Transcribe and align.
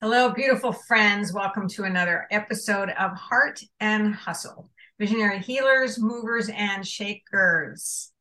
Hello, 0.00 0.30
beautiful 0.30 0.70
friends. 0.72 1.32
Welcome 1.32 1.66
to 1.70 1.82
another 1.82 2.28
episode 2.30 2.90
of 2.90 3.16
Heart 3.16 3.60
and 3.80 4.14
Hustle 4.14 4.70
Visionary 4.96 5.40
Healers, 5.40 5.98
Movers, 5.98 6.48
and 6.48 6.86
Shakers. 6.86 8.12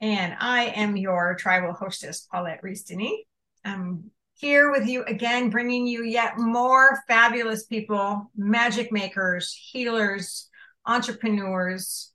And 0.00 0.34
I 0.40 0.68
am 0.74 0.96
your 0.96 1.34
tribal 1.34 1.74
hostess, 1.74 2.26
Paulette 2.32 2.60
Rees-Denis. 2.62 3.24
I'm 3.62 4.10
here 4.38 4.70
with 4.70 4.88
you 4.88 5.04
again, 5.04 5.50
bringing 5.50 5.86
you 5.86 6.02
yet 6.02 6.38
more 6.38 7.02
fabulous 7.06 7.66
people, 7.66 8.30
magic 8.34 8.90
makers, 8.90 9.52
healers, 9.52 10.48
entrepreneurs, 10.86 12.10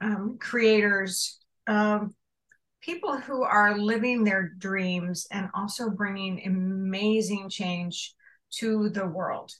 um, 0.00 0.38
creators, 0.40 1.38
um, 1.68 2.12
people 2.80 3.16
who 3.16 3.44
are 3.44 3.78
living 3.78 4.24
their 4.24 4.48
dreams 4.58 5.28
and 5.30 5.48
also 5.54 5.88
bringing 5.88 6.44
amazing 6.44 7.48
change 7.48 8.12
to 8.58 8.88
the 8.90 9.06
world. 9.06 9.52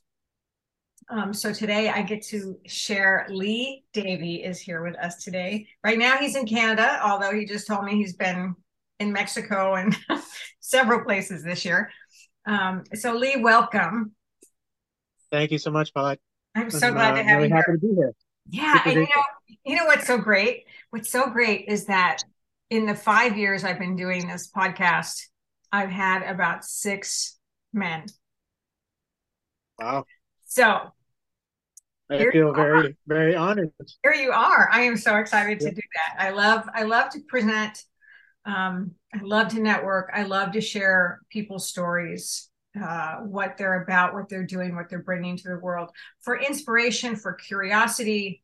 Um, 1.10 1.34
so 1.34 1.52
today 1.52 1.90
I 1.90 2.02
get 2.02 2.22
to 2.28 2.58
share 2.66 3.26
Lee 3.28 3.84
Davy 3.92 4.36
is 4.36 4.58
here 4.58 4.82
with 4.82 4.96
us 4.96 5.22
today. 5.22 5.66
Right 5.82 5.98
now 5.98 6.16
he's 6.16 6.34
in 6.34 6.46
Canada, 6.46 7.00
although 7.02 7.32
he 7.32 7.44
just 7.44 7.66
told 7.66 7.84
me 7.84 7.96
he's 7.96 8.14
been 8.14 8.54
in 9.00 9.12
Mexico 9.12 9.74
and 9.74 9.96
several 10.60 11.04
places 11.04 11.42
this 11.42 11.64
year. 11.64 11.90
Um, 12.46 12.84
so 12.94 13.14
Lee, 13.14 13.36
welcome. 13.36 14.12
Thank 15.30 15.50
you 15.50 15.58
so 15.58 15.70
much, 15.70 15.92
Paul. 15.92 16.16
I'm 16.54 16.70
so 16.70 16.92
glad 16.92 17.14
uh, 17.14 17.16
to 17.16 17.22
have 17.24 17.36
really 17.36 17.48
you 17.48 17.54
happy 17.54 17.70
here. 17.70 17.76
to 17.76 17.86
be 17.86 17.94
here. 17.94 18.14
Yeah, 18.48 18.74
Super 18.74 18.88
and 18.88 18.98
you 18.98 19.14
know, 19.14 19.22
you 19.64 19.76
know 19.76 19.84
what's 19.86 20.06
so 20.06 20.18
great? 20.18 20.64
What's 20.90 21.10
so 21.10 21.28
great 21.28 21.66
is 21.68 21.86
that 21.86 22.18
in 22.70 22.86
the 22.86 22.94
five 22.94 23.36
years 23.36 23.64
I've 23.64 23.78
been 23.78 23.96
doing 23.96 24.26
this 24.26 24.50
podcast, 24.50 25.26
I've 25.72 25.90
had 25.90 26.22
about 26.22 26.64
six 26.64 27.38
men 27.72 28.06
Wow. 29.78 30.04
So 30.46 30.92
I 32.10 32.30
feel 32.30 32.52
very, 32.52 32.88
are. 32.88 32.94
very 33.06 33.34
honored. 33.34 33.72
Here 34.02 34.14
you 34.14 34.30
are. 34.30 34.68
I 34.70 34.82
am 34.82 34.96
so 34.96 35.16
excited 35.16 35.60
to 35.60 35.70
do 35.70 35.80
that. 35.94 36.22
I 36.22 36.30
love, 36.30 36.68
I 36.74 36.84
love 36.84 37.10
to 37.10 37.20
present. 37.28 37.82
Um, 38.44 38.92
I 39.14 39.22
love 39.22 39.48
to 39.48 39.60
network. 39.60 40.10
I 40.12 40.24
love 40.24 40.52
to 40.52 40.60
share 40.60 41.20
people's 41.30 41.66
stories, 41.66 42.50
uh, 42.80 43.16
what 43.16 43.56
they're 43.56 43.82
about, 43.82 44.12
what 44.12 44.28
they're 44.28 44.46
doing, 44.46 44.76
what 44.76 44.90
they're 44.90 45.02
bringing 45.02 45.36
to 45.38 45.48
the 45.48 45.58
world 45.58 45.90
for 46.20 46.38
inspiration, 46.38 47.16
for 47.16 47.32
curiosity, 47.32 48.42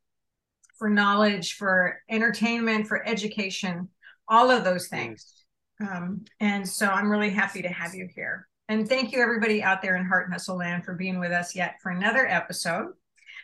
for 0.78 0.89
knowledge, 0.89 1.55
for 1.55 2.01
entertainment, 2.08 2.86
for 2.86 3.06
education, 3.06 3.89
all 4.27 4.51
of 4.51 4.64
those 4.64 4.89
things. 4.89 5.45
Um, 5.81 6.25
and 6.41 6.67
so 6.67 6.86
I'm 6.86 7.11
really 7.11 7.31
happy 7.31 7.62
to 7.62 7.69
have 7.69 7.95
you 7.95 8.08
here. 8.14 8.48
And 8.70 8.88
thank 8.88 9.10
you, 9.10 9.20
everybody 9.20 9.64
out 9.64 9.82
there 9.82 9.96
in 9.96 10.06
Heart 10.06 10.26
and 10.26 10.32
Hustle 10.32 10.58
Land, 10.58 10.84
for 10.84 10.94
being 10.94 11.18
with 11.18 11.32
us 11.32 11.56
yet 11.56 11.80
for 11.82 11.90
another 11.90 12.24
episode. 12.24 12.92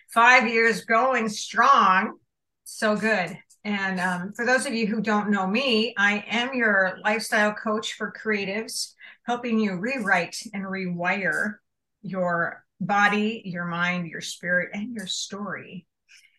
Five 0.08 0.46
years 0.46 0.84
going 0.84 1.28
strong. 1.28 2.18
So 2.62 2.94
good. 2.94 3.36
And 3.64 3.98
um, 3.98 4.34
for 4.36 4.46
those 4.46 4.66
of 4.66 4.72
you 4.72 4.86
who 4.86 5.00
don't 5.00 5.32
know 5.32 5.44
me, 5.44 5.94
I 5.98 6.24
am 6.30 6.54
your 6.54 6.98
lifestyle 7.02 7.52
coach 7.52 7.94
for 7.94 8.14
creatives, 8.16 8.92
helping 9.24 9.58
you 9.58 9.74
rewrite 9.74 10.36
and 10.54 10.62
rewire 10.62 11.54
your 12.02 12.64
body, 12.80 13.42
your 13.44 13.64
mind, 13.64 14.06
your 14.06 14.20
spirit, 14.20 14.70
and 14.74 14.94
your 14.94 15.08
story 15.08 15.88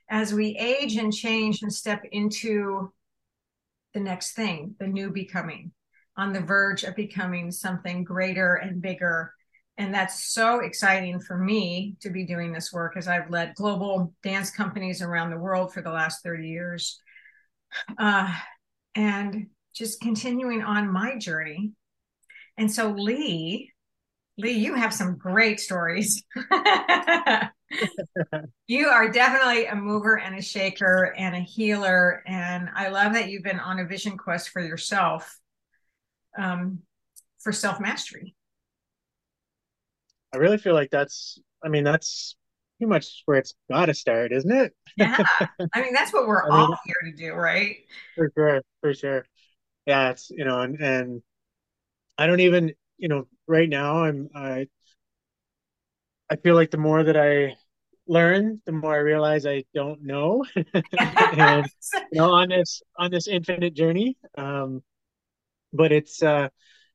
as 0.10 0.34
we 0.34 0.56
age 0.58 0.96
and 0.96 1.14
change 1.14 1.62
and 1.62 1.74
step 1.74 2.06
into 2.14 2.94
the 3.94 4.00
next 4.00 4.32
thing, 4.32 4.76
the 4.80 4.88
new 4.88 5.10
becoming 5.10 5.74
on 6.18 6.34
the 6.34 6.42
verge 6.42 6.84
of 6.84 6.96
becoming 6.96 7.52
something 7.52 8.04
greater 8.04 8.56
and 8.56 8.82
bigger. 8.82 9.34
And 9.78 9.94
that's 9.94 10.34
so 10.34 10.62
exciting 10.62 11.20
for 11.20 11.38
me 11.38 11.96
to 12.02 12.10
be 12.10 12.26
doing 12.26 12.52
this 12.52 12.74
work 12.74 12.98
as 12.98 13.08
I've 13.08 13.30
led 13.30 13.54
global 13.54 14.14
dance 14.24 14.50
companies 14.50 15.04
around 15.04 15.30
the 15.30 15.38
world 15.38 15.72
for 15.72 15.84
the 15.84 15.92
last 15.92 16.24
30 16.24 16.50
years. 16.50 17.00
Uh, 17.98 18.34
and 18.96 19.48
just 19.76 20.02
continuing 20.02 20.64
on 20.64 20.92
my 20.92 21.18
journey. 21.18 21.74
And 22.58 22.72
so, 22.72 22.90
Lee, 22.90 23.72
Lee, 24.40 24.54
you 24.54 24.74
have 24.74 24.94
some 24.94 25.18
great 25.18 25.60
stories. 25.60 26.24
you 28.68 28.88
are 28.88 29.12
definitely 29.12 29.68
a 29.68 29.76
mover 29.76 30.18
and 30.18 30.36
a 30.36 30.42
shaker 30.42 31.14
and 31.16 31.36
a 31.36 31.42
healer. 31.42 32.24
And 32.26 32.70
I 32.74 32.88
love 32.88 33.14
that 33.14 33.30
you've 33.30 33.44
been 33.44 33.60
on 33.60 33.78
a 33.78 33.86
vision 33.86 34.18
quest 34.18 34.50
for 34.50 34.62
yourself 34.62 35.38
um, 36.38 36.80
for 37.40 37.52
self 37.52 37.80
mastery. 37.80 38.36
I 40.34 40.38
really 40.38 40.58
feel 40.58 40.74
like 40.74 40.90
that's, 40.90 41.40
I 41.64 41.70
mean, 41.70 41.84
that's 41.84 42.36
pretty 42.78 42.90
much 42.90 43.24
where 43.26 43.38
it's 43.38 43.56
got 43.72 43.88
to 43.88 43.94
start, 43.94 44.32
isn't 44.32 44.52
it? 44.52 44.74
yeah. 44.98 45.18
I 45.74 45.82
mean, 45.82 45.94
that's 45.94 46.14
what 46.14 46.28
we're 46.28 46.44
I 46.52 46.56
all 46.56 46.68
mean, 46.68 46.78
here 46.86 47.12
to 47.12 47.18
do, 47.18 47.34
right? 47.34 47.78
For 48.16 48.32
sure. 48.36 48.62
For 48.82 48.94
sure. 48.94 49.26
Yeah. 49.86 50.12
It's, 50.12 50.30
you 50.30 50.46
know, 50.46 50.60
and, 50.60 50.80
and 50.80 51.22
I 52.18 52.28
don't 52.28 52.42
even, 52.42 52.74
you 52.98 53.08
know, 53.08 53.28
right 53.48 53.70
now 53.70 54.04
I'm, 54.04 54.30
I, 54.36 54.68
I 56.30 56.36
feel 56.36 56.56
like 56.56 56.72
the 56.72 56.78
more 56.78 57.04
that 57.04 57.16
I 57.16 57.56
learn, 58.06 58.62
the 58.66 58.74
more 58.74 58.96
I 58.96 59.00
realize 59.00 59.46
I 59.46 59.64
don't 59.74 60.04
know. 60.04 60.46
and, 61.36 61.66
you 62.12 62.20
know, 62.20 62.32
on 62.32 62.50
this, 62.50 62.82
on 62.98 63.12
this 63.12 63.28
infinite 63.28 63.74
journey, 63.74 64.18
um, 64.38 64.84
but 65.74 65.92
it's 65.92 66.22
uh, 66.24 66.50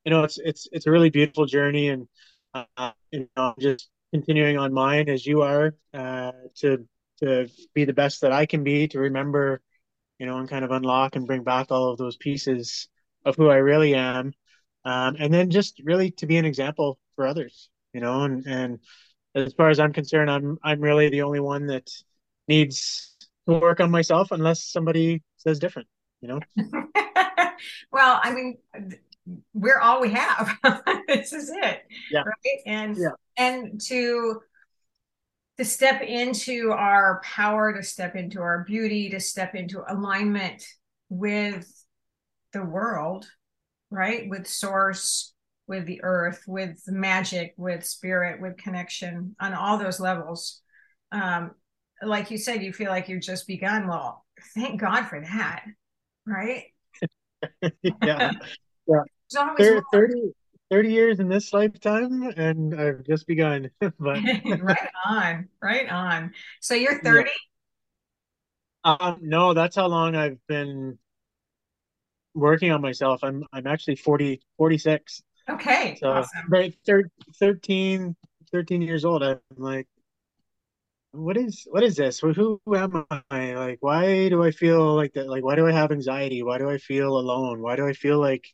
you 0.05 0.11
know 0.11 0.23
it's 0.23 0.37
it's 0.39 0.67
it's 0.71 0.87
a 0.87 0.91
really 0.91 1.09
beautiful 1.09 1.45
journey, 1.45 1.89
and 1.89 2.07
uh, 2.53 2.91
you 3.11 3.29
know 3.35 3.53
just 3.59 3.89
continuing 4.13 4.57
on 4.57 4.73
mine 4.73 5.09
as 5.09 5.25
you 5.25 5.41
are 5.41 5.75
uh, 5.93 6.31
to 6.55 6.85
to 7.19 7.47
be 7.73 7.85
the 7.85 7.93
best 7.93 8.21
that 8.21 8.31
I 8.31 8.45
can 8.45 8.63
be 8.63 8.87
to 8.89 8.99
remember, 8.99 9.61
you 10.19 10.25
know, 10.25 10.37
and 10.37 10.49
kind 10.49 10.65
of 10.65 10.71
unlock 10.71 11.15
and 11.15 11.27
bring 11.27 11.43
back 11.43 11.71
all 11.71 11.89
of 11.89 11.97
those 11.97 12.17
pieces 12.17 12.87
of 13.25 13.35
who 13.35 13.49
I 13.49 13.57
really 13.57 13.95
am, 13.95 14.33
um, 14.85 15.15
and 15.19 15.33
then 15.33 15.49
just 15.49 15.81
really 15.83 16.11
to 16.11 16.25
be 16.25 16.37
an 16.37 16.45
example 16.45 16.99
for 17.15 17.27
others, 17.27 17.69
you 17.93 18.01
know, 18.01 18.23
and 18.23 18.45
and 18.45 18.79
as 19.35 19.53
far 19.53 19.69
as 19.69 19.79
I'm 19.79 19.93
concerned, 19.93 20.29
I'm 20.29 20.57
I'm 20.63 20.81
really 20.81 21.09
the 21.09 21.23
only 21.23 21.39
one 21.39 21.67
that 21.67 21.89
needs 22.47 23.15
to 23.47 23.59
work 23.59 23.79
on 23.79 23.91
myself 23.91 24.31
unless 24.31 24.63
somebody 24.63 25.21
says 25.37 25.59
different, 25.59 25.87
you 26.21 26.27
know. 26.27 26.39
well, 27.91 28.19
I 28.23 28.33
mean, 28.33 28.57
we're 29.53 29.79
all 29.79 30.01
we 30.01 30.11
have. 30.11 30.57
this 31.07 31.33
is 31.33 31.49
it. 31.49 31.83
Yeah. 32.11 32.23
Right. 32.23 32.61
And 32.65 32.97
yeah. 32.97 33.09
and 33.37 33.79
to 33.87 34.41
to 35.57 35.65
step 35.65 36.01
into 36.01 36.71
our 36.71 37.21
power, 37.23 37.73
to 37.73 37.83
step 37.83 38.15
into 38.15 38.41
our 38.41 38.63
beauty, 38.63 39.09
to 39.09 39.19
step 39.19 39.53
into 39.53 39.83
alignment 39.87 40.65
with 41.09 41.71
the 42.53 42.63
world, 42.63 43.27
right? 43.91 44.27
With 44.27 44.47
source, 44.47 45.33
with 45.67 45.85
the 45.85 46.03
earth, 46.03 46.43
with 46.47 46.81
magic, 46.87 47.53
with 47.57 47.85
spirit, 47.85 48.41
with 48.41 48.57
connection 48.57 49.35
on 49.39 49.53
all 49.53 49.77
those 49.77 49.99
levels. 49.99 50.61
Um, 51.11 51.51
like 52.01 52.31
you 52.31 52.37
said, 52.37 52.63
you 52.63 52.73
feel 52.73 52.89
like 52.89 53.07
you've 53.07 53.21
just 53.21 53.47
begun. 53.47 53.87
Well, 53.87 54.25
thank 54.55 54.81
God 54.81 55.05
for 55.05 55.21
that, 55.21 55.63
right? 56.25 56.63
yeah. 58.03 58.31
Yeah. 58.87 59.01
30, 59.31 60.33
30 60.69 60.91
years 60.91 61.19
in 61.19 61.27
this 61.27 61.53
lifetime 61.53 62.23
and 62.35 62.79
I've 62.79 63.03
just 63.03 63.27
begun. 63.27 63.69
but 63.79 63.93
right 64.61 64.89
on. 65.05 65.49
Right 65.61 65.89
on. 65.89 66.33
So 66.61 66.75
you're 66.75 66.99
30? 67.01 67.29
Yeah. 68.85 68.95
Um 68.99 69.19
no, 69.21 69.53
that's 69.53 69.75
how 69.75 69.87
long 69.87 70.15
I've 70.15 70.39
been 70.47 70.99
working 72.33 72.71
on 72.71 72.81
myself. 72.81 73.23
I'm 73.23 73.45
I'm 73.53 73.65
actually 73.67 73.95
40 73.95 74.41
46. 74.57 75.23
Okay. 75.49 75.97
So 75.99 76.09
awesome. 76.09 76.49
right 76.49 76.75
13 76.85 78.15
13 78.51 78.81
years 78.81 79.05
old. 79.05 79.23
I'm 79.23 79.39
like 79.57 79.87
what 81.13 81.37
is 81.37 81.67
what 81.69 81.83
is 81.83 81.95
this? 81.95 82.19
Who, 82.19 82.33
who 82.65 82.75
am 82.75 83.05
I? 83.29 83.53
Like, 83.53 83.77
why 83.81 84.29
do 84.29 84.43
I 84.43 84.51
feel 84.51 84.95
like 84.95 85.13
that? 85.13 85.29
Like, 85.29 85.43
why 85.43 85.55
do 85.55 85.67
I 85.67 85.71
have 85.71 85.91
anxiety? 85.91 86.41
Why 86.43 86.57
do 86.57 86.69
I 86.69 86.79
feel 86.79 87.17
alone? 87.17 87.61
Why 87.61 87.75
do 87.75 87.87
I 87.87 87.93
feel 87.93 88.19
like 88.19 88.45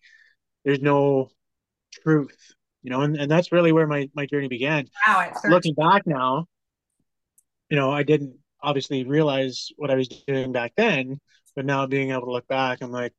there's 0.65 0.81
no 0.81 1.29
truth? 2.03 2.53
You 2.83 2.91
know, 2.91 3.01
and, 3.01 3.15
and 3.15 3.31
that's 3.31 3.51
really 3.51 3.71
where 3.71 3.87
my, 3.87 4.09
my 4.13 4.25
journey 4.25 4.47
began. 4.49 4.87
Wow, 5.07 5.31
Looking 5.47 5.73
back 5.73 6.05
now, 6.05 6.45
you 7.69 7.77
know, 7.77 7.91
I 7.91 8.03
didn't 8.03 8.37
obviously 8.61 9.05
realize 9.05 9.69
what 9.77 9.89
I 9.89 9.95
was 9.95 10.07
doing 10.07 10.51
back 10.51 10.73
then, 10.75 11.19
but 11.55 11.65
now 11.65 11.85
being 11.87 12.11
able 12.11 12.25
to 12.25 12.31
look 12.31 12.47
back, 12.47 12.79
I'm 12.81 12.91
like, 12.91 13.13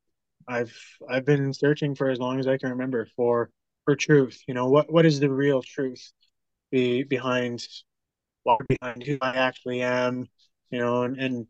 I've 0.47 0.75
I've 1.09 1.25
been 1.25 1.51
searching 1.53 1.95
for 1.95 2.09
as 2.09 2.19
long 2.19 2.39
as 2.39 2.47
I 2.47 2.57
can 2.57 2.69
remember 2.69 3.07
for 3.15 3.49
for 3.85 3.95
truth. 3.95 4.39
You 4.47 4.53
know, 4.53 4.69
what 4.69 4.91
what 4.91 5.05
is 5.05 5.19
the 5.19 5.31
real 5.31 5.63
truth 5.63 6.11
be, 6.71 7.03
behind 7.03 7.65
why 8.43 8.57
behind 8.67 9.03
who 9.03 9.17
I 9.21 9.35
actually 9.35 9.81
am, 9.81 10.27
you 10.69 10.79
know, 10.79 11.03
and, 11.03 11.17
and 11.17 11.47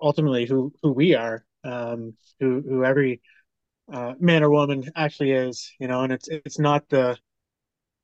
ultimately 0.00 0.46
who 0.46 0.72
who 0.82 0.92
we 0.92 1.14
are, 1.14 1.44
um, 1.64 2.14
who 2.38 2.62
who 2.66 2.84
every 2.84 3.20
uh, 3.92 4.14
man 4.20 4.42
or 4.42 4.50
woman 4.50 4.90
actually 4.96 5.32
is, 5.32 5.72
you 5.80 5.88
know, 5.88 6.02
and 6.02 6.12
it's 6.12 6.28
it's 6.28 6.58
not 6.58 6.88
the 6.88 7.18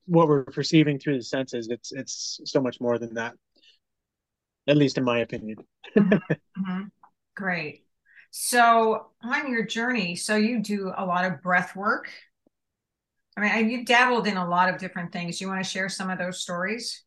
what 0.07 0.29
we're 0.29 0.45
perceiving 0.45 0.99
through 0.99 1.19
the 1.19 1.25
senses. 1.25 1.69
It's 1.69 1.93
it's 1.93 2.41
so 2.45 2.61
much 2.61 2.81
more 2.81 2.99
than 2.99 3.15
that, 3.15 3.35
at 4.67 4.77
least 4.77 4.99
in 4.99 5.05
my 5.05 5.21
opinion. 5.21 5.59
mm-hmm. 5.97 6.83
Great. 7.35 7.85
So 8.31 9.09
on 9.23 9.51
your 9.51 9.65
journey, 9.65 10.17
so 10.17 10.37
you 10.37 10.61
do 10.61 10.93
a 10.97 11.05
lot 11.05 11.25
of 11.25 11.43
breath 11.43 11.75
work. 11.77 12.11
I 13.37 13.41
mean, 13.41 13.71
you've 13.71 13.87
dabbled 13.87 14.27
in 14.27 14.37
a 14.37 14.49
lot 14.49 14.69
of 14.69 14.79
different 14.79 15.13
things. 15.13 15.41
You 15.41 15.49
want 15.49 15.63
to 15.63 15.71
share 15.71 15.89
some 15.89 16.11
of 16.11 16.19
those 16.19 16.41
stories? 16.41 17.06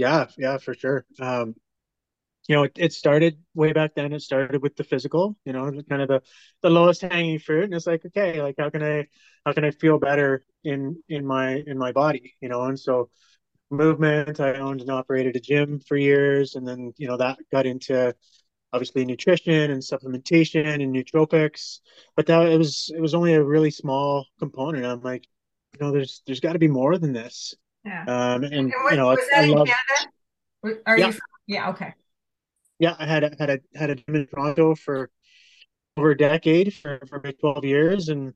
Yeah, 0.00 0.26
yeah, 0.38 0.56
for 0.58 0.72
sure. 0.74 1.04
Um, 1.20 1.54
you 2.48 2.56
know, 2.56 2.64
it, 2.64 2.72
it 2.76 2.92
started 2.92 3.38
way 3.54 3.72
back 3.72 3.94
then. 3.94 4.12
It 4.12 4.22
started 4.22 4.62
with 4.62 4.76
the 4.76 4.84
physical, 4.84 5.36
you 5.44 5.52
know, 5.52 5.70
kind 5.88 6.02
of 6.02 6.08
the 6.08 6.22
the 6.62 6.70
lowest 6.70 7.02
hanging 7.02 7.38
fruit, 7.38 7.64
and 7.64 7.74
it's 7.74 7.86
like, 7.86 8.04
okay, 8.06 8.42
like 8.42 8.56
how 8.58 8.70
can 8.70 8.82
I 8.82 9.08
how 9.46 9.52
can 9.52 9.64
I 9.64 9.70
feel 9.72 9.98
better 9.98 10.44
in 10.64 11.02
in 11.08 11.26
my 11.26 11.62
in 11.66 11.78
my 11.78 11.92
body, 11.92 12.34
you 12.40 12.48
know? 12.48 12.64
And 12.64 12.78
so 12.78 13.10
movement. 13.70 14.40
I 14.40 14.54
owned 14.56 14.80
and 14.82 14.90
operated 14.90 15.36
a 15.36 15.40
gym 15.40 15.80
for 15.80 15.96
years, 15.96 16.56
and 16.56 16.66
then 16.68 16.92
you 16.98 17.08
know 17.08 17.18
that 17.18 17.38
got 17.52 17.66
into 17.66 18.14
obviously 18.72 19.04
nutrition 19.06 19.70
and 19.72 19.82
supplementation 19.82 20.66
and 20.82 20.94
nootropics. 20.94 21.80
But 22.16 22.26
that 22.26 22.48
it 22.48 22.58
was 22.58 22.90
it 22.96 23.00
was 23.00 23.14
only 23.14 23.34
a 23.34 23.44
really 23.44 23.70
small 23.72 24.26
component. 24.40 24.86
I'm 24.86 25.02
like, 25.02 25.26
you 25.74 25.80
know, 25.86 25.92
there's 25.92 26.22
there's 26.26 26.40
got 26.40 26.54
to 26.54 26.58
be 26.60 26.68
more 26.68 26.98
than 26.98 27.12
this. 27.14 27.54
Yeah. 27.84 28.04
Um, 28.06 28.44
and, 28.44 28.54
and 28.54 28.72
what, 28.82 28.90
you 28.90 28.96
know, 28.96 29.06
was 29.06 29.18
I, 29.18 29.36
that 29.36 29.44
I 29.44 29.44
in 29.44 29.50
love, 29.52 29.68
Canada? 29.68 30.82
Are 30.86 30.98
yeah. 30.98 31.06
you? 31.06 31.12
From, 31.12 31.20
yeah. 31.46 31.70
Okay. 31.70 31.94
Yeah, 32.78 32.96
I 32.98 33.06
had 33.06 33.24
a, 33.24 33.36
had 33.38 33.50
a 33.50 33.58
had 33.74 33.90
a 33.90 33.94
gym 33.94 34.14
in 34.16 34.26
Toronto 34.26 34.74
for 34.74 35.10
over 35.96 36.10
a 36.10 36.16
decade 36.16 36.74
for 36.74 37.00
for 37.08 37.16
about 37.16 37.38
twelve 37.40 37.64
years, 37.64 38.08
and 38.08 38.32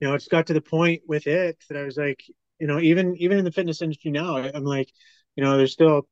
you 0.00 0.08
know, 0.08 0.14
it's 0.14 0.28
got 0.28 0.46
to 0.46 0.54
the 0.54 0.60
point 0.60 1.02
with 1.06 1.26
it 1.26 1.62
that 1.68 1.78
I 1.78 1.82
was 1.82 1.96
like, 1.96 2.22
you 2.60 2.66
know, 2.66 2.78
even 2.78 3.16
even 3.16 3.38
in 3.38 3.44
the 3.44 3.52
fitness 3.52 3.82
industry 3.82 4.10
now, 4.10 4.36
I'm 4.36 4.64
like, 4.64 4.90
you 5.36 5.42
know, 5.42 5.56
there's 5.56 5.72
still 5.72 6.08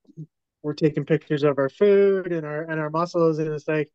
we're 0.63 0.75
taking 0.75 1.05
pictures 1.05 1.45
of 1.45 1.59
our 1.59 1.69
food 1.69 2.33
and 2.33 2.45
our 2.45 2.63
and 2.63 2.81
our 2.81 2.91
muscles, 2.91 3.39
and 3.39 3.49
it's 3.49 3.69
like, 3.69 3.91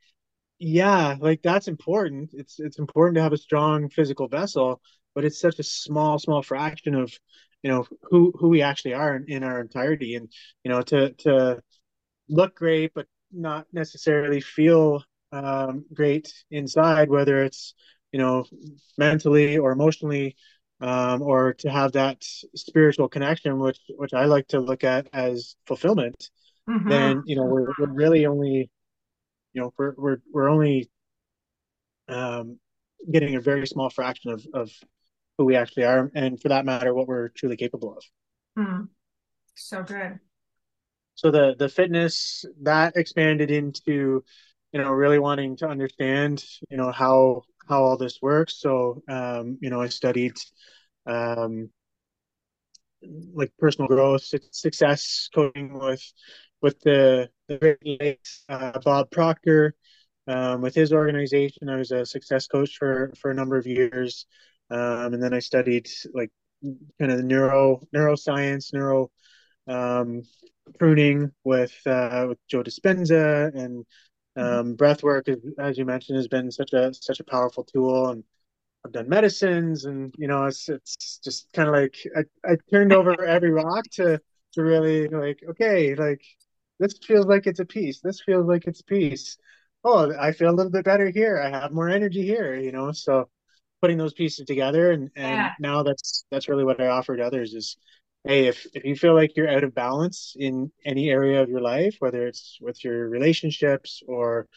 yeah, 0.60 1.16
like 1.20 1.42
that's 1.42 1.68
important. 1.68 2.32
It's 2.34 2.60
it's 2.60 2.80
important 2.80 3.16
to 3.16 3.22
have 3.22 3.34
a 3.34 3.38
strong 3.38 3.90
physical 3.90 4.28
vessel, 4.28 4.82
but 5.14 5.26
it's 5.26 5.40
such 5.40 5.60
a 5.60 5.64
small 5.64 6.20
small 6.20 6.42
fraction 6.42 6.96
of 6.96 7.12
you 7.64 7.72
know 7.72 7.86
who 8.04 8.34
who 8.38 8.50
we 8.50 8.62
actually 8.62 8.94
are 8.94 9.16
in, 9.16 9.26
in 9.28 9.44
our 9.44 9.60
entirety, 9.60 10.16
and 10.16 10.32
you 10.64 10.72
know 10.72 10.82
to 10.82 11.12
to 11.14 11.62
look 12.30 12.56
great 12.56 12.94
but 12.94 13.08
not 13.32 13.66
necessarily 13.74 14.42
feel 14.42 15.04
um, 15.32 15.86
great 15.94 16.34
inside, 16.50 17.10
whether 17.10 17.44
it's 17.44 17.74
you 18.12 18.20
know 18.20 18.46
mentally 18.98 19.58
or 19.58 19.72
emotionally, 19.72 20.36
um, 20.82 21.22
or 21.22 21.54
to 21.54 21.70
have 21.70 21.94
that 21.94 22.24
spiritual 22.56 23.08
connection, 23.08 23.60
which 23.60 23.80
which 23.90 24.14
I 24.14 24.26
like 24.26 24.48
to 24.50 24.60
look 24.60 24.84
at 24.84 25.08
as 25.14 25.56
fulfillment. 25.66 26.30
Mm-hmm. 26.70 26.90
Then 26.90 27.24
you 27.26 27.36
know 27.36 27.46
we're, 27.46 27.68
we're 27.80 27.94
really 27.94 28.26
only 28.26 28.70
you 29.54 29.62
know 29.62 29.74
we're 29.78 29.94
we're 29.98 30.18
we're 30.34 30.50
only 30.50 30.90
um, 32.10 32.60
getting 33.10 33.36
a 33.36 33.42
very 33.42 33.68
small 33.68 33.90
fraction 33.90 34.32
of 34.32 34.46
of 34.54 34.72
who 35.42 35.46
we 35.46 35.56
actually 35.56 35.86
are, 35.86 36.12
and 36.14 36.42
for 36.42 36.50
that 36.50 36.66
matter, 36.66 36.94
what 36.94 37.08
we're 37.08 37.30
truly 37.30 37.58
capable 37.58 37.98
of. 37.98 38.04
Mm. 38.58 38.90
So 39.56 39.84
good 39.84 40.20
so 41.22 41.30
the 41.30 41.56
the 41.58 41.70
fitness 41.70 42.46
that 42.62 42.96
expanded 42.96 43.52
into 43.52 44.24
you 44.72 44.82
know 44.82 44.90
really 44.92 45.20
wanting 45.20 45.56
to 45.58 45.68
understand 45.68 46.44
you 46.70 46.78
know 46.78 46.92
how 46.92 47.44
how 47.70 47.84
all 47.84 47.98
this 47.98 48.20
works 48.22 48.60
so 48.60 49.04
um 49.08 49.58
you 49.62 49.70
know 49.70 49.82
i 49.82 49.88
studied 49.88 50.34
um 51.06 51.70
like 53.34 53.52
personal 53.60 53.88
growth 53.88 54.24
success 54.52 55.30
coaching 55.34 55.78
with 55.78 56.04
with 56.62 56.80
the 56.82 57.30
the 57.48 57.78
late 57.84 58.28
uh, 58.50 58.80
bob 58.80 59.10
proctor 59.12 59.76
um, 60.28 60.62
with 60.62 60.74
his 60.74 60.94
organization 60.94 61.70
i 61.70 61.76
was 61.76 61.92
a 61.92 62.06
success 62.06 62.48
coach 62.48 62.78
for 62.78 63.12
for 63.20 63.30
a 63.32 63.36
number 63.36 63.58
of 63.58 63.68
years 63.68 64.26
um, 64.72 65.14
and 65.14 65.22
then 65.22 65.34
i 65.34 65.40
studied 65.40 65.88
like 66.14 66.32
kind 67.00 67.12
of 67.12 67.18
the 67.18 67.24
neuro 67.24 67.82
neuroscience 67.94 68.74
neuro 68.74 69.12
um, 69.68 70.24
pruning 70.80 71.32
with 71.44 71.76
uh, 71.86 72.26
with 72.30 72.40
Joe 72.48 72.64
Dispenza 72.64 73.54
and 73.56 73.86
mm-hmm. 74.38 74.42
um, 74.42 74.76
breath 74.76 75.04
work, 75.04 75.28
as 75.60 75.78
you 75.78 75.86
mentioned, 75.86 76.18
has 76.18 76.28
been 76.28 76.52
such 76.52 76.74
a 76.74 76.94
such 76.94 77.20
a 77.20 77.24
powerful 77.24 77.64
tool. 77.64 78.10
And 78.10 78.24
I've 78.86 78.92
done 78.92 79.10
medicines, 79.10 79.86
and 79.86 80.14
you 80.18 80.28
know, 80.28 80.46
it's 80.46 80.70
it's 80.70 81.20
just 81.24 81.52
kind 81.54 81.70
of 81.70 81.76
like 81.76 81.96
I, 82.16 82.52
I 82.52 82.58
turned 82.72 82.94
over 82.94 83.24
every 83.26 83.52
rock 83.52 83.84
to 83.94 84.20
to 84.54 84.64
really 84.64 85.08
like 85.08 85.42
okay, 85.50 85.96
like 85.96 86.22
this 86.80 86.98
feels 87.06 87.26
like 87.26 87.48
it's 87.48 87.60
a 87.60 87.66
piece. 87.66 88.02
This 88.02 88.22
feels 88.22 88.48
like 88.48 88.66
it's 88.68 88.82
a 88.82 88.86
piece. 88.86 89.38
Oh, 89.84 90.12
I 90.20 90.32
feel 90.32 90.50
a 90.50 90.54
little 90.56 90.72
bit 90.72 90.86
better 90.86 91.10
here. 91.10 91.40
I 91.40 91.50
have 91.50 91.72
more 91.72 91.90
energy 91.90 92.24
here. 92.24 92.56
You 92.56 92.72
know, 92.72 92.92
so 92.92 93.30
putting 93.82 93.98
those 93.98 94.14
pieces 94.14 94.46
together, 94.46 94.92
and 94.92 95.10
and 95.16 95.36
yeah. 95.36 95.52
now 95.60 95.84
that's 95.84 96.26
that's 96.32 96.50
really 96.50 96.64
what 96.64 96.80
I 96.80 96.88
offer 96.88 97.16
to 97.16 97.24
others 97.24 97.54
is 97.54 97.78
hey 98.24 98.46
if, 98.48 98.68
if 98.76 98.86
you 98.86 98.96
feel 98.96 99.16
like 99.16 99.36
you're 99.36 99.50
out 99.50 99.64
of 99.64 99.74
balance 99.74 100.36
in 100.38 100.72
any 100.86 101.10
area 101.10 101.42
of 101.42 101.50
your 101.50 101.60
life 101.60 101.96
whether 101.98 102.28
it's 102.28 102.60
with 102.62 102.84
your 102.84 103.10
relationships 103.10 104.04
or 104.08 104.48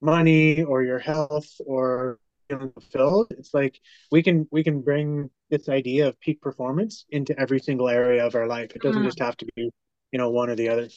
money 0.00 0.64
or 0.64 0.82
your 0.82 0.98
health 0.98 1.46
or 1.64 2.18
feeling 2.48 2.72
fulfilled 2.72 3.28
it's 3.30 3.54
like 3.54 3.78
we 4.10 4.24
can 4.24 4.48
we 4.50 4.64
can 4.64 4.80
bring 4.80 5.30
this 5.50 5.68
idea 5.68 6.08
of 6.08 6.18
peak 6.20 6.40
performance 6.40 7.04
into 7.10 7.38
every 7.38 7.60
single 7.60 7.88
area 7.88 8.24
of 8.26 8.34
our 8.34 8.46
life. 8.46 8.72
It 8.74 8.82
doesn't 8.82 9.02
mm. 9.02 9.06
just 9.06 9.20
have 9.20 9.36
to 9.38 9.46
be 9.54 9.70
you 10.12 10.18
know 10.18 10.30
one 10.30 10.50
or 10.50 10.56
the 10.56 10.68
other. 10.68 10.88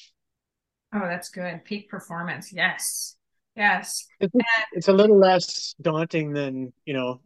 Oh 0.94 1.02
that's 1.02 1.30
good. 1.30 1.64
Peak 1.66 1.90
performance. 1.90 2.52
Yes. 2.52 3.16
Yes. 3.56 4.08
It's, 4.20 4.34
it's 4.74 4.88
a 4.88 4.94
little 4.94 5.18
less 5.18 5.76
daunting 5.82 6.34
than 6.34 6.74
you 6.86 6.94
know 6.94 7.22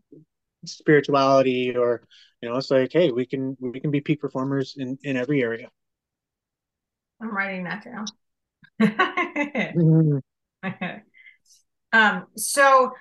spirituality 0.66 1.76
or 1.76 2.02
you 2.42 2.50
know 2.50 2.56
it's 2.58 2.72
like 2.72 2.92
hey 2.92 3.12
we 3.12 3.26
can 3.26 3.56
we 3.60 3.80
can 3.80 3.92
be 3.92 4.02
peak 4.02 4.22
performers 4.22 4.76
in 4.78 4.98
in 5.04 5.18
every 5.18 5.42
area. 5.42 5.70
I'm 7.22 7.34
writing 7.34 7.64
that 7.66 7.84
down. 7.84 8.06
Mm-hmm. 8.82 10.18
um 11.94 12.26
so 12.36 12.92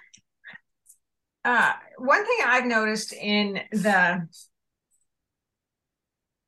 uh 1.45 1.73
one 1.99 2.25
thing 2.25 2.39
i've 2.47 2.67
noticed 2.67 3.13
in 3.13 3.61
the 3.73 4.29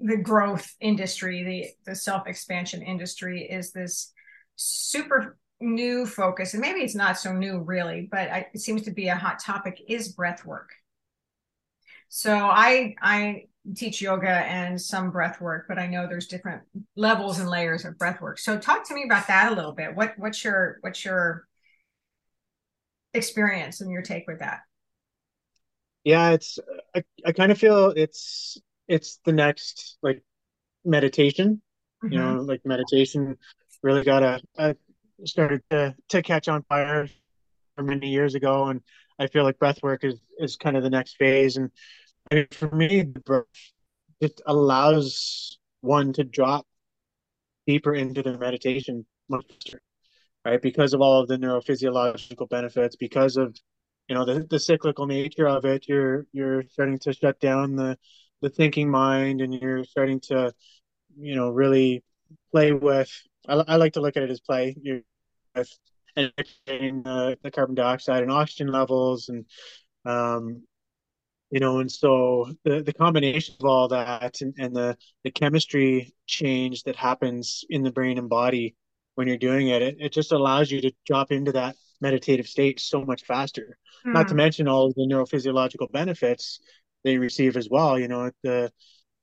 the 0.01 0.17
growth 0.17 0.69
industry 0.81 1.43
the 1.43 1.91
the 1.91 1.97
self 1.97 2.27
expansion 2.27 2.83
industry 2.83 3.43
is 3.43 3.73
this 3.73 4.13
super 4.57 5.39
new 5.61 6.05
focus 6.05 6.53
and 6.53 6.61
maybe 6.61 6.81
it's 6.81 6.95
not 6.95 7.19
so 7.19 7.33
new 7.33 7.61
really 7.61 8.09
but 8.11 8.29
I, 8.31 8.47
it 8.53 8.61
seems 8.61 8.83
to 8.83 8.91
be 8.91 9.09
a 9.09 9.17
hot 9.17 9.41
topic 9.41 9.81
is 9.89 10.13
breath 10.13 10.45
work 10.45 10.71
so 12.17 12.33
I 12.33 12.95
I 13.03 13.47
teach 13.75 14.01
yoga 14.01 14.29
and 14.29 14.81
some 14.81 15.11
breath 15.11 15.41
work, 15.41 15.65
but 15.67 15.81
I 15.81 15.89
know 15.89 16.07
there's 16.07 16.29
different 16.29 16.63
levels 16.95 17.41
and 17.41 17.51
layers 17.51 17.85
of 17.85 17.99
breath 17.99 18.21
work. 18.21 18.39
So 18.39 18.57
talk 18.57 18.87
to 18.87 18.95
me 18.95 19.03
about 19.05 19.27
that 19.27 19.51
a 19.51 19.55
little 19.57 19.73
bit. 19.73 19.97
What 19.97 20.13
what's 20.17 20.45
your 20.45 20.79
what's 20.83 21.05
your 21.05 21.49
experience 23.15 23.81
and 23.81 23.91
your 23.91 24.03
take 24.03 24.29
with 24.29 24.39
that? 24.39 24.61
Yeah, 26.05 26.31
it's 26.31 26.61
I, 26.95 27.03
I 27.27 27.33
kind 27.33 27.51
of 27.51 27.59
feel 27.59 27.89
it's 27.97 28.59
it's 28.87 29.19
the 29.25 29.33
next 29.33 29.99
like 30.01 30.23
meditation. 30.85 31.61
Mm-hmm. 32.05 32.13
You 32.13 32.19
know, 32.21 32.43
like 32.43 32.61
meditation 32.65 33.39
really 33.83 34.05
got 34.05 34.23
a, 34.23 34.41
a 34.57 34.77
started 35.25 35.63
to 35.71 35.97
to 36.11 36.23
catch 36.23 36.47
on 36.47 36.63
fire 36.69 37.09
many 37.77 38.11
years 38.11 38.37
ago 38.37 38.67
and 38.67 38.83
I 39.19 39.27
feel 39.27 39.45
like 39.45 39.59
breath 39.59 39.83
work 39.83 40.05
is 40.05 40.21
is 40.39 40.57
kind 40.57 40.77
of 40.77 40.83
the 40.83 40.91
next 40.91 41.17
phase 41.17 41.57
and 41.57 41.71
mean, 42.33 42.47
for 42.51 42.71
me, 42.71 43.03
the 43.03 43.21
breath 43.21 43.45
just 44.23 44.41
allows 44.47 45.59
one 45.81 46.13
to 46.15 46.25
drop 46.25 46.67
deeper 47.67 47.95
into 47.95 48.23
their 48.23 48.39
meditation 48.39 49.07
right? 50.45 50.61
Because 50.61 50.93
of 50.93 51.01
all 51.01 51.21
of 51.21 51.29
the 51.29 51.37
neurophysiological 51.37 52.49
benefits, 52.49 52.97
because 52.97 53.37
of 53.37 53.57
you 54.09 54.15
know 54.15 54.25
the, 54.25 54.47
the 54.51 54.61
cyclical 54.61 55.07
nature 55.07 55.49
of 55.49 55.65
it, 55.65 55.87
you're 55.89 56.27
you're 56.33 56.65
starting 56.65 56.99
to 57.01 57.13
shut 57.13 57.41
down 57.41 57.77
the 57.77 57.99
the 58.43 58.51
thinking 58.51 58.91
mind, 58.91 59.41
and 59.41 59.55
you're 59.55 59.85
starting 59.85 60.21
to 60.21 60.53
you 61.19 61.35
know 61.37 61.51
really 61.51 62.03
play 62.53 62.73
with. 62.73 63.11
I, 63.49 63.55
I 63.55 63.77
like 63.77 63.95
to 63.95 64.01
look 64.01 64.17
at 64.17 64.23
it 64.23 64.31
as 64.31 64.41
play. 64.41 64.77
You're 64.81 65.01
with 65.55 65.71
and 66.17 66.33
the, 67.05 67.37
the 67.43 67.51
carbon 67.51 67.75
dioxide 67.75 68.23
and 68.23 68.31
oxygen 68.31 68.69
levels, 68.69 69.29
and 69.29 69.47
um, 70.05 70.63
you 71.51 71.61
know 71.61 71.79
and 71.79 71.91
so 71.91 72.51
the, 72.65 72.83
the 72.83 72.93
combination 72.93 73.55
of 73.61 73.67
all 73.67 73.89
that 73.89 74.41
and, 74.41 74.55
and 74.59 74.75
the 74.75 74.97
the 75.25 75.31
chemistry 75.31 76.15
change 76.27 76.83
that 76.85 76.97
happens 76.97 77.65
in 77.71 77.83
the 77.83 77.93
brain 77.93 78.19
and 78.19 78.29
body 78.29 78.75
when 79.17 79.29
you're 79.29 79.37
doing 79.37 79.69
it, 79.69 79.83
it 79.83 79.97
it 80.01 80.13
just 80.13 80.33
allows 80.33 80.71
you 80.71 80.81
to 80.81 80.93
drop 81.07 81.31
into 81.31 81.53
that 81.53 81.77
meditative 82.01 82.47
state 82.47 82.81
so 82.81 83.05
much 83.05 83.25
faster 83.25 83.79
mm. 84.07 84.13
not 84.13 84.27
to 84.29 84.35
hmm. 84.35 84.39
mention 84.39 84.69
all 84.69 84.87
of 84.87 84.95
the 84.95 85.03
neurophysiological 85.03 85.91
benefits 85.93 86.61
they 87.05 87.17
receive 87.17 87.57
as 87.57 87.69
well 87.71 87.99
you 87.99 88.09
know 88.09 88.31
the 88.43 88.71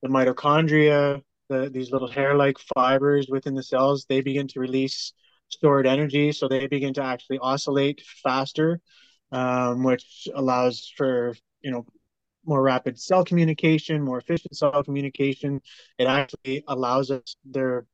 the 0.01 0.09
mitochondria, 0.09 1.21
the, 1.49 1.69
these 1.69 1.91
little 1.91 2.09
hair-like 2.09 2.57
fibers 2.75 3.27
within 3.29 3.53
the 3.53 3.63
cells, 3.63 4.05
they 4.07 4.21
begin 4.21 4.47
to 4.49 4.59
release 4.59 5.13
stored 5.49 5.85
energy, 5.85 6.31
so 6.31 6.47
they 6.47 6.67
begin 6.67 6.93
to 6.93 7.03
actually 7.03 7.39
oscillate 7.39 8.01
faster, 8.23 8.79
um, 9.31 9.83
which 9.83 10.27
allows 10.33 10.91
for 10.95 11.35
you 11.61 11.71
know 11.71 11.85
more 12.45 12.61
rapid 12.61 12.99
cell 12.99 13.23
communication, 13.23 14.01
more 14.01 14.19
efficient 14.19 14.55
cell 14.55 14.83
communication. 14.83 15.61
It 15.97 16.05
actually 16.05 16.63
allows 16.67 17.11
us, 17.11 17.35
they're 17.45 17.85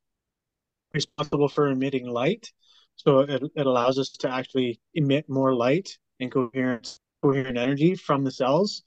responsible 0.94 1.50
for 1.50 1.68
emitting 1.68 2.08
light. 2.08 2.52
So 2.96 3.20
it, 3.20 3.44
it 3.56 3.66
allows 3.68 4.00
us 4.00 4.10
to 4.20 4.30
actually 4.30 4.80
emit 4.94 5.30
more 5.30 5.54
light 5.54 5.98
and 6.20 6.32
coherent, 6.32 7.00
coherent 7.22 7.58
energy 7.58 7.96
from 7.96 8.24
the 8.24 8.32
cells. 8.32 8.84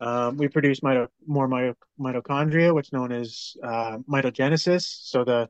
Um, 0.00 0.36
we 0.36 0.48
produce 0.48 0.80
mito, 0.80 1.08
more 1.26 1.48
mito, 1.48 1.74
mitochondria, 1.98 2.74
which 2.74 2.92
known 2.92 3.12
as 3.12 3.56
uh, 3.62 3.98
mitogenesis. 4.08 4.82
So 4.82 5.24
the 5.24 5.48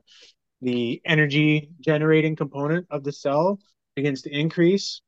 the 0.61 1.01
energy 1.05 1.69
generating 1.81 2.35
component 2.35 2.87
of 2.89 3.03
the 3.03 3.11
cell 3.11 3.59
begins 3.95 4.23
to 4.23 4.31
increase. 4.31 5.01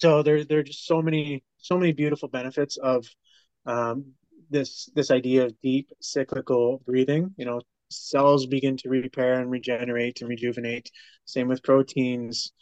So 0.00 0.22
there, 0.22 0.44
there 0.44 0.60
are 0.60 0.62
just 0.62 0.86
so 0.86 1.02
many, 1.02 1.42
so 1.58 1.78
many 1.78 1.92
beautiful 1.92 2.28
benefits 2.28 2.76
of 2.76 3.06
um, 3.66 4.12
this 4.50 4.88
this 4.94 5.10
idea 5.10 5.44
of 5.44 5.60
deep 5.60 5.90
cyclical 6.00 6.82
breathing. 6.86 7.34
You 7.36 7.44
know, 7.44 7.60
cells 7.90 8.46
begin 8.46 8.76
to 8.78 8.88
repair 8.88 9.40
and 9.40 9.50
regenerate 9.50 10.20
and 10.20 10.28
rejuvenate. 10.28 10.90
Same 11.24 11.48
with 11.48 11.62
proteins. 11.62 12.52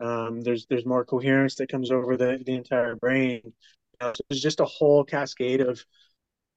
Um, 0.00 0.40
there's 0.40 0.66
there's 0.68 0.86
more 0.86 1.04
coherence 1.04 1.56
that 1.56 1.70
comes 1.70 1.90
over 1.90 2.16
the, 2.16 2.42
the 2.44 2.54
entire 2.54 2.96
brain. 2.96 3.52
Uh, 4.00 4.14
so 4.14 4.22
there's 4.28 4.42
just 4.42 4.60
a 4.60 4.64
whole 4.64 5.04
cascade 5.04 5.60
of 5.60 5.84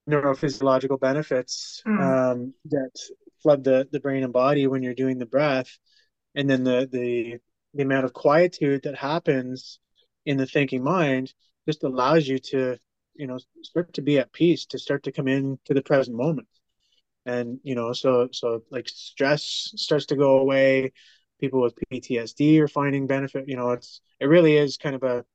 neurophysiological 0.10 1.00
benefits 1.00 1.82
mm. 1.86 2.00
um, 2.00 2.54
that 2.66 2.92
flood 3.42 3.64
the, 3.64 3.88
the 3.92 4.00
brain 4.00 4.24
and 4.24 4.34
body 4.34 4.68
when 4.68 4.84
you're 4.84 4.94
doing 4.94 5.18
the 5.18 5.26
breath. 5.26 5.78
And 6.36 6.50
then 6.50 6.64
the, 6.64 6.88
the 6.92 7.38
the 7.74 7.84
amount 7.84 8.06
of 8.06 8.14
quietude 8.14 8.84
that 8.84 8.96
happens 8.96 9.80
in 10.26 10.38
the 10.38 10.46
thinking 10.46 10.84
mind 10.84 11.34
just 11.68 11.84
allows 11.84 12.28
you 12.28 12.40
to 12.40 12.78
you 13.16 13.28
know 13.28 13.38
start 13.62 13.94
to 13.94 14.02
be 14.02 14.20
at 14.20 14.34
peace 14.34 14.66
to 14.68 14.80
start 14.80 15.04
to 15.04 15.12
come 15.12 15.28
in 15.28 15.60
to 15.66 15.74
the 15.74 15.82
present 15.82 16.18
moment. 16.18 16.48
And 17.26 17.60
you 17.64 17.76
know 17.76 17.94
so 17.94 18.30
so 18.32 18.64
like 18.70 18.88
stress 18.90 19.72
starts 19.76 20.06
to 20.08 20.16
go 20.16 20.38
away. 20.40 20.92
People 21.40 21.62
with 21.62 21.76
ptsd 21.92 22.60
are 22.60 22.70
finding 22.70 23.06
benefit 23.06 23.50
you 23.50 23.58
know 23.58 23.72
it's 23.72 24.00
it 24.22 24.28
really 24.28 24.56
is 24.56 24.78
kind 24.78 24.96
of 24.96 25.04
a 25.04 25.26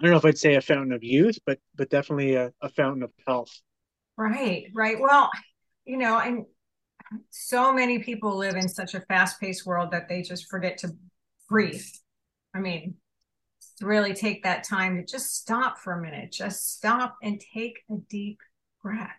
i 0.00 0.02
don't 0.02 0.10
know 0.10 0.16
if 0.16 0.24
i'd 0.24 0.36
say 0.36 0.56
a 0.56 0.60
fountain 0.60 0.92
of 0.92 1.04
youth 1.04 1.38
but 1.46 1.60
but 1.76 1.88
definitely 1.88 2.34
a, 2.34 2.52
a 2.60 2.68
fountain 2.70 3.04
of 3.04 3.12
health. 3.28 3.60
Right 4.16 4.66
right. 4.74 4.98
Well 4.98 5.30
you 5.84 5.98
know 5.98 6.18
and 6.18 6.46
so 7.30 7.72
many 7.72 8.00
people 8.00 8.36
live 8.36 8.56
in 8.56 8.68
such 8.68 8.94
a 8.94 9.00
fast-paced 9.02 9.64
world 9.64 9.92
that 9.92 10.08
they 10.08 10.22
just 10.22 10.50
forget 10.50 10.78
to 10.78 10.90
breathe. 11.48 11.84
I 12.52 12.58
mean 12.58 12.96
really 13.80 14.14
take 14.14 14.42
that 14.44 14.64
time 14.64 14.96
to 14.96 15.04
just 15.04 15.36
stop 15.36 15.78
for 15.78 15.92
a 15.92 16.02
minute, 16.02 16.32
just 16.32 16.74
stop 16.74 17.16
and 17.22 17.40
take 17.54 17.80
a 17.90 17.96
deep 18.08 18.38
breath. 18.82 19.16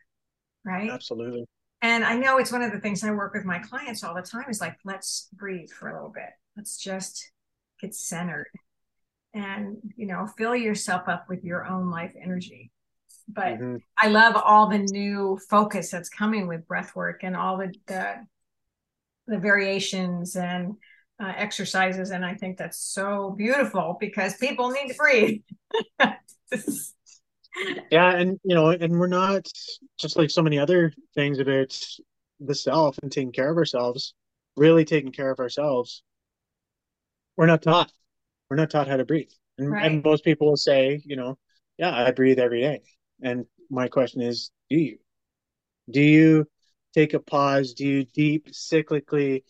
Right. 0.65 0.89
Absolutely. 0.89 1.45
And 1.81 2.03
I 2.03 2.15
know 2.17 2.37
it's 2.37 2.51
one 2.51 2.63
of 2.63 2.71
the 2.71 2.79
things 2.79 3.03
I 3.03 3.11
work 3.11 3.33
with 3.33 3.45
my 3.45 3.59
clients 3.59 4.03
all 4.03 4.15
the 4.15 4.21
time 4.21 4.49
is 4.49 4.59
like, 4.59 4.77
let's 4.83 5.29
breathe 5.33 5.69
for 5.69 5.89
a 5.89 5.93
little 5.93 6.09
bit. 6.09 6.29
Let's 6.55 6.77
just 6.77 7.31
get 7.79 7.93
centered 7.93 8.47
and, 9.33 9.77
you 9.95 10.07
know, 10.07 10.27
fill 10.37 10.55
yourself 10.55 11.03
up 11.07 11.29
with 11.29 11.43
your 11.43 11.65
own 11.65 11.91
life 11.91 12.13
energy. 12.19 12.71
But 13.27 13.59
mm-hmm. 13.59 13.77
I 13.97 14.07
love 14.07 14.35
all 14.35 14.67
the 14.67 14.79
new 14.79 15.39
focus 15.49 15.91
that's 15.91 16.09
coming 16.09 16.47
with 16.47 16.67
breath 16.67 16.95
work 16.95 17.23
and 17.23 17.35
all 17.35 17.57
the, 17.57 17.73
the, 17.85 18.25
the 19.27 19.37
variations 19.37 20.35
and 20.35 20.75
uh, 21.19 21.33
exercises 21.35 22.11
and 22.11 22.25
i 22.25 22.33
think 22.33 22.57
that's 22.57 22.79
so 22.79 23.33
beautiful 23.37 23.97
because 23.99 24.35
people 24.35 24.69
need 24.69 24.89
to 24.89 24.95
breathe. 24.95 25.41
Yeah 27.89 28.11
and 28.11 28.39
you 28.43 28.53
know 28.53 28.69
and 28.69 28.99
we're 28.99 29.07
not 29.07 29.47
just 29.99 30.15
like 30.15 30.29
so 30.29 30.43
many 30.43 30.59
other 30.59 30.93
things 31.15 31.39
about 31.39 31.75
the 32.39 32.53
self 32.53 32.99
and 33.01 33.11
taking 33.11 33.31
care 33.31 33.49
of 33.49 33.57
ourselves 33.57 34.13
really 34.55 34.85
taking 34.85 35.11
care 35.11 35.31
of 35.31 35.39
ourselves 35.39 36.03
we're 37.37 37.45
not 37.45 37.61
taught. 37.61 37.91
We're 38.49 38.57
not 38.57 38.71
taught 38.71 38.87
how 38.87 38.97
to 38.97 39.05
breathe. 39.05 39.29
And, 39.57 39.71
right. 39.71 39.91
and 39.91 40.03
most 40.03 40.23
people 40.23 40.47
will 40.47 40.57
say 40.57 41.01
you 41.05 41.15
know 41.15 41.37
yeah 41.77 41.95
i 41.95 42.11
breathe 42.11 42.39
every 42.39 42.61
day. 42.61 42.81
And 43.21 43.45
my 43.69 43.87
question 43.87 44.21
is 44.21 44.51
do 44.69 44.77
you? 44.77 44.97
Do 45.89 46.01
you 46.01 46.45
take 46.93 47.13
a 47.13 47.19
pause? 47.19 47.73
Do 47.73 47.85
you 47.85 48.03
deep 48.03 48.49
cyclically 48.51 49.43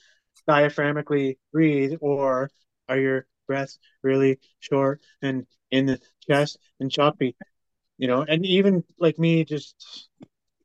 diaphragmically 0.48 1.38
breathe, 1.52 1.94
or 2.02 2.50
are 2.90 3.00
your 3.00 3.28
breaths 3.48 3.80
really 4.04 4.40
short 4.60 5.02
and 5.22 5.46
in 5.72 5.86
the 5.86 6.00
chest 6.28 6.60
and 6.80 6.92
choppy? 6.92 7.36
You 7.98 8.08
know, 8.08 8.22
and 8.22 8.46
even 8.46 8.84
like 9.00 9.18
me 9.18 9.44
just 9.44 10.10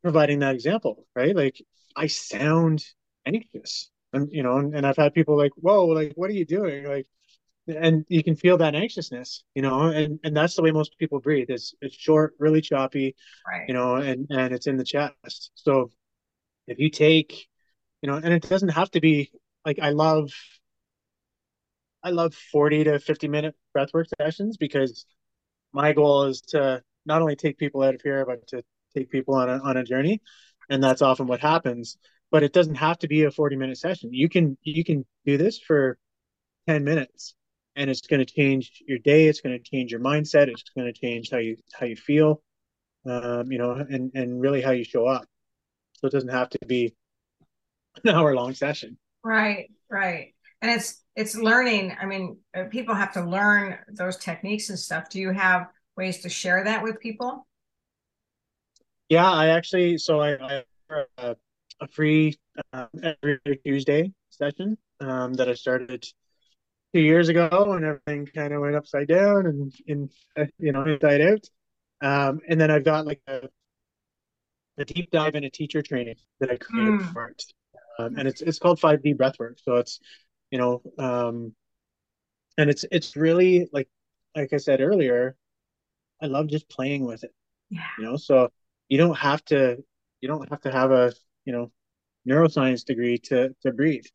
providing 0.02 0.40
that 0.40 0.54
example, 0.54 1.06
right? 1.14 1.34
Like 1.34 1.62
I 1.96 2.06
sound 2.08 2.84
anxious. 3.26 3.90
And 4.12 4.28
you 4.30 4.42
know, 4.42 4.58
and, 4.58 4.74
and 4.74 4.86
I've 4.86 4.96
had 4.96 5.14
people 5.14 5.36
like, 5.36 5.52
whoa, 5.56 5.86
like 5.86 6.12
what 6.16 6.28
are 6.30 6.34
you 6.34 6.44
doing? 6.44 6.84
Like 6.84 7.06
and 7.68 8.04
you 8.08 8.22
can 8.22 8.36
feel 8.36 8.58
that 8.58 8.74
anxiousness, 8.74 9.44
you 9.54 9.62
know, 9.62 9.82
and, 9.82 10.18
and 10.24 10.36
that's 10.36 10.56
the 10.56 10.62
way 10.62 10.72
most 10.72 10.98
people 10.98 11.20
breathe. 11.20 11.48
It's 11.48 11.74
it's 11.80 11.94
short, 11.94 12.34
really 12.38 12.60
choppy, 12.60 13.14
right. 13.46 13.64
you 13.68 13.74
know, 13.74 13.96
and, 13.96 14.26
and 14.30 14.52
it's 14.52 14.66
in 14.66 14.76
the 14.76 14.84
chest. 14.84 15.50
So 15.54 15.90
if 16.66 16.78
you 16.78 16.90
take, 16.90 17.48
you 18.02 18.10
know, 18.10 18.16
and 18.16 18.32
it 18.32 18.48
doesn't 18.48 18.70
have 18.70 18.90
to 18.92 19.00
be 19.00 19.30
like 19.64 19.78
I 19.80 19.90
love 19.90 20.30
I 22.02 22.10
love 22.10 22.34
40 22.34 22.84
to 22.84 22.98
50 22.98 23.28
minute 23.28 23.54
breathwork 23.76 24.06
sessions 24.20 24.56
because 24.56 25.06
my 25.72 25.92
goal 25.92 26.24
is 26.24 26.40
to 26.48 26.82
not 27.06 27.22
only 27.22 27.36
take 27.36 27.58
people 27.58 27.82
out 27.82 27.94
of 27.94 28.02
here, 28.02 28.24
but 28.26 28.46
to 28.48 28.62
take 28.96 29.10
people 29.10 29.34
on 29.34 29.48
a, 29.48 29.58
on 29.58 29.76
a 29.76 29.84
journey. 29.84 30.20
And 30.70 30.82
that's 30.82 31.02
often 31.02 31.26
what 31.26 31.40
happens, 31.40 31.98
but 32.30 32.42
it 32.42 32.52
doesn't 32.52 32.76
have 32.76 32.98
to 32.98 33.08
be 33.08 33.24
a 33.24 33.30
40 33.30 33.56
minute 33.56 33.78
session. 33.78 34.12
You 34.12 34.28
can, 34.28 34.56
you 34.62 34.84
can 34.84 35.04
do 35.26 35.36
this 35.36 35.58
for 35.58 35.98
10 36.68 36.84
minutes 36.84 37.34
and 37.76 37.90
it's 37.90 38.02
going 38.02 38.24
to 38.24 38.32
change 38.32 38.82
your 38.86 38.98
day. 38.98 39.26
It's 39.26 39.40
going 39.40 39.56
to 39.58 39.62
change 39.70 39.92
your 39.92 40.00
mindset. 40.00 40.48
It's 40.48 40.64
going 40.76 40.92
to 40.92 40.98
change 40.98 41.30
how 41.30 41.38
you, 41.38 41.56
how 41.78 41.86
you 41.86 41.96
feel, 41.96 42.42
um, 43.06 43.50
you 43.50 43.58
know, 43.58 43.72
and, 43.72 44.12
and 44.14 44.40
really 44.40 44.62
how 44.62 44.72
you 44.72 44.84
show 44.84 45.06
up. 45.06 45.26
So 45.94 46.08
it 46.08 46.12
doesn't 46.12 46.30
have 46.30 46.50
to 46.50 46.58
be 46.66 46.94
an 48.04 48.14
hour 48.14 48.34
long 48.34 48.54
session. 48.54 48.98
Right, 49.24 49.70
right. 49.90 50.34
And 50.60 50.70
it's 50.70 51.02
it's 51.14 51.36
learning. 51.36 51.96
I 52.00 52.06
mean, 52.06 52.38
uh, 52.56 52.64
people 52.70 52.94
have 52.94 53.12
to 53.14 53.24
learn 53.24 53.78
those 53.88 54.16
techniques 54.16 54.70
and 54.70 54.78
stuff. 54.78 55.10
Do 55.10 55.20
you 55.20 55.30
have 55.30 55.68
ways 55.96 56.20
to 56.22 56.28
share 56.28 56.64
that 56.64 56.82
with 56.82 57.00
people? 57.00 57.46
Yeah, 59.08 59.30
I 59.30 59.48
actually 59.48 59.98
so 59.98 60.20
I, 60.20 60.42
I 60.42 60.52
have 60.90 61.06
a, 61.18 61.36
a 61.80 61.88
free 61.88 62.38
uh, 62.72 62.86
every 63.22 63.58
Tuesday 63.64 64.12
session 64.30 64.78
um, 65.00 65.34
that 65.34 65.48
I 65.48 65.54
started 65.54 66.04
two 66.94 67.00
years 67.00 67.28
ago 67.28 67.72
and 67.72 67.84
everything 67.84 68.26
kind 68.26 68.52
of 68.52 68.60
went 68.60 68.76
upside 68.76 69.08
down 69.08 69.46
and 69.46 69.72
in 69.86 70.10
uh, 70.36 70.46
you 70.58 70.72
know 70.72 70.84
inside 70.84 71.20
out. 71.20 71.44
Um, 72.00 72.40
and 72.48 72.60
then 72.60 72.70
I've 72.70 72.84
got 72.84 73.06
like 73.06 73.20
a, 73.26 73.48
a 74.78 74.84
deep 74.84 75.10
dive 75.10 75.34
into 75.34 75.50
teacher 75.50 75.82
training 75.82 76.16
that 76.40 76.50
I 76.50 76.56
created 76.56 77.00
mm. 77.00 77.12
for 77.12 77.28
it 77.28 77.44
um, 77.98 78.16
and 78.16 78.28
it's 78.28 78.42
it's 78.42 78.58
called 78.58 78.80
5D 78.80 79.16
breathwork. 79.16 79.62
So 79.62 79.76
it's 79.76 80.00
you 80.50 80.58
know, 80.58 80.82
um, 80.98 81.54
and 82.58 82.70
it's 82.70 82.84
it's 82.90 83.16
really 83.16 83.68
like 83.72 83.88
like 84.36 84.52
I 84.52 84.58
said 84.58 84.80
earlier, 84.80 85.36
I 86.20 86.26
love 86.26 86.48
just 86.48 86.68
playing 86.68 87.04
with 87.04 87.24
it. 87.24 87.32
Yeah. 87.70 87.86
You 87.98 88.04
know, 88.04 88.16
so 88.16 88.50
you 88.88 88.98
don't 88.98 89.16
have 89.16 89.44
to 89.46 89.82
you 90.20 90.28
don't 90.28 90.48
have 90.48 90.60
to 90.62 90.72
have 90.72 90.90
a 90.90 91.12
you 91.44 91.52
know 91.52 91.72
neuroscience 92.28 92.84
degree 92.84 93.18
to 93.18 93.54
to 93.62 93.72
breathe. 93.72 94.06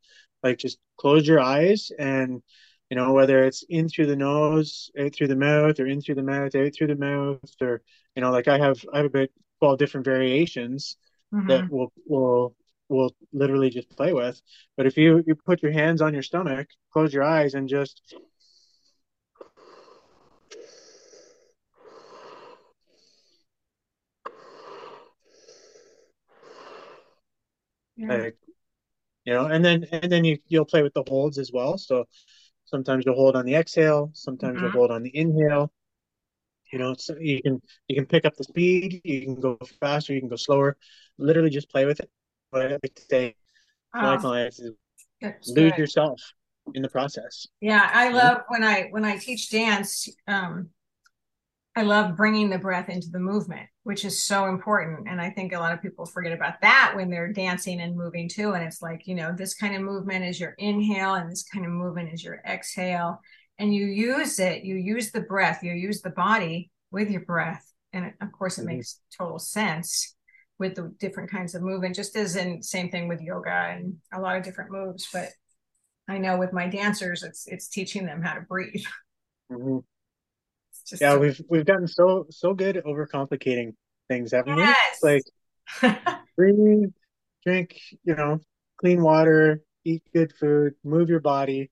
Like 0.43 0.57
just 0.57 0.77
close 0.97 1.27
your 1.27 1.39
eyes 1.39 1.91
and 1.97 2.41
you 2.89 2.95
know 2.95 3.13
whether 3.13 3.43
it's 3.43 3.63
in 3.67 3.89
through 3.89 4.07
the 4.07 4.15
nose, 4.15 4.91
out 4.99 5.13
through 5.13 5.27
the 5.27 5.35
mouth, 5.35 5.79
or 5.79 5.87
in 5.87 6.01
through 6.01 6.15
the 6.15 6.23
mouth, 6.23 6.55
out 6.55 6.73
through 6.73 6.87
the 6.87 6.95
mouth, 6.95 7.39
or 7.61 7.81
you 8.15 8.21
know 8.21 8.31
like 8.31 8.47
I 8.47 8.57
have 8.57 8.83
I 8.93 8.97
have 8.97 9.07
about 9.07 9.29
twelve 9.59 9.77
different 9.77 10.05
variations 10.05 10.97
mm-hmm. 11.33 11.47
that 11.47 11.69
will 11.69 11.91
will 12.05 12.55
will 12.89 13.15
literally 13.33 13.69
just 13.69 13.89
play 13.89 14.13
with. 14.13 14.41
But 14.75 14.85
if 14.87 14.97
you 14.97 15.23
you 15.27 15.35
put 15.35 15.61
your 15.63 15.71
hands 15.71 16.01
on 16.01 16.13
your 16.13 16.23
stomach, 16.23 16.67
close 16.91 17.13
your 17.13 17.23
eyes, 17.23 17.53
and 17.53 17.67
just 17.67 18.01
yeah. 27.97 28.15
like 28.15 28.37
you 29.25 29.33
know, 29.33 29.45
and 29.47 29.63
then 29.63 29.85
and 29.91 30.11
then 30.11 30.23
you 30.23 30.37
you'll 30.47 30.65
play 30.65 30.83
with 30.83 30.93
the 30.93 31.03
holds 31.07 31.37
as 31.37 31.51
well. 31.51 31.77
So 31.77 32.05
sometimes 32.65 33.05
you'll 33.05 33.15
hold 33.15 33.35
on 33.35 33.45
the 33.45 33.55
exhale, 33.55 34.11
sometimes 34.13 34.55
mm-hmm. 34.55 34.65
you'll 34.65 34.73
hold 34.73 34.91
on 34.91 35.03
the 35.03 35.15
inhale. 35.15 35.71
You 36.71 36.79
know, 36.79 36.95
so 36.97 37.15
you 37.19 37.41
can 37.41 37.61
you 37.87 37.95
can 37.95 38.05
pick 38.05 38.25
up 38.25 38.35
the 38.35 38.43
speed, 38.43 39.01
you 39.03 39.21
can 39.21 39.35
go 39.35 39.57
faster, 39.79 40.13
you 40.13 40.19
can 40.19 40.29
go 40.29 40.35
slower. 40.35 40.77
literally 41.17 41.49
just 41.49 41.69
play 41.69 41.85
with 41.85 41.99
it. 41.99 42.09
What 42.49 42.61
I 42.61 42.69
like 42.69 42.95
to 42.95 43.01
say 43.09 43.35
my 43.93 44.17
clients 44.17 44.59
is 44.59 44.71
lose 45.21 45.71
good. 45.71 45.77
yourself 45.77 46.21
in 46.73 46.81
the 46.81 46.89
process. 46.89 47.47
Yeah, 47.61 47.89
I 47.91 48.09
love 48.09 48.41
when 48.47 48.63
I 48.63 48.87
when 48.91 49.05
I 49.05 49.17
teach 49.17 49.49
dance, 49.49 50.09
um, 50.27 50.69
I 51.75 51.83
love 51.83 52.17
bringing 52.17 52.49
the 52.49 52.57
breath 52.57 52.89
into 52.89 53.09
the 53.11 53.19
movement, 53.19 53.67
which 53.83 54.03
is 54.03 54.21
so 54.21 54.47
important. 54.47 55.07
And 55.07 55.21
I 55.21 55.29
think 55.29 55.53
a 55.53 55.59
lot 55.59 55.73
of 55.73 55.81
people 55.81 56.07
forget 56.07 56.33
about 56.33 56.59
that 56.61 56.93
when 56.95 57.11
they're 57.11 57.31
dancing 57.31 57.81
and 57.81 57.95
moving 57.95 58.27
too. 58.27 58.53
And 58.53 58.63
it's 58.63 58.81
like, 58.81 59.05
you 59.05 59.13
know, 59.13 59.31
this 59.35 59.53
kind 59.53 59.75
of 59.75 59.83
movement 59.83 60.25
is 60.25 60.39
your 60.39 60.55
inhale 60.57 61.13
and 61.13 61.29
this 61.29 61.43
kind 61.43 61.65
of 61.65 61.71
movement 61.71 62.11
is 62.11 62.23
your 62.23 62.41
exhale. 62.47 63.21
And 63.59 63.73
you 63.73 63.85
use 63.85 64.39
it, 64.39 64.63
you 64.63 64.75
use 64.75 65.11
the 65.11 65.21
breath, 65.21 65.61
you 65.63 65.73
use 65.73 66.01
the 66.01 66.09
body 66.09 66.71
with 66.89 67.11
your 67.11 67.21
breath. 67.25 67.63
And 67.93 68.13
of 68.21 68.31
course, 68.31 68.57
it 68.57 68.63
Mhm. 68.63 68.67
makes 68.67 68.99
total 69.15 69.39
sense 69.39 70.15
with 70.59 70.75
the 70.75 70.93
different 70.99 71.29
kinds 71.29 71.55
of 71.55 71.61
movement, 71.61 71.95
just 71.95 72.15
as 72.15 72.35
in 72.35 72.63
same 72.63 72.89
thing 72.89 73.07
with 73.07 73.21
yoga 73.21 73.49
and 73.51 73.97
a 74.13 74.19
lot 74.19 74.37
of 74.37 74.43
different 74.43 74.71
moves. 74.71 75.07
But 75.13 75.29
I 76.07 76.17
know 76.17 76.37
with 76.37 76.53
my 76.53 76.67
dancers, 76.67 77.23
it's 77.23 77.47
it's 77.47 77.67
teaching 77.67 78.05
them 78.05 78.21
how 78.21 78.33
to 78.33 78.41
breathe. 78.41 78.83
Mhm. 79.49 79.83
Just 80.87 81.01
Yeah, 81.01 81.13
so 81.13 81.19
we've 81.19 81.41
we've 81.49 81.65
gotten 81.65 81.87
so 81.87 82.25
so 82.29 82.53
good 82.53 82.77
at 82.77 82.85
overcomplicating 82.85 83.75
things, 84.09 84.31
haven't 84.31 84.55
we? 84.55 84.63
It's 84.63 85.03
like 85.03 85.23
breathe, 86.35 86.91
drink, 87.45 87.79
you 88.03 88.15
know, 88.15 88.39
clean 88.77 89.01
water, 89.01 89.61
eat 89.85 90.03
good 90.13 90.33
food, 90.33 90.75
move 90.83 91.09
your 91.09 91.19
body, 91.19 91.71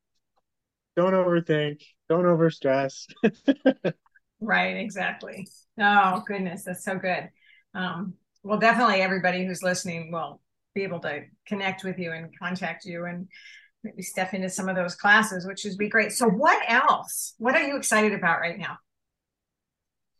don't 0.96 1.14
overthink, 1.14 1.82
don't 2.10 2.26
overstress. 2.26 3.08
Right, 4.40 4.78
exactly. 4.78 5.48
Oh, 5.80 6.24
goodness, 6.28 6.64
that's 6.64 6.84
so 6.84 6.98
good. 6.98 7.30
Um, 7.74 8.16
well, 8.46 8.60
definitely 8.60 9.02
everybody 9.02 9.44
who's 9.44 9.64
listening 9.64 10.12
will 10.12 10.40
be 10.76 10.84
able 10.84 11.00
to 11.00 11.24
connect 11.48 11.84
with 11.84 11.98
you 11.98 12.12
and 12.12 12.30
contact 12.38 12.86
you 12.86 13.06
and 13.06 13.28
maybe 13.84 14.04
step 14.04 14.36
into 14.36 14.50
some 14.50 14.70
of 14.70 14.76
those 14.76 14.94
classes, 14.94 15.48
which 15.48 15.64
would 15.64 15.78
be 15.80 15.90
great. 15.90 16.12
So, 16.12 16.28
what 16.28 16.64
else? 16.68 17.34
What 17.40 17.56
are 17.56 17.64
you 17.64 17.76
excited 17.76 18.14
about 18.14 18.40
right 18.40 18.58
now? 18.60 18.78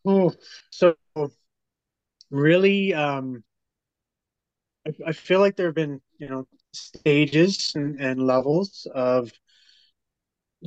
Oh, 0.08 0.34
so 0.72 0.96
really, 2.32 2.96
um, 2.96 3.44
I, 4.88 4.94
I 5.08 5.12
feel 5.12 5.40
like 5.40 5.56
there 5.56 5.68
have 5.68 5.76
been, 5.76 6.02
you 6.18 6.28
know, 6.28 6.48
stages 6.74 7.74
and, 7.76 8.00
and 8.02 8.26
levels 8.26 8.88
of 8.96 9.32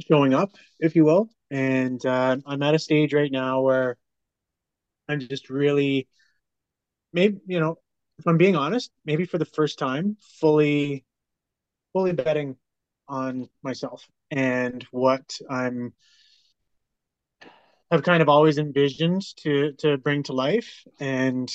showing 0.07 0.33
up, 0.33 0.51
if 0.79 0.95
you 0.95 1.05
will. 1.05 1.29
And 1.51 2.05
uh, 2.07 2.37
I'm 2.47 2.63
at 2.63 2.77
a 2.77 2.79
stage 2.79 3.13
right 3.13 3.33
now 3.33 3.63
where 3.63 3.97
I'm 5.09 5.19
just 5.19 5.51
really, 5.51 6.07
maybe, 7.13 7.39
you 7.47 7.61
know, 7.61 7.79
if 8.19 8.27
I'm 8.27 8.39
being 8.39 8.57
honest, 8.57 8.91
maybe 9.05 9.25
for 9.25 9.39
the 9.39 9.45
first 9.45 9.79
time, 9.79 10.17
fully, 10.41 11.05
fully 11.93 12.13
betting 12.13 12.57
on 13.09 13.49
myself 13.63 14.07
and 14.31 14.85
what 14.93 15.39
I'm 15.51 15.95
have 17.91 18.03
kind 18.03 18.23
of 18.23 18.29
always 18.29 18.59
envisioned 18.59 19.23
to 19.37 19.73
to 19.79 19.97
bring 19.99 20.23
to 20.25 20.33
life. 20.33 20.85
And 21.01 21.51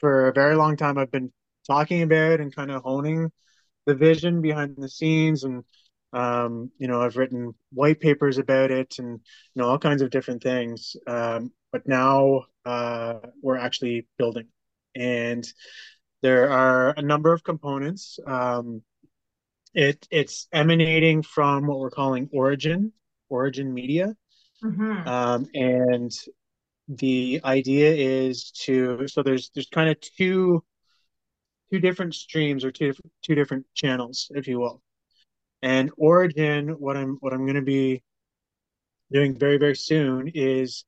for 0.00 0.28
a 0.28 0.32
very 0.32 0.56
long 0.56 0.76
time, 0.76 0.98
I've 0.98 1.10
been 1.10 1.32
talking 1.66 2.02
about 2.02 2.40
and 2.40 2.54
kind 2.54 2.70
of 2.70 2.82
honing 2.82 3.30
the 3.86 3.94
vision 3.94 4.42
behind 4.42 4.76
the 4.78 4.90
scenes 4.90 5.44
and 5.44 5.64
um, 6.14 6.72
you 6.78 6.88
know 6.88 7.02
i've 7.02 7.16
written 7.18 7.54
white 7.72 8.00
papers 8.00 8.38
about 8.38 8.72
it 8.72 8.98
and 8.98 9.20
you 9.54 9.62
know 9.62 9.68
all 9.68 9.78
kinds 9.78 10.02
of 10.02 10.10
different 10.10 10.42
things 10.42 10.96
um, 11.06 11.52
but 11.72 11.86
now 11.86 12.44
uh, 12.64 13.14
we're 13.42 13.58
actually 13.58 14.06
building. 14.18 14.48
And 14.94 15.46
there 16.22 16.50
are 16.50 16.94
a 16.96 17.02
number 17.02 17.32
of 17.32 17.44
components. 17.44 18.18
Um, 18.26 18.82
it 19.74 20.06
it's 20.10 20.46
emanating 20.52 21.22
from 21.22 21.66
what 21.66 21.78
we're 21.78 21.90
calling 21.90 22.28
origin 22.32 22.92
origin 23.28 23.74
media. 23.74 24.14
Mm-hmm. 24.62 25.06
um, 25.06 25.46
and 25.52 26.10
the 26.88 27.40
idea 27.44 27.92
is 27.92 28.50
to 28.52 29.06
so 29.08 29.22
there's 29.22 29.50
there's 29.54 29.68
kind 29.68 29.90
of 29.90 30.00
two 30.00 30.62
two 31.70 31.80
different 31.80 32.14
streams 32.14 32.64
or 32.64 32.70
two 32.70 32.94
two 33.22 33.34
different 33.34 33.66
channels 33.74 34.30
if 34.34 34.46
you 34.46 34.60
will. 34.60 34.82
And 35.62 35.90
Origin, 35.96 36.68
what 36.78 36.96
I'm 36.96 37.16
what 37.20 37.32
I'm 37.32 37.46
going 37.46 37.56
to 37.56 37.62
be 37.62 38.02
doing 39.12 39.38
very 39.38 39.58
very 39.58 39.76
soon 39.76 40.30
is 40.34 40.84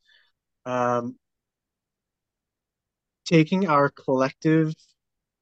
um, 0.64 1.16
taking 3.26 3.68
our 3.68 3.90
collective 3.90 4.74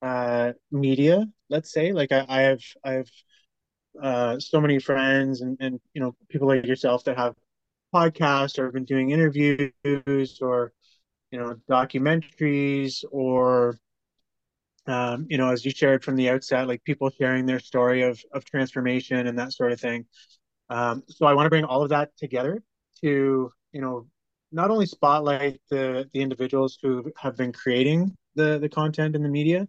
uh, 0.02 0.52
media. 0.72 1.26
Let's 1.50 1.72
say, 1.72 1.92
like 1.92 2.12
I, 2.12 2.26
I 2.28 2.42
have 2.42 2.62
I 2.84 2.92
have 2.92 3.08
uh, 4.02 4.40
so 4.40 4.60
many 4.60 4.78
friends 4.78 5.40
and 5.40 5.56
and 5.60 5.80
you 5.94 6.00
know 6.00 6.14
people 6.28 6.48
like 6.48 6.66
yourself 6.66 7.04
that 7.04 7.16
have 7.16 7.34
podcasts 7.94 8.58
or 8.58 8.64
have 8.66 8.74
been 8.74 8.84
doing 8.84 9.10
interviews 9.10 10.38
or 10.42 10.72
you 11.30 11.38
know 11.38 11.56
documentaries 11.70 13.04
or 13.12 13.78
um, 14.86 15.26
you 15.30 15.38
know 15.38 15.50
as 15.50 15.64
you 15.64 15.70
shared 15.70 16.04
from 16.04 16.16
the 16.16 16.28
outset, 16.28 16.68
like 16.68 16.84
people 16.84 17.10
sharing 17.10 17.46
their 17.46 17.58
story 17.58 18.02
of 18.02 18.20
of 18.32 18.44
transformation 18.44 19.26
and 19.26 19.38
that 19.38 19.52
sort 19.52 19.72
of 19.72 19.80
thing. 19.80 20.06
Um, 20.70 21.02
so 21.08 21.26
I 21.26 21.34
want 21.34 21.46
to 21.46 21.50
bring 21.50 21.64
all 21.64 21.82
of 21.82 21.90
that 21.90 22.16
together 22.18 22.62
to, 23.02 23.52
you 23.72 23.80
know, 23.80 24.06
not 24.54 24.70
only 24.70 24.86
spotlight 24.86 25.60
the 25.68 26.08
the 26.12 26.22
individuals 26.22 26.78
who 26.80 27.12
have 27.18 27.36
been 27.36 27.52
creating 27.52 28.16
the 28.36 28.58
the 28.58 28.68
content 28.68 29.16
in 29.16 29.22
the 29.22 29.28
media, 29.28 29.66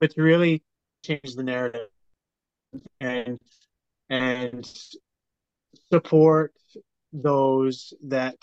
but 0.00 0.10
to 0.12 0.22
really 0.22 0.62
change 1.02 1.34
the 1.34 1.42
narrative 1.42 1.88
and 3.00 3.38
and 4.10 4.70
support 5.90 6.52
those 7.12 7.94
that 8.04 8.36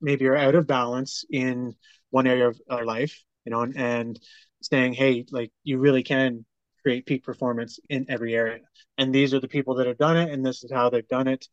maybe 0.00 0.26
are 0.26 0.36
out 0.36 0.54
of 0.54 0.66
balance 0.66 1.24
in 1.30 1.74
one 2.10 2.26
area 2.26 2.48
of 2.48 2.60
our 2.70 2.84
life, 2.84 3.22
you 3.44 3.50
know, 3.50 3.62
and, 3.62 3.76
and 3.76 4.20
saying, 4.62 4.92
hey, 4.92 5.24
like 5.30 5.50
you 5.64 5.78
really 5.78 6.02
can 6.02 6.44
create 6.88 7.06
peak 7.06 7.24
performance 7.24 7.78
in 7.90 8.06
every 8.08 8.34
area. 8.34 8.60
And 8.98 9.14
these 9.14 9.34
are 9.34 9.40
the 9.40 9.48
people 9.48 9.74
that 9.76 9.86
have 9.86 9.98
done 9.98 10.16
it, 10.16 10.30
and 10.32 10.44
this 10.44 10.64
is 10.64 10.72
how 10.72 10.90
they've 10.90 11.08
done 11.08 11.28
it. 11.28 11.46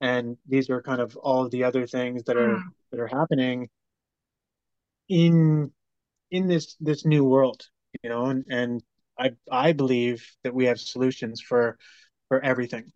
And 0.00 0.36
these 0.48 0.68
are 0.70 0.82
kind 0.82 1.00
of 1.00 1.16
all 1.16 1.44
of 1.44 1.50
the 1.50 1.64
other 1.64 1.86
things 1.86 2.24
that 2.24 2.36
are 2.36 2.58
Mm, 2.58 2.72
that 2.90 3.00
are 3.00 3.06
happening 3.06 3.70
in 5.08 5.72
in 6.30 6.48
this 6.48 6.76
this 6.80 7.04
new 7.06 7.24
world, 7.24 7.62
you 8.02 8.10
know, 8.10 8.26
and, 8.26 8.44
and 8.50 8.82
I 9.18 9.32
I 9.50 9.72
believe 9.72 10.26
that 10.44 10.54
we 10.54 10.66
have 10.66 10.80
solutions 10.80 11.40
for 11.40 11.78
for 12.28 12.42
everything 12.44 12.92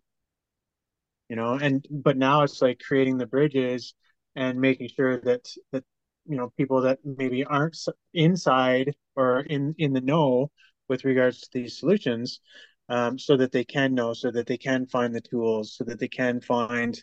you 1.29 1.37
know 1.37 1.55
and 1.55 1.87
but 1.91 2.17
now 2.17 2.43
it's 2.43 2.63
like 2.63 2.81
creating 2.87 3.19
the 3.19 3.27
bridges 3.27 3.95
and 4.37 4.61
making 4.61 4.89
sure 4.89 5.21
that 5.21 5.49
that 5.73 5.85
you 6.27 6.37
know 6.37 6.53
people 6.57 6.83
that 6.83 6.99
maybe 7.05 7.45
aren't 7.45 7.77
inside 8.15 8.95
or 9.17 9.41
in 9.41 9.75
in 9.79 9.93
the 9.93 10.01
know 10.01 10.51
with 10.89 11.05
regards 11.05 11.41
to 11.41 11.49
these 11.53 11.79
solutions 11.79 12.41
um, 12.89 13.19
so 13.19 13.37
that 13.37 13.53
they 13.53 13.65
can 13.65 13.95
know 13.95 14.13
so 14.13 14.31
that 14.31 14.47
they 14.47 14.59
can 14.59 14.87
find 14.87 15.15
the 15.15 15.21
tools 15.21 15.75
so 15.77 15.85
that 15.85 15.99
they 15.99 16.09
can 16.09 16.41
find 16.41 17.03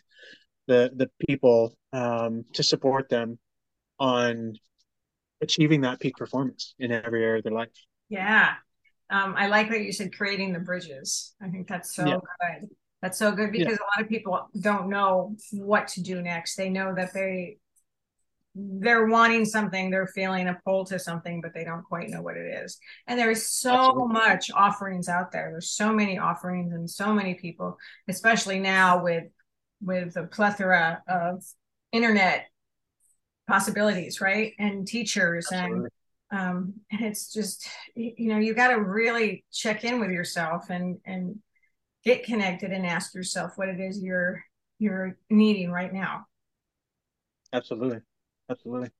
the 0.66 0.90
the 0.96 1.10
people 1.26 1.76
um, 1.92 2.44
to 2.52 2.62
support 2.62 3.08
them 3.08 3.38
on 3.98 4.54
achieving 5.40 5.82
that 5.82 6.00
peak 6.00 6.16
performance 6.16 6.74
in 6.78 6.90
every 6.90 7.22
area 7.22 7.38
of 7.38 7.44
their 7.44 7.52
life 7.52 7.70
yeah. 8.08 8.54
Um, 9.10 9.34
I 9.36 9.48
like 9.48 9.70
that 9.70 9.82
you 9.82 9.92
said 9.92 10.16
creating 10.16 10.52
the 10.52 10.60
bridges. 10.60 11.34
I 11.40 11.48
think 11.48 11.68
that's 11.68 11.96
yeah 11.98 12.04
so 12.04 12.22
good. 12.40 12.68
That's 13.02 13.18
so 13.18 13.32
good 13.32 13.54
yeah 13.54 13.64
because 13.64 13.78
a 13.78 13.82
lot 13.82 14.02
of 14.02 14.08
people 14.08 14.48
don't 14.60 14.88
know 14.88 15.36
what 15.52 15.88
to 15.88 16.02
do 16.02 16.22
next. 16.22 16.56
They 16.56 16.70
know 16.70 16.94
that 16.94 17.12
they 17.12 17.58
they're 18.54 19.06
wanting 19.06 19.44
something, 19.44 19.90
they're 19.90 20.06
feeling 20.06 20.48
a 20.48 20.58
pull 20.64 20.84
to 20.86 20.98
something, 20.98 21.40
but 21.40 21.52
they 21.54 21.64
don't 21.64 21.82
quite 21.82 22.08
know 22.08 22.22
what 22.22 22.36
it 22.36 22.46
is. 22.64 22.78
And 23.06 23.18
there 23.18 23.30
is 23.30 23.48
so 23.48 23.74
absolutely 23.74 24.12
much 24.12 24.50
offerings 24.52 25.08
out 25.08 25.32
there. 25.32 25.50
There's 25.50 25.70
so 25.70 25.92
many 25.92 26.18
offerings 26.18 26.72
and 26.72 26.88
so 26.88 27.12
many 27.12 27.34
people, 27.34 27.78
especially 28.08 28.60
now 28.60 29.02
with 29.02 29.24
with 29.80 30.14
the 30.14 30.24
plethora 30.24 31.02
of 31.08 31.44
internet 31.92 32.46
possibilities, 33.48 34.20
right? 34.20 34.52
And 34.58 34.86
teachers 34.86 35.50
and 35.50 35.88
um 36.30 36.74
and 36.90 37.00
it's 37.02 37.32
just 37.32 37.68
you 37.94 38.28
know, 38.28 38.38
you 38.38 38.54
got 38.54 38.68
to 38.68 38.80
really 38.80 39.44
check 39.52 39.84
in 39.84 40.00
with 40.00 40.10
yourself 40.10 40.70
and 40.70 40.98
and 41.04 41.40
get 42.04 42.24
connected 42.24 42.70
and 42.70 42.86
ask 42.86 43.14
yourself 43.14 43.52
what 43.56 43.68
it 43.68 43.80
is 43.80 44.02
you're 44.02 44.44
you're 44.78 45.16
needing 45.30 45.70
right 45.70 45.92
now. 45.92 46.26
absolutely 47.52 48.00
absolutely 48.50 48.90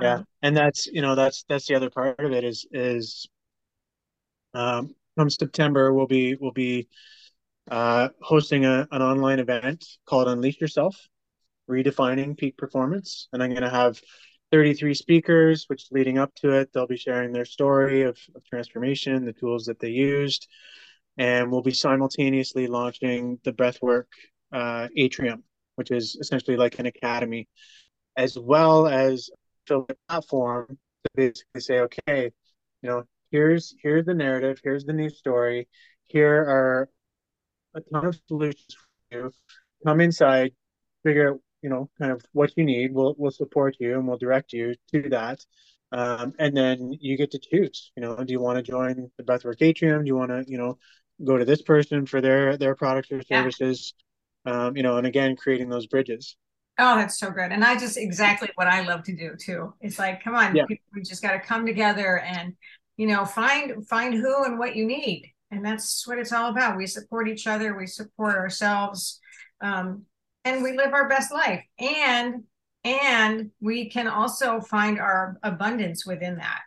yeah 0.00 0.14
Um, 0.16 0.26
and 0.42 0.56
that's 0.56 0.86
you 0.86 1.02
know 1.02 1.14
that's 1.14 1.44
that's 1.48 1.66
the 1.66 1.74
other 1.74 1.90
part 1.90 2.18
of 2.20 2.32
it 2.32 2.44
is 2.44 2.66
is 2.72 3.28
um 4.54 4.94
come 5.18 5.30
september 5.30 5.92
we'll 5.92 6.06
be 6.06 6.36
we'll 6.36 6.52
be 6.52 6.88
uh 7.70 8.08
hosting 8.20 8.64
a, 8.64 8.86
an 8.90 9.02
online 9.02 9.40
event 9.40 9.84
called 10.06 10.28
unleash 10.28 10.60
yourself 10.60 10.96
redefining 11.68 12.36
peak 12.36 12.56
performance. 12.56 13.28
And 13.32 13.42
i'm 13.42 13.50
going 13.50 13.62
to 13.62 13.70
have 13.70 14.00
33 14.50 14.94
speakers, 14.94 15.64
which 15.68 15.86
leading 15.90 16.18
up 16.18 16.34
to 16.36 16.52
it, 16.52 16.72
they'll 16.72 16.86
be 16.86 16.96
sharing 16.96 17.32
their 17.32 17.44
story 17.44 18.02
of, 18.02 18.18
of 18.34 18.42
transformation, 18.44 19.26
the 19.26 19.32
tools 19.32 19.66
that 19.66 19.78
they 19.78 19.90
used, 19.90 20.48
and 21.18 21.52
we'll 21.52 21.62
be 21.62 21.72
simultaneously 21.72 22.66
launching 22.66 23.38
the 23.44 23.52
Breathwork 23.52 24.04
uh, 24.52 24.88
Atrium, 24.96 25.44
which 25.74 25.90
is 25.90 26.16
essentially 26.18 26.56
like 26.56 26.78
an 26.78 26.86
academy, 26.86 27.46
as 28.18 28.36
well 28.36 28.88
as 28.88 29.30
a 29.70 29.80
platform 30.08 30.66
to 31.04 31.10
basically 31.14 31.60
say, 31.60 31.78
okay, 31.80 32.32
you 32.82 32.88
know, 32.88 33.04
here's 33.30 33.74
here's 33.82 34.06
the 34.06 34.14
narrative, 34.14 34.60
here's 34.62 34.84
the 34.84 34.92
new 34.92 35.08
story, 35.08 35.68
here 36.06 36.34
are 36.34 36.88
a 37.74 37.80
ton 37.92 38.06
of 38.06 38.20
solutions 38.26 38.76
for 39.10 39.18
you. 39.18 39.32
Come 39.86 40.00
inside, 40.00 40.52
figure 41.04 41.30
out, 41.34 41.40
you 41.62 41.70
know, 41.70 41.88
kind 42.00 42.10
of 42.10 42.24
what 42.32 42.52
you 42.56 42.64
need. 42.64 42.92
We'll 42.92 43.14
we'll 43.16 43.30
support 43.30 43.76
you 43.78 43.94
and 43.94 44.08
we'll 44.08 44.18
direct 44.18 44.52
you 44.52 44.74
to 44.92 45.08
that. 45.10 45.44
Um, 45.92 46.34
and 46.38 46.56
then 46.56 46.92
you 47.00 47.16
get 47.16 47.30
to 47.30 47.38
choose. 47.38 47.92
You 47.96 48.02
know, 48.02 48.16
do 48.16 48.32
you 48.32 48.40
want 48.40 48.56
to 48.56 48.62
join 48.62 49.10
the 49.16 49.22
Breathwork 49.22 49.62
Atrium? 49.62 50.02
Do 50.02 50.08
you 50.08 50.16
want 50.16 50.30
to, 50.30 50.44
you 50.46 50.58
know, 50.58 50.78
go 51.24 51.38
to 51.38 51.44
this 51.44 51.62
person 51.62 52.04
for 52.06 52.20
their 52.20 52.56
their 52.56 52.74
products 52.74 53.12
or 53.12 53.22
services? 53.22 53.94
Yeah. 54.44 54.66
Um, 54.66 54.76
you 54.76 54.82
know, 54.82 54.96
and 54.96 55.06
again, 55.06 55.36
creating 55.36 55.68
those 55.68 55.86
bridges. 55.86 56.36
Oh, 56.78 56.94
that's 56.94 57.18
so 57.18 57.30
good. 57.30 57.50
And 57.50 57.64
I 57.64 57.76
just 57.76 57.96
exactly 57.96 58.50
what 58.54 58.68
I 58.68 58.82
love 58.82 59.02
to 59.04 59.16
do 59.16 59.34
too. 59.36 59.74
It's 59.80 59.98
like, 59.98 60.22
come 60.22 60.36
on, 60.36 60.54
yeah. 60.54 60.64
we 60.68 61.02
just 61.02 61.22
got 61.22 61.32
to 61.32 61.40
come 61.40 61.66
together 61.66 62.20
and, 62.20 62.54
you 62.96 63.08
know, 63.08 63.24
find 63.24 63.86
find 63.88 64.14
who 64.14 64.44
and 64.44 64.58
what 64.58 64.76
you 64.76 64.86
need. 64.86 65.32
And 65.50 65.64
that's 65.64 66.06
what 66.06 66.18
it's 66.18 66.32
all 66.32 66.50
about. 66.50 66.76
We 66.76 66.86
support 66.86 67.28
each 67.28 67.46
other. 67.46 67.76
We 67.76 67.86
support 67.86 68.36
ourselves. 68.36 69.20
Um, 69.60 70.04
and 70.44 70.62
we 70.62 70.76
live 70.76 70.92
our 70.92 71.08
best 71.08 71.32
life. 71.32 71.64
And 71.80 72.44
and 72.84 73.50
we 73.60 73.90
can 73.90 74.06
also 74.06 74.60
find 74.60 75.00
our 75.00 75.36
abundance 75.42 76.06
within 76.06 76.36
that. 76.36 76.60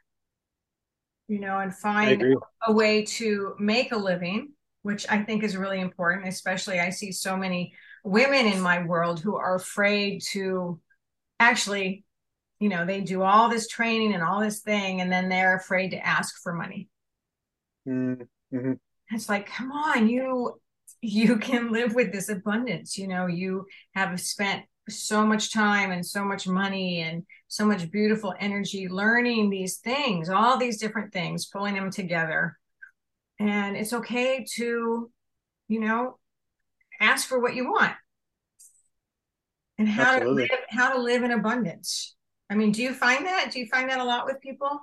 You 1.29 1.39
know 1.39 1.59
and 1.59 1.73
find 1.73 2.35
a 2.67 2.73
way 2.73 3.05
to 3.05 3.55
make 3.57 3.93
a 3.93 3.97
living 3.97 4.51
which 4.81 5.05
i 5.09 5.23
think 5.23 5.43
is 5.43 5.55
really 5.55 5.79
important 5.79 6.27
especially 6.27 6.77
i 6.81 6.89
see 6.89 7.13
so 7.13 7.37
many 7.37 7.73
women 8.03 8.45
in 8.45 8.61
my 8.61 8.83
world 8.83 9.19
who 9.19 9.35
are 9.35 9.55
afraid 9.55 10.21
to 10.31 10.79
actually 11.39 12.03
you 12.59 12.69
know 12.69 12.85
they 12.85 13.01
do 13.01 13.21
all 13.23 13.49
this 13.49 13.67
training 13.67 14.13
and 14.13 14.23
all 14.23 14.39
this 14.39 14.61
thing 14.61 15.01
and 15.01 15.11
then 15.11 15.29
they're 15.29 15.55
afraid 15.55 15.89
to 15.89 16.05
ask 16.05 16.41
for 16.41 16.53
money 16.53 16.87
mm. 17.87 18.27
Mm-hmm. 18.53 18.73
It's 19.11 19.29
like, 19.29 19.47
come 19.47 19.71
on, 19.71 20.07
you 20.07 20.59
you 21.01 21.37
can 21.37 21.71
live 21.71 21.95
with 21.95 22.11
this 22.11 22.29
abundance. 22.29 22.97
You 22.97 23.07
know, 23.07 23.27
you 23.27 23.65
have 23.95 24.19
spent 24.19 24.65
so 24.89 25.25
much 25.25 25.53
time 25.53 25.91
and 25.91 26.05
so 26.05 26.23
much 26.23 26.47
money 26.47 27.01
and 27.01 27.23
so 27.47 27.65
much 27.65 27.89
beautiful 27.91 28.33
energy 28.39 28.87
learning 28.87 29.49
these 29.49 29.77
things, 29.77 30.29
all 30.29 30.57
these 30.57 30.79
different 30.79 31.13
things, 31.13 31.47
pulling 31.47 31.75
them 31.75 31.91
together. 31.91 32.57
And 33.39 33.75
it's 33.75 33.93
okay 33.93 34.45
to, 34.55 35.09
you 35.67 35.79
know, 35.79 36.17
ask 37.01 37.27
for 37.27 37.39
what 37.39 37.55
you 37.55 37.69
want 37.69 37.93
and 39.77 39.89
how 39.89 40.15
Absolutely. 40.15 40.47
to 40.47 40.53
live, 40.53 40.63
how 40.69 40.93
to 40.93 41.01
live 41.01 41.23
in 41.23 41.31
abundance. 41.31 42.15
I 42.49 42.55
mean, 42.55 42.71
do 42.71 42.81
you 42.81 42.93
find 42.93 43.25
that? 43.25 43.51
Do 43.51 43.59
you 43.59 43.67
find 43.67 43.89
that 43.89 43.99
a 43.99 44.03
lot 44.03 44.25
with 44.25 44.39
people? 44.41 44.79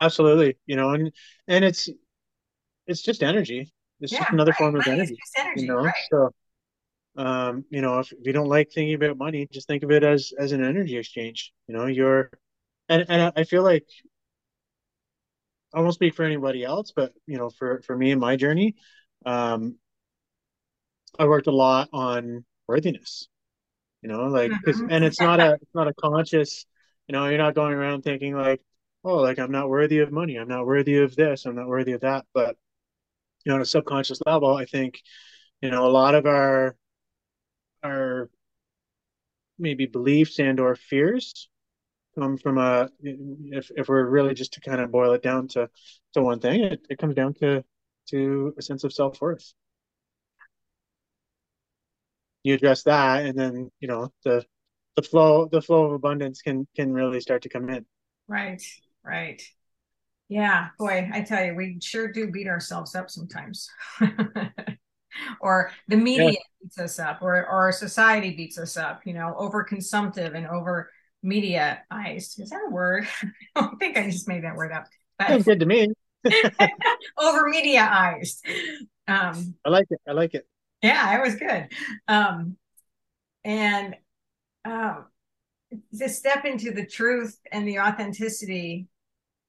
Absolutely. 0.00 0.56
You 0.66 0.76
know, 0.76 0.90
and 0.90 1.12
and 1.46 1.64
it's 1.64 1.88
it's 2.86 3.02
just 3.02 3.22
energy. 3.22 3.72
It's 4.00 4.12
yeah, 4.12 4.20
just 4.20 4.32
another 4.32 4.50
right, 4.52 4.58
form 4.58 4.76
of 4.76 4.86
energy, 4.86 5.16
energy, 5.36 5.62
You 5.62 5.68
know, 5.68 5.76
right. 5.76 5.94
so 6.10 6.30
um, 7.16 7.64
you 7.70 7.80
know, 7.80 8.00
if, 8.00 8.12
if 8.12 8.26
you 8.26 8.32
don't 8.32 8.48
like 8.48 8.72
thinking 8.72 8.94
about 8.94 9.16
money, 9.16 9.46
just 9.52 9.68
think 9.68 9.82
of 9.82 9.90
it 9.90 10.02
as 10.02 10.32
as 10.38 10.52
an 10.52 10.64
energy 10.64 10.96
exchange. 10.96 11.52
You 11.68 11.76
know, 11.76 11.86
you're, 11.86 12.30
and 12.88 13.04
and 13.08 13.32
I 13.36 13.44
feel 13.44 13.62
like 13.62 13.86
I 15.72 15.80
won't 15.80 15.94
speak 15.94 16.14
for 16.14 16.24
anybody 16.24 16.64
else, 16.64 16.92
but 16.94 17.12
you 17.26 17.38
know, 17.38 17.50
for 17.50 17.82
for 17.82 17.96
me 17.96 18.10
and 18.10 18.20
my 18.20 18.36
journey, 18.36 18.74
um, 19.26 19.76
I 21.18 21.26
worked 21.26 21.46
a 21.46 21.52
lot 21.52 21.88
on 21.92 22.44
worthiness. 22.66 23.28
You 24.02 24.08
know, 24.08 24.24
like 24.24 24.50
because 24.50 24.80
mm-hmm. 24.80 24.90
and 24.90 25.04
it's 25.04 25.20
not 25.20 25.40
a 25.40 25.54
it's 25.54 25.74
not 25.74 25.88
a 25.88 25.94
conscious. 25.94 26.66
You 27.08 27.14
know, 27.14 27.26
you're 27.28 27.38
not 27.38 27.54
going 27.54 27.72
around 27.72 28.02
thinking 28.02 28.34
like, 28.34 28.60
oh, 29.02 29.16
like 29.16 29.38
I'm 29.38 29.50
not 29.50 29.68
worthy 29.68 30.00
of 30.00 30.12
money. 30.12 30.36
I'm 30.36 30.48
not 30.48 30.66
worthy 30.66 30.98
of 30.98 31.16
this. 31.16 31.46
I'm 31.46 31.56
not 31.56 31.68
worthy 31.68 31.92
of 31.92 32.02
that. 32.02 32.26
But 32.34 32.56
you 33.44 33.50
know, 33.50 33.56
on 33.56 33.62
a 33.62 33.66
subconscious 33.66 34.20
level, 34.26 34.54
I 34.56 34.64
think, 34.66 35.00
you 35.60 35.70
know, 35.70 35.86
a 35.86 35.90
lot 35.90 36.14
of 36.14 36.26
our 36.26 36.76
our 37.82 38.30
maybe 39.58 39.86
beliefs 39.86 40.38
and 40.38 40.58
or 40.60 40.74
fears 40.74 41.48
come 42.14 42.36
from 42.36 42.58
a 42.58 42.88
if 43.02 43.70
if 43.76 43.88
we're 43.88 44.06
really 44.06 44.34
just 44.34 44.54
to 44.54 44.60
kind 44.60 44.80
of 44.80 44.90
boil 44.90 45.12
it 45.12 45.22
down 45.22 45.48
to 45.48 45.68
to 46.14 46.22
one 46.22 46.40
thing, 46.40 46.64
it, 46.64 46.86
it 46.90 46.98
comes 46.98 47.14
down 47.14 47.34
to 47.34 47.64
to 48.10 48.54
a 48.58 48.62
sense 48.62 48.84
of 48.84 48.92
self 48.92 49.20
worth. 49.20 49.52
You 52.44 52.54
address 52.54 52.84
that, 52.84 53.24
and 53.24 53.36
then 53.38 53.70
you 53.80 53.88
know 53.88 54.12
the 54.24 54.44
the 54.96 55.02
flow 55.02 55.48
the 55.50 55.62
flow 55.62 55.86
of 55.86 55.92
abundance 55.92 56.42
can 56.42 56.66
can 56.76 56.92
really 56.92 57.20
start 57.20 57.42
to 57.42 57.48
come 57.48 57.68
in. 57.68 57.84
Right, 58.28 58.62
right. 59.04 59.42
Yeah, 60.28 60.68
boy, 60.78 61.10
I 61.12 61.20
tell 61.22 61.44
you, 61.44 61.54
we 61.54 61.78
sure 61.82 62.10
do 62.10 62.30
beat 62.30 62.46
ourselves 62.46 62.94
up 62.94 63.10
sometimes. 63.10 63.68
or 65.40 65.70
the 65.88 65.96
media 65.96 66.30
yeah. 66.30 66.38
beats 66.62 66.78
us 66.78 66.98
up, 66.98 67.22
or 67.22 67.46
or 67.46 67.72
society 67.72 68.34
beats 68.34 68.58
us 68.58 68.76
up, 68.76 69.02
you 69.04 69.14
know, 69.14 69.34
over 69.36 69.64
consumptive 69.64 70.34
and 70.34 70.46
over 70.46 70.90
mediaized. 71.24 72.40
Is 72.40 72.50
that 72.50 72.66
a 72.66 72.70
word? 72.70 73.06
I 73.56 73.60
don't 73.60 73.78
think 73.78 73.96
I 73.96 74.10
just 74.10 74.28
made 74.28 74.44
that 74.44 74.56
word 74.56 74.72
up. 74.72 74.86
But 75.18 75.44
good 75.44 75.60
to 75.60 75.66
me. 75.66 75.88
over 77.18 77.50
mediaized. 77.50 78.38
Um, 79.06 79.54
I 79.64 79.68
like 79.68 79.86
it. 79.90 80.00
I 80.08 80.12
like 80.12 80.34
it. 80.34 80.46
Yeah, 80.84 81.16
it 81.18 81.22
was 81.22 81.34
good. 81.36 81.68
Um, 82.08 82.56
and 83.44 83.96
um, 84.64 85.06
to 85.98 86.08
step 86.08 86.44
into 86.44 86.72
the 86.72 86.86
truth 86.86 87.38
and 87.52 87.68
the 87.68 87.80
authenticity 87.80 88.88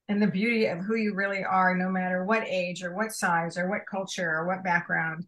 and 0.10 0.21
the 0.21 0.28
beauty 0.28 0.67
of 0.67 0.80
who 0.80 0.95
you 0.95 1.15
really 1.15 1.43
are, 1.43 1.76
no 1.76 1.89
matter 1.89 2.26
what 2.26 2.48
age 2.48 2.84
or 2.84 2.93
what 2.95 3.13
size 3.13 3.58
or 3.58 3.69
what 3.69 3.88
culture 3.89 4.30
or 4.30 4.48
what 4.48 4.63
background. 4.63 5.26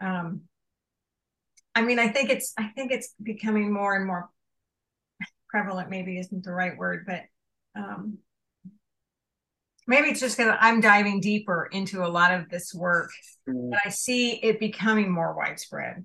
Um, 0.00 0.42
I 1.74 1.82
mean, 1.82 1.98
I 1.98 2.08
think 2.08 2.30
it's 2.30 2.52
I 2.58 2.68
think 2.68 2.92
it's 2.92 3.14
becoming 3.22 3.72
more 3.72 3.96
and 3.96 4.06
more 4.06 4.30
prevalent. 5.48 5.90
Maybe 5.90 6.18
isn't 6.18 6.44
the 6.44 6.52
right 6.52 6.76
word, 6.76 7.04
but 7.06 7.22
um, 7.76 8.18
maybe 9.86 10.08
it's 10.08 10.20
just 10.20 10.36
because 10.36 10.56
I'm 10.60 10.80
diving 10.80 11.20
deeper 11.20 11.68
into 11.72 12.04
a 12.04 12.08
lot 12.08 12.32
of 12.32 12.48
this 12.48 12.72
work, 12.74 13.10
mm. 13.48 13.70
but 13.70 13.80
I 13.84 13.90
see 13.90 14.32
it 14.32 14.60
becoming 14.60 15.10
more 15.10 15.34
widespread 15.36 16.04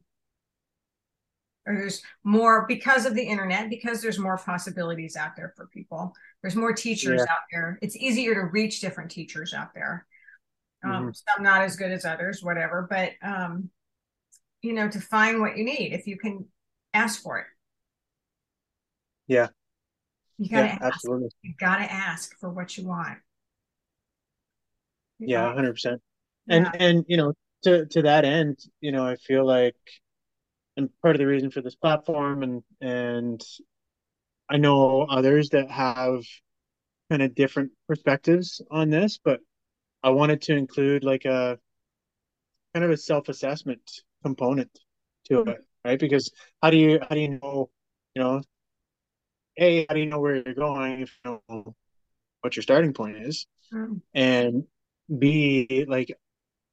or 1.69 1.75
there's 1.75 2.01
more 2.23 2.65
because 2.67 3.05
of 3.05 3.13
the 3.13 3.23
internet 3.23 3.69
because 3.69 4.01
there's 4.01 4.19
more 4.19 4.37
possibilities 4.37 5.15
out 5.15 5.35
there 5.35 5.53
for 5.55 5.67
people 5.67 6.13
there's 6.41 6.55
more 6.55 6.73
teachers 6.73 7.21
yeah. 7.25 7.31
out 7.31 7.43
there 7.51 7.79
it's 7.81 7.95
easier 7.95 8.33
to 8.33 8.41
reach 8.41 8.81
different 8.81 9.11
teachers 9.11 9.53
out 9.53 9.73
there 9.73 10.05
um, 10.83 10.91
mm-hmm. 10.91 11.09
some 11.11 11.43
not 11.43 11.61
as 11.61 11.75
good 11.75 11.91
as 11.91 12.05
others 12.05 12.43
whatever 12.43 12.87
but 12.89 13.11
um, 13.21 13.69
you 14.61 14.73
know 14.73 14.89
to 14.89 14.99
find 14.99 15.39
what 15.39 15.57
you 15.57 15.63
need 15.63 15.93
if 15.93 16.07
you 16.07 16.17
can 16.17 16.45
ask 16.93 17.21
for 17.21 17.39
it 17.39 17.45
yeah 19.27 19.47
you 20.37 20.49
gotta 20.49 20.67
yeah, 20.67 20.73
ask. 20.73 20.95
absolutely 20.95 21.29
you 21.43 21.53
gotta 21.59 21.91
ask 21.91 22.37
for 22.39 22.49
what 22.49 22.77
you 22.77 22.87
want 22.87 23.19
yeah 25.19 25.53
know? 25.53 25.62
100% 25.62 25.99
and 26.47 26.65
yeah. 26.65 26.71
and 26.79 27.05
you 27.08 27.17
know 27.17 27.34
to 27.63 27.86
to 27.88 28.01
that 28.03 28.25
end 28.25 28.58
you 28.82 28.91
know 28.91 29.05
i 29.05 29.15
feel 29.15 29.45
like 29.45 29.75
and 30.77 30.89
part 31.01 31.15
of 31.15 31.19
the 31.19 31.27
reason 31.27 31.51
for 31.51 31.62
this 31.62 31.75
platform 31.75 32.41
and 32.43 32.63
and 32.82 33.43
I 34.49 34.58
know 34.58 35.03
others 35.03 35.49
that 35.49 35.69
have 35.69 36.23
kind 37.10 37.21
of 37.21 37.36
different 37.36 37.71
perspectives 37.88 38.62
on 38.71 38.89
this, 38.89 39.19
but 39.23 39.41
I 40.01 40.10
wanted 40.10 40.41
to 40.43 40.55
include 40.55 41.03
like 41.03 41.25
a 41.25 41.60
kind 42.73 42.84
of 42.84 42.89
a 42.91 42.97
self-assessment 42.97 43.82
component 44.23 44.71
to 45.25 45.36
mm-hmm. 45.36 45.49
it, 45.49 45.65
right? 45.86 45.99
Because 45.99 46.32
how 46.63 46.71
do 46.71 46.77
you 46.77 46.99
how 47.01 47.13
do 47.13 47.21
you 47.21 47.39
know, 47.41 47.69
you 48.15 48.23
know, 48.23 48.41
a 49.58 49.86
how 49.88 49.93
do 49.93 49.99
you 49.99 50.08
know 50.08 50.19
where 50.19 50.36
you're 50.36 50.55
going 50.55 51.01
if 51.01 51.15
you 51.23 51.41
know 51.47 51.75
what 52.41 52.55
your 52.55 52.63
starting 52.63 52.93
point 52.93 53.17
is, 53.17 53.45
mm-hmm. 53.71 53.97
and 54.15 54.63
b 55.17 55.85
like 55.87 56.15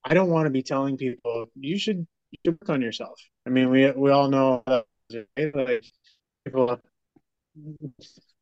I 0.05 0.14
don't 0.14 0.31
want 0.31 0.46
to 0.46 0.51
be 0.51 0.62
telling 0.62 0.96
people 0.96 1.46
you 1.55 1.79
should 1.79 2.07
you 2.44 2.53
work 2.53 2.68
on 2.68 2.83
yourself. 2.83 3.20
I 3.46 3.51
mean, 3.51 3.70
we 3.70 3.90
we 3.90 4.11
all 4.11 4.29
know 4.29 4.62
that, 4.66 4.85
like 5.55 5.85
people. 6.44 6.81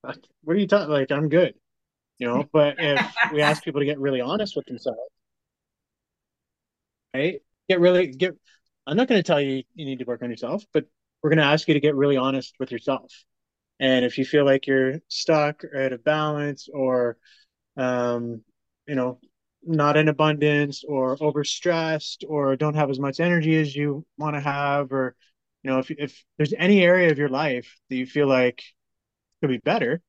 What 0.03 0.57
are 0.57 0.59
you 0.59 0.67
talking? 0.67 0.91
Like, 0.91 1.11
I'm 1.11 1.29
good, 1.29 1.55
you 2.19 2.27
know. 2.27 2.45
But 2.53 2.77
if 2.79 3.15
we 3.33 3.43
ask 3.43 3.63
people 3.63 3.81
to 3.81 3.87
get 3.87 3.99
really 3.99 4.21
honest 4.21 4.57
with 4.57 4.67
themselves, 4.67 4.99
right? 7.15 7.41
Get 7.69 7.81
really 7.81 8.09
get. 8.09 8.35
I'm 8.87 8.97
not 8.97 9.09
going 9.09 9.19
to 9.19 9.27
tell 9.27 9.41
you 9.41 9.63
you 9.75 9.87
need 9.87 10.01
to 10.01 10.05
work 10.05 10.23
on 10.23 10.31
yourself, 10.31 10.65
but 10.73 10.85
we're 11.23 11.31
going 11.31 11.39
to 11.39 11.45
ask 11.45 11.67
you 11.69 11.75
to 11.75 11.81
get 11.81 11.95
really 11.95 12.19
honest 12.19 12.55
with 12.61 12.71
yourself. 12.71 13.11
And 13.81 14.05
if 14.05 14.19
you 14.19 14.25
feel 14.25 14.45
like 14.45 14.67
you're 14.67 15.01
stuck 15.09 15.65
or 15.65 15.81
out 15.81 15.93
of 15.93 16.05
balance 16.05 16.69
or, 16.73 17.17
um, 17.77 18.43
you 18.87 18.95
know, 18.95 19.19
not 19.67 19.97
in 19.97 20.09
abundance 20.09 20.85
or 20.87 21.17
overstressed 21.19 22.25
or 22.29 22.57
don't 22.57 22.75
have 22.75 22.91
as 22.91 22.99
much 22.99 23.21
energy 23.21 23.57
as 23.57 23.75
you 23.75 24.05
want 24.19 24.35
to 24.35 24.41
have, 24.41 24.93
or, 24.93 25.15
you 25.63 25.71
know, 25.71 25.79
if, 25.79 25.91
if 25.91 26.25
there's 26.37 26.55
any 26.57 26.83
area 26.83 27.11
of 27.11 27.19
your 27.19 27.29
life 27.29 27.79
that 27.89 27.97
you 27.97 28.07
feel 28.07 28.27
like 28.27 28.63
could 29.41 29.49
be 29.49 29.59
better, 29.59 30.01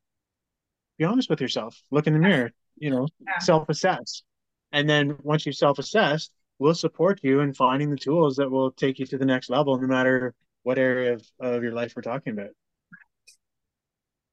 be 0.98 1.06
honest 1.06 1.30
with 1.30 1.42
yourself, 1.42 1.82
look 1.92 2.08
in 2.08 2.14
the 2.14 2.20
mirror, 2.20 2.52
you 2.78 2.90
know, 2.90 3.08
yeah. 3.20 3.40
self 3.40 3.68
assess. 3.70 4.24
And 4.72 4.90
then 4.90 5.18
once 5.22 5.46
you've 5.46 5.56
self 5.56 5.80
assessed, 5.80 6.32
we'll 6.60 6.74
support 6.74 7.20
you 7.24 7.42
in 7.42 7.54
finding 7.54 7.90
the 7.90 7.98
tools 7.98 8.38
that 8.38 8.50
will 8.50 8.72
take 8.72 9.00
you 9.00 9.06
to 9.08 9.18
the 9.18 9.26
next 9.26 9.50
level, 9.50 9.78
no 9.80 9.88
matter 9.88 10.34
what 10.64 10.78
area 10.78 11.14
of, 11.14 11.26
of 11.40 11.64
your 11.64 11.74
life 11.74 11.94
we're 11.96 12.02
talking 12.02 12.34
about. 12.34 12.50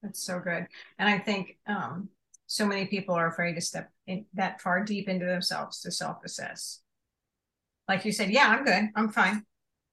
That's 0.02 0.24
so 0.24 0.40
good. 0.40 0.66
And 0.98 1.08
I 1.08 1.18
think 1.18 1.58
um, 1.66 2.08
so 2.52 2.66
many 2.66 2.84
people 2.84 3.14
are 3.14 3.28
afraid 3.28 3.54
to 3.54 3.62
step 3.62 3.90
in 4.06 4.26
that 4.34 4.60
far 4.60 4.84
deep 4.84 5.08
into 5.08 5.24
themselves 5.24 5.80
to 5.80 5.90
self 5.90 6.18
assess. 6.22 6.80
Like 7.88 8.04
you 8.04 8.12
said, 8.12 8.30
yeah, 8.30 8.48
I'm 8.48 8.62
good. 8.62 8.90
I'm 8.94 9.08
fine. 9.08 9.42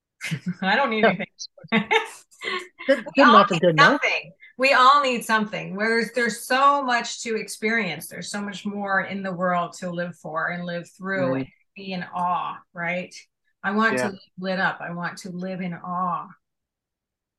I 0.62 0.76
don't 0.76 0.90
need 0.90 1.06
anything. 1.06 1.28
good, 1.72 3.06
good 3.16 3.30
enough 3.30 3.50
good 3.62 3.78
nothing. 3.78 4.34
We 4.58 4.74
all 4.74 5.02
need 5.02 5.24
something. 5.24 5.74
Whereas 5.74 6.12
there's 6.14 6.42
so 6.42 6.84
much 6.84 7.24
to 7.24 7.38
experience. 7.38 8.08
There's 8.08 8.30
so 8.30 8.42
much 8.42 8.66
more 8.66 9.02
in 9.04 9.24
the 9.24 9.32
world 9.32 9.72
to 9.80 9.90
live 9.90 10.18
for 10.18 10.50
and 10.50 10.66
live 10.66 10.90
through 10.98 11.30
mm. 11.30 11.36
and 11.38 11.48
be 11.78 11.94
in 11.94 12.04
awe, 12.14 12.58
right? 12.74 13.16
I 13.64 13.72
want 13.72 13.94
yeah. 13.94 14.08
to 14.08 14.10
live 14.10 14.20
lit 14.38 14.60
up. 14.60 14.80
I 14.82 14.92
want 14.92 15.18
to 15.20 15.30
live 15.30 15.62
in 15.62 15.74
awe 15.76 16.28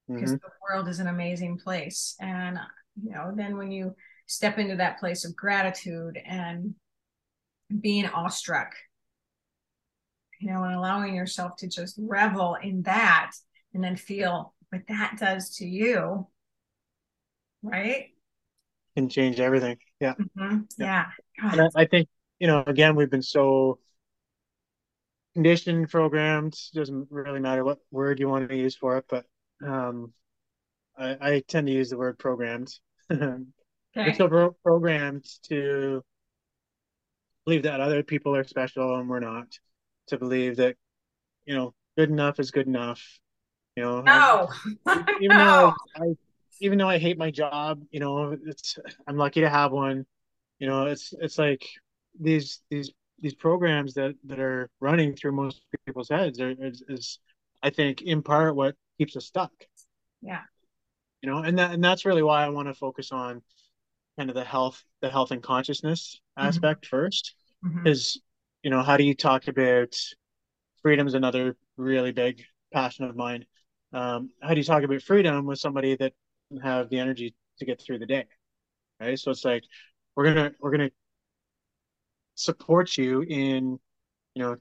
because 0.09 0.31
mm-hmm. 0.31 0.47
the 0.47 0.53
world 0.67 0.89
is 0.89 0.99
an 0.99 1.09
amazing 1.09 1.59
place. 1.59 2.17
And, 2.21 2.59
you 3.03 3.13
know, 3.13 3.35
then 3.37 3.59
when 3.59 3.71
you 3.71 3.95
step 4.31 4.59
into 4.59 4.77
that 4.77 5.01
place 5.01 5.25
of 5.25 5.35
gratitude 5.35 6.17
and 6.25 6.73
being 7.81 8.07
awestruck, 8.07 8.73
you 10.39 10.53
know, 10.53 10.63
and 10.63 10.73
allowing 10.73 11.17
yourself 11.17 11.57
to 11.57 11.69
just 11.69 11.99
revel 12.01 12.57
in 12.63 12.83
that 12.83 13.33
and 13.75 13.83
then 13.83 13.97
feel 13.97 14.55
what 14.69 14.83
that 14.87 15.17
does 15.19 15.57
to 15.57 15.67
you, 15.67 16.29
right? 17.61 18.11
Can 18.97 19.09
change 19.09 19.41
everything. 19.41 19.79
Yeah. 19.99 20.15
Mm-hmm. 20.15 20.61
Yeah. 20.79 21.07
yeah. 21.37 21.53
And 21.53 21.61
I, 21.63 21.69
I 21.75 21.85
think, 21.87 22.09
you 22.39 22.47
know, 22.47 22.63
again, 22.65 22.95
we've 22.95 23.11
been 23.11 23.23
so 23.23 23.81
conditioned, 25.35 25.91
programmed, 25.91 26.57
doesn't 26.73 27.09
really 27.11 27.41
matter 27.41 27.65
what 27.65 27.79
word 27.91 28.21
you 28.21 28.29
want 28.29 28.49
to 28.49 28.57
use 28.57 28.77
for 28.77 28.97
it, 28.97 29.07
but 29.09 29.25
um, 29.67 30.13
I, 30.97 31.17
I 31.21 31.43
tend 31.49 31.67
to 31.67 31.73
use 31.73 31.91
the 31.91 31.99
word 31.99 32.17
programmed. 32.17 32.73
okay. 33.97 34.11
We're 34.11 34.15
so 34.15 34.57
programmed 34.63 35.27
to 35.45 36.03
believe 37.45 37.63
that 37.65 37.81
other 37.81 38.03
people 38.03 38.37
are 38.37 38.45
special 38.45 38.97
and 38.97 39.09
we're 39.09 39.21
not. 39.21 39.59
To 40.09 40.19
believe 40.19 40.57
that, 40.57 40.77
you 41.45 41.55
know, 41.55 41.73
good 41.97 42.11
enough 42.11 42.41
is 42.41 42.51
good 42.51 42.67
enough. 42.67 43.03
You 43.77 43.85
know, 43.85 44.01
no. 44.01 44.49
I, 44.87 45.05
even 45.21 45.37
no. 45.37 45.47
though 45.47 45.75
I, 45.97 46.05
I, 46.07 46.15
even 46.61 46.79
though 46.79 46.89
I 46.89 46.99
hate 46.99 47.17
my 47.19 47.31
job, 47.31 47.83
you 47.91 48.01
know, 48.01 48.37
it's 48.45 48.79
I'm 49.07 49.17
lucky 49.17 49.41
to 49.41 49.49
have 49.49 49.73
one. 49.73 50.07
You 50.59 50.67
know, 50.67 50.87
it's 50.87 51.15
it's 51.21 51.39
like 51.39 51.67
these 52.19 52.61
these 52.71 52.93
these 53.21 53.35
programs 53.35 53.95
that 53.95 54.15
that 54.25 54.41
are 54.41 54.69
running 54.81 55.15
through 55.15 55.33
most 55.33 55.63
people's 55.87 56.09
heads 56.09 56.41
are, 56.41 56.51
is, 56.51 56.83
is 56.89 57.19
I 57.63 57.71
think 57.71 58.03
in 58.03 58.23
part 58.23 58.57
what 58.57 58.75
keeps 58.99 59.17
us 59.17 59.27
stuck. 59.27 59.53
Yeah. 60.23 60.43
You 61.23 61.31
know, 61.31 61.39
and 61.39 61.59
that 61.59 61.73
and 61.73 61.83
that's 61.83 62.05
really 62.05 62.23
why 62.23 62.45
I 62.45 62.49
want 62.49 62.69
to 62.69 62.75
focus 62.75 63.13
on 63.13 63.43
kind 64.19 64.31
of 64.31 64.37
the 64.37 64.45
health, 64.45 64.83
the 65.01 65.11
health 65.11 65.31
and 65.31 65.43
consciousness 65.43 66.21
mm-hmm. 66.39 66.49
aspect 66.49 66.85
mm-hmm. 66.85 66.97
first. 66.97 67.35
Is 67.85 68.17
mm-hmm. 68.17 68.21
you 68.65 68.71
know, 68.71 68.83
how 68.83 68.97
do 68.97 69.05
you 69.05 69.15
talk 69.15 69.49
about 69.49 69.95
freedom 70.83 71.07
is 71.07 71.15
another 71.15 71.57
really 71.77 72.13
big 72.13 72.43
passion 72.73 73.05
of 73.05 73.17
mine. 73.17 73.45
Um, 73.93 74.31
how 74.43 74.51
do 74.51 74.61
you 74.61 74.65
talk 74.65 74.83
about 74.83 75.03
freedom 75.03 75.47
with 75.47 75.59
somebody 75.59 75.97
that 75.97 76.13
doesn't 76.51 76.65
have 76.65 76.89
the 76.91 76.99
energy 76.99 77.35
to 77.59 77.65
get 77.65 77.81
through 77.81 77.99
the 77.99 78.07
day? 78.07 78.27
Right. 79.01 79.19
So 79.19 79.31
it's 79.31 79.45
like 79.45 79.65
we're 80.15 80.25
gonna 80.25 80.53
we're 80.61 80.71
gonna 80.71 80.91
support 82.35 82.97
you 82.97 83.23
in, 83.23 83.79
you 84.35 84.43
know, 84.43 84.57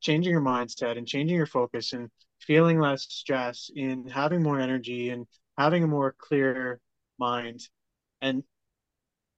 changing 0.00 0.32
your 0.32 0.42
mindset 0.42 0.98
and 0.98 1.06
changing 1.06 1.36
your 1.36 1.46
focus 1.46 1.92
and 1.92 2.10
feeling 2.40 2.78
less 2.78 3.06
stress, 3.08 3.70
in 3.74 4.08
having 4.08 4.42
more 4.42 4.58
energy 4.58 5.10
and 5.10 5.26
having 5.56 5.84
a 5.84 5.86
more 5.86 6.14
clear 6.18 6.80
mind. 7.18 7.60
And 8.20 8.42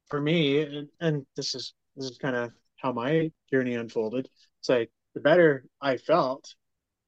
for 0.09 0.21
me, 0.21 0.63
and, 0.63 0.89
and 1.01 1.27
this 1.37 1.55
is 1.55 1.75
this 1.97 2.11
is 2.11 2.19
kind 2.19 2.37
of 2.37 2.53
how 2.77 2.93
my 2.93 3.31
journey 3.51 3.75
unfolded. 3.75 4.29
It's 4.61 4.69
like 4.69 4.91
the 5.15 5.21
better 5.21 5.65
I 5.81 5.97
felt, 5.97 6.55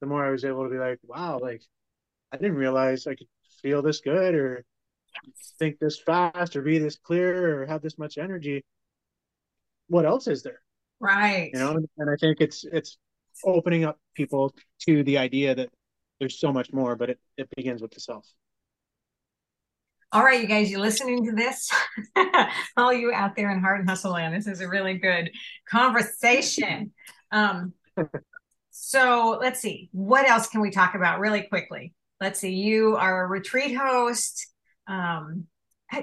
the 0.00 0.06
more 0.06 0.24
I 0.24 0.30
was 0.30 0.44
able 0.44 0.64
to 0.64 0.70
be 0.70 0.78
like, 0.78 0.98
wow, 1.02 1.38
like 1.40 1.62
I 2.32 2.37
didn't 2.37 2.56
realize 2.56 3.06
I 3.06 3.14
could 3.14 3.28
feel 3.62 3.82
this 3.82 4.00
good 4.00 4.34
or 4.34 4.64
think 5.58 5.78
this 5.78 5.98
fast 5.98 6.56
or 6.56 6.62
be 6.62 6.78
this 6.78 6.96
clear 6.96 7.62
or 7.62 7.66
have 7.66 7.82
this 7.82 7.98
much 7.98 8.18
energy. 8.18 8.64
What 9.88 10.06
else 10.06 10.26
is 10.26 10.42
there? 10.42 10.61
Right. 11.00 11.50
You 11.52 11.61
know, 11.61 11.80
and 11.98 12.11
I 12.11 12.16
think 12.16 12.40
it's 12.40 12.64
it's 12.64 12.98
opening 13.44 13.84
up 13.84 13.98
people 14.14 14.54
to 14.87 15.02
the 15.04 15.18
idea 15.18 15.54
that 15.54 15.70
there's 16.18 16.40
so 16.40 16.52
much 16.52 16.72
more, 16.72 16.96
but 16.96 17.11
it, 17.11 17.20
it 17.37 17.48
begins 17.56 17.80
with 17.80 17.92
the 17.92 18.00
self. 18.00 18.26
All 20.10 20.24
right, 20.24 20.40
you 20.40 20.46
guys, 20.46 20.70
you 20.70 20.78
listening 20.78 21.26
to 21.26 21.32
this? 21.32 21.70
All 22.78 22.94
you 22.94 23.12
out 23.12 23.36
there 23.36 23.50
in 23.50 23.60
Heart 23.60 23.80
and 23.80 23.90
Hustle 23.90 24.12
Land, 24.12 24.34
this 24.34 24.46
is 24.46 24.62
a 24.62 24.68
really 24.68 24.94
good 24.94 25.30
conversation. 25.68 26.92
Um, 27.30 27.74
so 28.70 29.38
let's 29.38 29.60
see, 29.60 29.90
what 29.92 30.26
else 30.26 30.48
can 30.48 30.62
we 30.62 30.70
talk 30.70 30.94
about 30.94 31.20
really 31.20 31.42
quickly? 31.42 31.92
Let's 32.22 32.40
see, 32.40 32.54
you 32.54 32.96
are 32.96 33.22
a 33.22 33.28
retreat 33.28 33.76
host. 33.76 34.46
Um, 34.86 35.44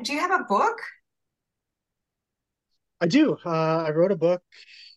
do 0.03 0.13
you 0.13 0.19
have 0.19 0.39
a 0.39 0.43
book? 0.43 0.77
I 3.01 3.07
do. 3.07 3.39
Uh, 3.43 3.85
I 3.87 3.89
wrote 3.89 4.11
a 4.11 4.15
book 4.15 4.43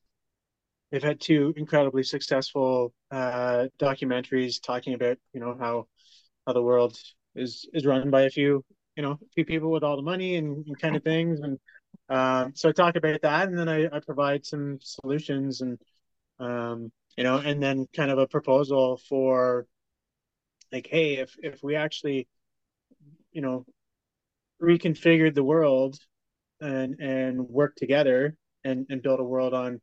they've 0.90 1.02
had 1.02 1.20
two 1.20 1.54
incredibly 1.56 2.02
successful 2.02 2.92
uh, 3.10 3.66
documentaries 3.78 4.60
talking 4.62 4.94
about, 4.94 5.18
you 5.32 5.40
know, 5.40 5.56
how, 5.58 5.86
how 6.46 6.52
the 6.52 6.62
world 6.62 6.96
is, 7.34 7.68
is 7.72 7.86
run 7.86 8.10
by 8.10 8.22
a 8.22 8.30
few 8.30 8.64
you 8.96 9.02
know, 9.02 9.12
a 9.12 9.28
few 9.36 9.44
people 9.44 9.70
with 9.70 9.84
all 9.84 9.94
the 9.94 10.02
money 10.02 10.34
and, 10.34 10.66
and 10.66 10.76
kind 10.80 10.96
of 10.96 11.04
things. 11.04 11.38
And 11.38 11.56
um, 12.08 12.52
so 12.54 12.68
I 12.70 12.72
talk 12.72 12.96
about 12.96 13.20
that, 13.22 13.48
and 13.48 13.58
then 13.58 13.68
I, 13.68 13.86
I 13.86 14.00
provide 14.00 14.46
some 14.46 14.78
solutions 14.80 15.60
and 15.60 15.78
um, 16.40 16.92
you 17.16 17.24
know, 17.24 17.38
and 17.38 17.62
then 17.62 17.86
kind 17.94 18.10
of 18.10 18.18
a 18.18 18.26
proposal 18.28 19.00
for 19.08 19.66
like, 20.72 20.86
hey, 20.90 21.16
if 21.16 21.34
if 21.42 21.62
we 21.62 21.76
actually, 21.76 22.28
you 23.32 23.42
know, 23.42 23.64
reconfigured 24.62 25.34
the 25.34 25.44
world 25.44 25.98
and 26.60 27.00
and 27.00 27.40
work 27.48 27.74
together 27.76 28.36
and 28.64 28.86
and 28.90 29.02
build 29.02 29.20
a 29.20 29.24
world 29.24 29.54
on 29.54 29.80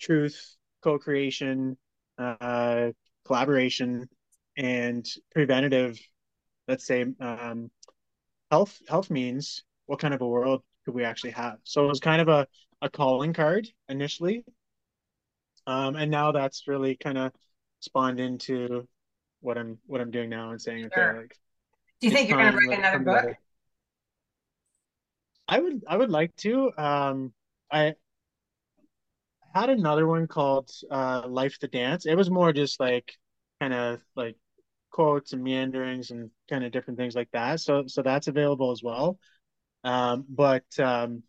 truth, 0.00 0.56
co-creation, 0.82 1.78
uh, 2.18 2.90
collaboration, 3.26 4.08
and 4.56 5.06
preventative, 5.32 5.98
let's 6.68 6.86
say, 6.86 7.06
um, 7.20 7.70
health 8.50 8.80
health 8.88 9.10
means 9.10 9.64
what 9.86 10.00
kind 10.00 10.14
of 10.14 10.20
a 10.22 10.28
world 10.28 10.62
could 10.84 10.94
we 10.94 11.04
actually 11.04 11.30
have 11.30 11.58
so 11.64 11.84
it 11.84 11.88
was 11.88 12.00
kind 12.00 12.20
of 12.20 12.28
a, 12.28 12.46
a 12.80 12.90
calling 12.90 13.32
card 13.32 13.68
initially 13.88 14.44
um, 15.66 15.96
and 15.96 16.10
now 16.10 16.32
that's 16.32 16.66
really 16.66 16.96
kind 16.96 17.18
of 17.18 17.32
spawned 17.80 18.20
into 18.20 18.86
what 19.40 19.58
i'm 19.58 19.78
what 19.86 20.00
i'm 20.00 20.10
doing 20.10 20.30
now 20.30 20.50
and 20.50 20.60
saying 20.60 20.84
okay 20.86 21.16
like 21.16 21.36
do 22.00 22.08
you 22.08 22.12
think 22.12 22.28
you're 22.28 22.38
going 22.38 22.52
to 22.52 22.58
write 22.68 22.78
another 22.78 22.98
book 22.98 23.14
better. 23.16 23.38
i 25.48 25.58
would 25.58 25.82
i 25.88 25.96
would 25.96 26.10
like 26.10 26.34
to 26.36 26.70
um 26.78 27.32
i 27.70 27.94
had 29.54 29.68
another 29.68 30.06
one 30.06 30.26
called 30.26 30.70
uh 30.90 31.22
life 31.26 31.58
the 31.60 31.68
dance 31.68 32.06
it 32.06 32.14
was 32.14 32.30
more 32.30 32.52
just 32.52 32.80
like 32.80 33.12
kind 33.60 33.74
of 33.74 34.00
like 34.16 34.36
quotes 34.92 35.32
and 35.32 35.42
meanderings 35.42 36.10
and 36.10 36.30
kind 36.48 36.64
of 36.64 36.70
different 36.70 36.98
things 36.98 37.16
like 37.16 37.30
that. 37.32 37.58
So 37.60 37.84
so 37.88 38.02
that's 38.02 38.28
available 38.28 38.70
as 38.70 38.82
well. 38.82 39.18
Um, 39.84 40.24
but 40.28 40.64
um, 40.78 41.22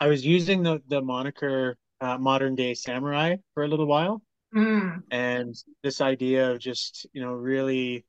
I 0.00 0.06
was 0.08 0.24
using 0.24 0.62
the 0.62 0.82
the 0.88 1.00
moniker 1.00 1.76
uh, 2.00 2.18
modern 2.18 2.54
day 2.54 2.74
samurai 2.74 3.36
for 3.54 3.64
a 3.64 3.68
little 3.68 3.86
while, 3.86 4.22
Mm. 4.54 5.02
and 5.10 5.54
this 5.82 6.00
idea 6.00 6.50
of 6.52 6.58
just 6.60 7.06
you 7.12 7.22
know 7.22 7.32
really 7.32 8.04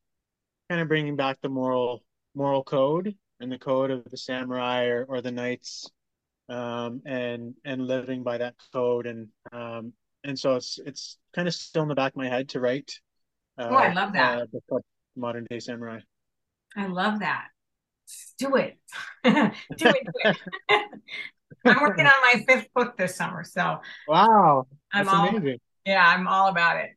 kind 0.70 0.82
of 0.82 0.88
bringing 0.88 1.16
back 1.16 1.40
the 1.42 1.50
moral 1.50 2.04
moral 2.36 2.64
code 2.64 3.16
and 3.40 3.52
the 3.52 3.60
code 3.60 3.92
of 3.92 4.06
the 4.06 4.18
samurai 4.18 4.86
or, 4.86 5.06
or 5.06 5.22
the 5.22 5.32
knights 5.32 5.90
um, 6.50 7.02
and 7.06 7.56
and 7.66 7.88
living 7.88 8.24
by 8.24 8.38
that 8.40 8.56
code 8.74 9.08
and 9.08 9.30
um, 9.52 9.94
and 10.24 10.38
so 10.40 10.56
it's 10.56 10.80
it's 10.86 11.18
kind 11.34 11.48
of 11.48 11.54
still 11.54 11.84
in 11.84 11.90
the 11.90 11.96
back 11.96 12.14
of 12.14 12.18
my 12.18 12.30
head 12.30 12.50
to 12.50 12.60
write 12.60 13.00
Oh, 13.60 13.76
I 13.78 13.92
uh, 13.92 13.94
love 13.94 14.14
that. 14.14 14.44
uh, 14.72 14.80
modern 15.16 15.46
day 15.50 15.60
samurai. 15.60 16.00
I 16.76 16.88
love 16.88 17.20
that. 17.20 17.50
Do 18.38 18.56
it. 18.56 18.78
do 19.24 19.54
it. 19.78 20.38
I'm 21.66 21.82
working 21.82 22.06
on 22.06 22.14
my 22.22 22.44
fifth 22.48 22.68
book 22.74 22.98
this 22.98 23.16
summer, 23.16 23.44
so 23.44 23.80
Wow, 24.08 24.68
I'm 24.94 25.10
all 25.10 25.28
amazing. 25.28 25.60
yeah, 25.86 26.06
I'm 26.06 26.28
all 26.28 26.48
about 26.48 26.78
it. 26.78 26.92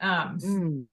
Um, 0.00 0.38
Mm, 0.38 0.86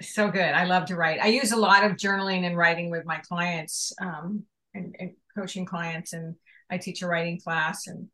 so 0.00 0.30
good. 0.30 0.40
I 0.40 0.64
love 0.64 0.86
to 0.86 0.96
write. 0.96 1.20
I 1.20 1.28
use 1.28 1.52
a 1.52 1.56
lot 1.56 1.84
of 1.84 1.92
journaling 1.92 2.44
and 2.44 2.56
writing 2.56 2.90
with 2.90 3.04
my 3.06 3.18
clients, 3.18 3.92
um, 4.00 4.44
and, 4.74 4.94
and 4.98 5.12
coaching 5.36 5.64
clients, 5.64 6.12
and 6.12 6.34
I 6.70 6.78
teach 6.78 7.02
a 7.02 7.06
writing 7.06 7.40
class. 7.40 7.86
And 7.86 8.08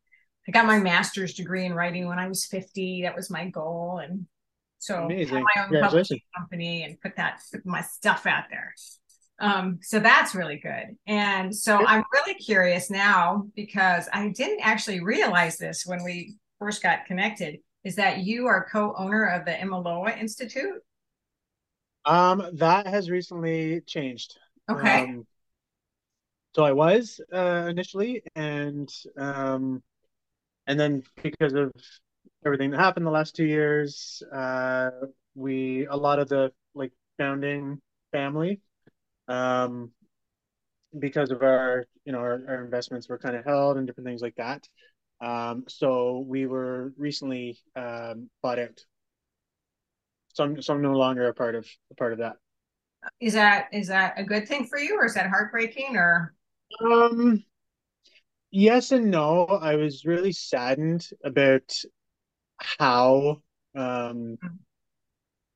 I 0.47 0.51
got 0.51 0.65
my 0.65 0.79
master's 0.79 1.33
degree 1.33 1.65
in 1.65 1.73
writing 1.73 2.07
when 2.07 2.19
I 2.19 2.27
was 2.27 2.45
50. 2.45 3.01
That 3.03 3.15
was 3.15 3.29
my 3.29 3.49
goal, 3.49 3.99
and 4.03 4.27
so 4.79 4.95
have 4.95 5.05
amazing. 5.05 5.43
my 5.55 5.63
own 5.63 5.81
publishing 5.81 6.19
company 6.37 6.83
and 6.83 6.99
put 7.01 7.15
that 7.15 7.41
put 7.51 7.65
my 7.65 7.81
stuff 7.81 8.25
out 8.25 8.45
there. 8.49 8.73
Um, 9.39 9.79
so 9.81 9.99
that's 9.99 10.35
really 10.35 10.57
good. 10.57 10.95
And 11.07 11.53
so 11.53 11.85
I'm 11.85 12.03
really 12.13 12.35
curious 12.35 12.89
now 12.89 13.47
because 13.55 14.07
I 14.13 14.29
didn't 14.29 14.61
actually 14.61 15.03
realize 15.03 15.57
this 15.57 15.85
when 15.85 16.03
we 16.03 16.35
first 16.59 16.81
got 16.81 17.05
connected, 17.05 17.59
is 17.83 17.95
that 17.95 18.19
you 18.19 18.47
are 18.47 18.67
co-owner 18.71 19.25
of 19.25 19.45
the 19.45 19.51
Imiloa 19.51 20.17
Institute. 20.19 20.81
Um, 22.05 22.49
that 22.53 22.87
has 22.87 23.09
recently 23.09 23.81
changed. 23.81 24.37
Okay. 24.69 25.03
Um, 25.03 25.25
so 26.55 26.63
I 26.63 26.71
was 26.71 27.19
uh, 27.33 27.67
initially, 27.69 28.21
and 28.35 28.87
um, 29.17 29.81
and 30.67 30.79
then 30.79 31.03
because 31.21 31.53
of 31.53 31.71
everything 32.45 32.71
that 32.71 32.79
happened 32.79 33.05
the 33.05 33.11
last 33.11 33.35
two 33.35 33.45
years, 33.45 34.21
uh, 34.31 34.91
we 35.33 35.87
a 35.87 35.95
lot 35.95 36.19
of 36.19 36.29
the 36.29 36.51
like 36.75 36.91
founding 37.17 37.81
family, 38.11 38.61
um, 39.27 39.91
because 40.97 41.31
of 41.31 41.41
our 41.41 41.85
you 42.05 42.11
know 42.11 42.19
our, 42.19 42.41
our 42.47 42.63
investments 42.63 43.09
were 43.09 43.17
kind 43.17 43.35
of 43.35 43.45
held 43.45 43.77
and 43.77 43.87
different 43.87 44.07
things 44.07 44.21
like 44.21 44.35
that. 44.35 44.67
Um, 45.21 45.63
so 45.67 46.25
we 46.27 46.45
were 46.45 46.93
recently 46.97 47.57
um, 47.75 48.29
bought 48.41 48.59
out. 48.59 48.83
So 50.33 50.43
I'm 50.43 50.61
so 50.61 50.73
I'm 50.73 50.81
no 50.81 50.93
longer 50.93 51.27
a 51.27 51.33
part 51.33 51.55
of 51.55 51.67
a 51.91 51.95
part 51.95 52.13
of 52.13 52.19
that. 52.19 52.35
Is 53.19 53.33
that 53.33 53.67
is 53.71 53.87
that 53.87 54.13
a 54.17 54.23
good 54.23 54.47
thing 54.47 54.65
for 54.65 54.77
you 54.79 54.95
or 54.95 55.05
is 55.05 55.13
that 55.13 55.29
heartbreaking 55.29 55.95
or 55.95 56.33
Um, 56.81 57.43
yes 58.51 58.91
and 58.91 59.11
no. 59.11 59.45
I 59.45 59.75
was 59.75 60.05
really 60.05 60.31
saddened 60.31 61.07
about 61.23 61.71
how, 62.57 63.41
um, 63.75 64.37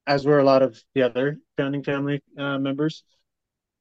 as 0.06 0.25
were 0.25 0.39
a 0.39 0.43
lot 0.43 0.62
of 0.62 0.82
the 0.95 1.03
other 1.03 1.39
founding 1.58 1.84
family 1.84 2.21
uh, 2.38 2.58
members, 2.58 3.03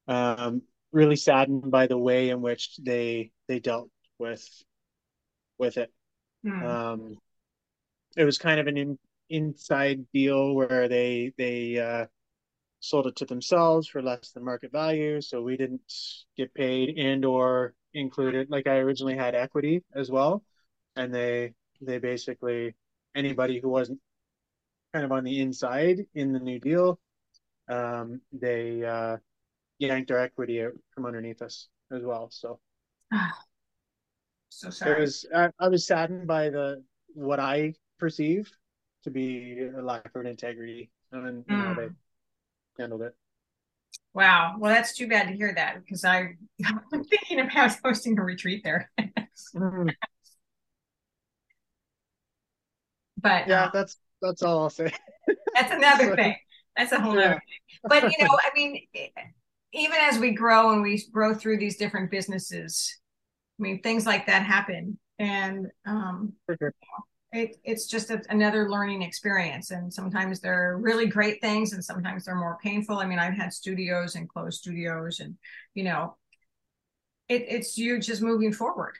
um, 0.07 0.61
really 0.91 1.15
saddened 1.15 1.69
by 1.69 1.87
the 1.87 1.97
way 1.97 2.29
in 2.29 2.41
which 2.41 2.77
they 2.77 3.31
they 3.47 3.59
dealt 3.59 3.89
with 4.19 4.47
with 5.57 5.77
it. 5.77 5.91
hmm. 6.43 6.63
Um, 6.63 7.17
it 8.15 8.23
was 8.23 8.37
kind 8.37 8.59
of 8.59 8.67
an 8.67 8.77
in, 8.77 8.99
inside 9.29 10.05
deal 10.13 10.53
where 10.55 10.87
they 10.87 11.33
they 11.37 11.77
uh, 11.77 12.05
sold 12.79 13.07
it 13.07 13.15
to 13.17 13.25
themselves 13.25 13.87
for 13.87 14.01
less 14.01 14.31
than 14.31 14.43
market 14.43 14.71
value, 14.71 15.21
so 15.21 15.41
we 15.41 15.57
didn't 15.57 15.81
get 16.35 16.53
paid 16.53 16.97
and 16.97 17.25
or 17.25 17.73
included. 17.93 18.49
Like 18.49 18.67
I 18.67 18.77
originally 18.77 19.17
had 19.17 19.35
equity 19.35 19.83
as 19.93 20.09
well, 20.09 20.43
and 20.95 21.13
they 21.13 21.53
they 21.81 21.99
basically 21.99 22.75
anybody 23.15 23.59
who 23.59 23.69
wasn't 23.69 23.99
kind 24.93 25.05
of 25.05 25.11
on 25.11 25.23
the 25.23 25.39
inside 25.41 26.05
in 26.13 26.31
the 26.33 26.39
new 26.39 26.59
deal, 26.59 26.99
um, 27.69 28.21
they 28.31 28.83
uh, 28.83 29.17
yanked 29.79 30.11
our 30.11 30.19
equity 30.19 30.63
out 30.63 30.73
from 30.93 31.05
underneath 31.05 31.41
us 31.41 31.67
as 31.91 32.03
well. 32.03 32.29
So 32.31 32.59
so 34.49 34.69
it 34.83 34.97
sorry. 34.97 34.97
was 34.97 35.25
I, 35.35 35.49
I 35.59 35.67
was 35.67 35.85
saddened 35.85 36.27
by 36.27 36.49
the 36.49 36.83
what 37.13 37.39
I 37.39 37.73
perceive 37.99 38.51
to 39.03 39.11
be 39.11 39.59
a 39.75 39.81
lack 39.81 40.13
of 40.15 40.25
integrity 40.25 40.89
and 41.11 41.45
in 41.49 41.59
how 41.59 41.73
they 41.73 41.87
Hmm. 41.87 41.93
handled 42.79 43.03
it. 43.03 43.15
Wow. 44.13 44.55
Well, 44.59 44.73
that's 44.73 44.95
too 44.95 45.07
bad 45.07 45.27
to 45.27 45.33
hear 45.33 45.53
that 45.55 45.83
because 45.83 46.03
I 46.03 46.35
I'm 46.65 47.03
thinking 47.03 47.39
about 47.39 47.75
hosting 47.83 48.17
a 48.17 48.23
retreat 48.23 48.61
there. 48.63 48.91
Mm, 49.53 49.95
But 53.17 53.49
uh, 53.49 53.49
yeah, 53.49 53.69
that's 53.71 53.97
that's 54.21 54.43
all 54.43 54.59
I'll 54.63 54.69
say. 54.69 54.91
that's 55.53 55.71
another 55.71 56.07
So, 56.15 56.15
thing. 56.15 56.35
That's 56.75 56.91
a 56.91 56.99
whole 57.01 57.17
other 57.19 57.29
thing. 57.35 57.41
But 57.87 58.03
you 58.09 58.17
know, 58.19 58.39
I 58.43 58.49
mean, 58.55 58.81
even 59.73 59.97
as 60.01 60.19
we 60.19 60.31
grow 60.31 60.71
and 60.71 60.81
we 60.81 61.03
grow 61.11 61.33
through 61.33 61.57
these 61.57 61.77
different 61.77 62.11
businesses, 62.11 62.97
I 63.59 63.63
mean, 63.63 63.81
things 63.81 64.05
like 64.05 64.27
that 64.27 64.43
happen, 64.43 64.97
and 65.19 65.67
um, 65.85 66.33
sure. 66.59 66.73
it, 67.31 67.57
it's 67.63 67.87
just 67.87 68.11
a, 68.11 68.21
another 68.29 68.69
learning 68.69 69.01
experience. 69.01 69.71
And 69.71 69.91
sometimes 69.93 70.39
they're 70.39 70.77
really 70.79 71.07
great 71.07 71.41
things, 71.41 71.73
and 71.73 71.83
sometimes 71.83 72.25
they're 72.25 72.35
more 72.35 72.57
painful. 72.63 72.97
I 72.99 73.05
mean, 73.05 73.19
I've 73.19 73.33
had 73.35 73.53
studios 73.53 74.15
and 74.15 74.29
closed 74.29 74.59
studios, 74.59 75.19
and 75.19 75.35
you 75.73 75.83
know, 75.83 76.17
it, 77.27 77.45
it's 77.49 77.77
you 77.77 77.99
just 77.99 78.21
moving 78.21 78.53
forward, 78.53 78.95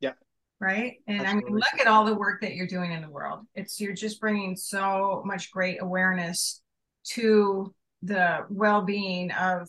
Yeah, 0.00 0.12
right? 0.60 0.94
And 1.06 1.26
I 1.26 1.34
mean, 1.34 1.44
look 1.48 1.80
at 1.80 1.86
all 1.86 2.04
the 2.04 2.14
work 2.14 2.40
that 2.42 2.54
you're 2.54 2.66
doing 2.66 2.92
in 2.92 3.02
the 3.02 3.10
world. 3.10 3.46
It's 3.54 3.80
you're 3.80 3.94
just 3.94 4.20
bringing 4.20 4.56
so 4.56 5.22
much 5.24 5.50
great 5.50 5.80
awareness 5.80 6.62
to 7.04 7.74
the 8.02 8.46
well-being 8.48 9.30
of 9.32 9.68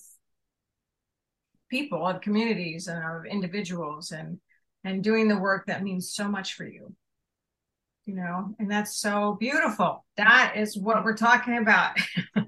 people, 1.70 2.06
of 2.06 2.22
communities, 2.22 2.88
and 2.88 3.04
of 3.04 3.26
individuals, 3.26 4.12
and 4.12 4.40
and 4.84 5.04
doing 5.04 5.28
the 5.28 5.38
work 5.38 5.68
that 5.68 5.84
means 5.84 6.14
so 6.14 6.28
much 6.28 6.56
for 6.56 6.66
you 6.66 6.96
you 8.06 8.16
know, 8.16 8.54
and 8.60 8.70
that's 8.70 8.98
so 8.98 9.38
beautiful. 9.40 10.06
That 10.18 10.56
is 10.58 10.78
what 10.78 11.04
we're 11.04 11.18
talking 11.18 11.58
about. 11.58 11.98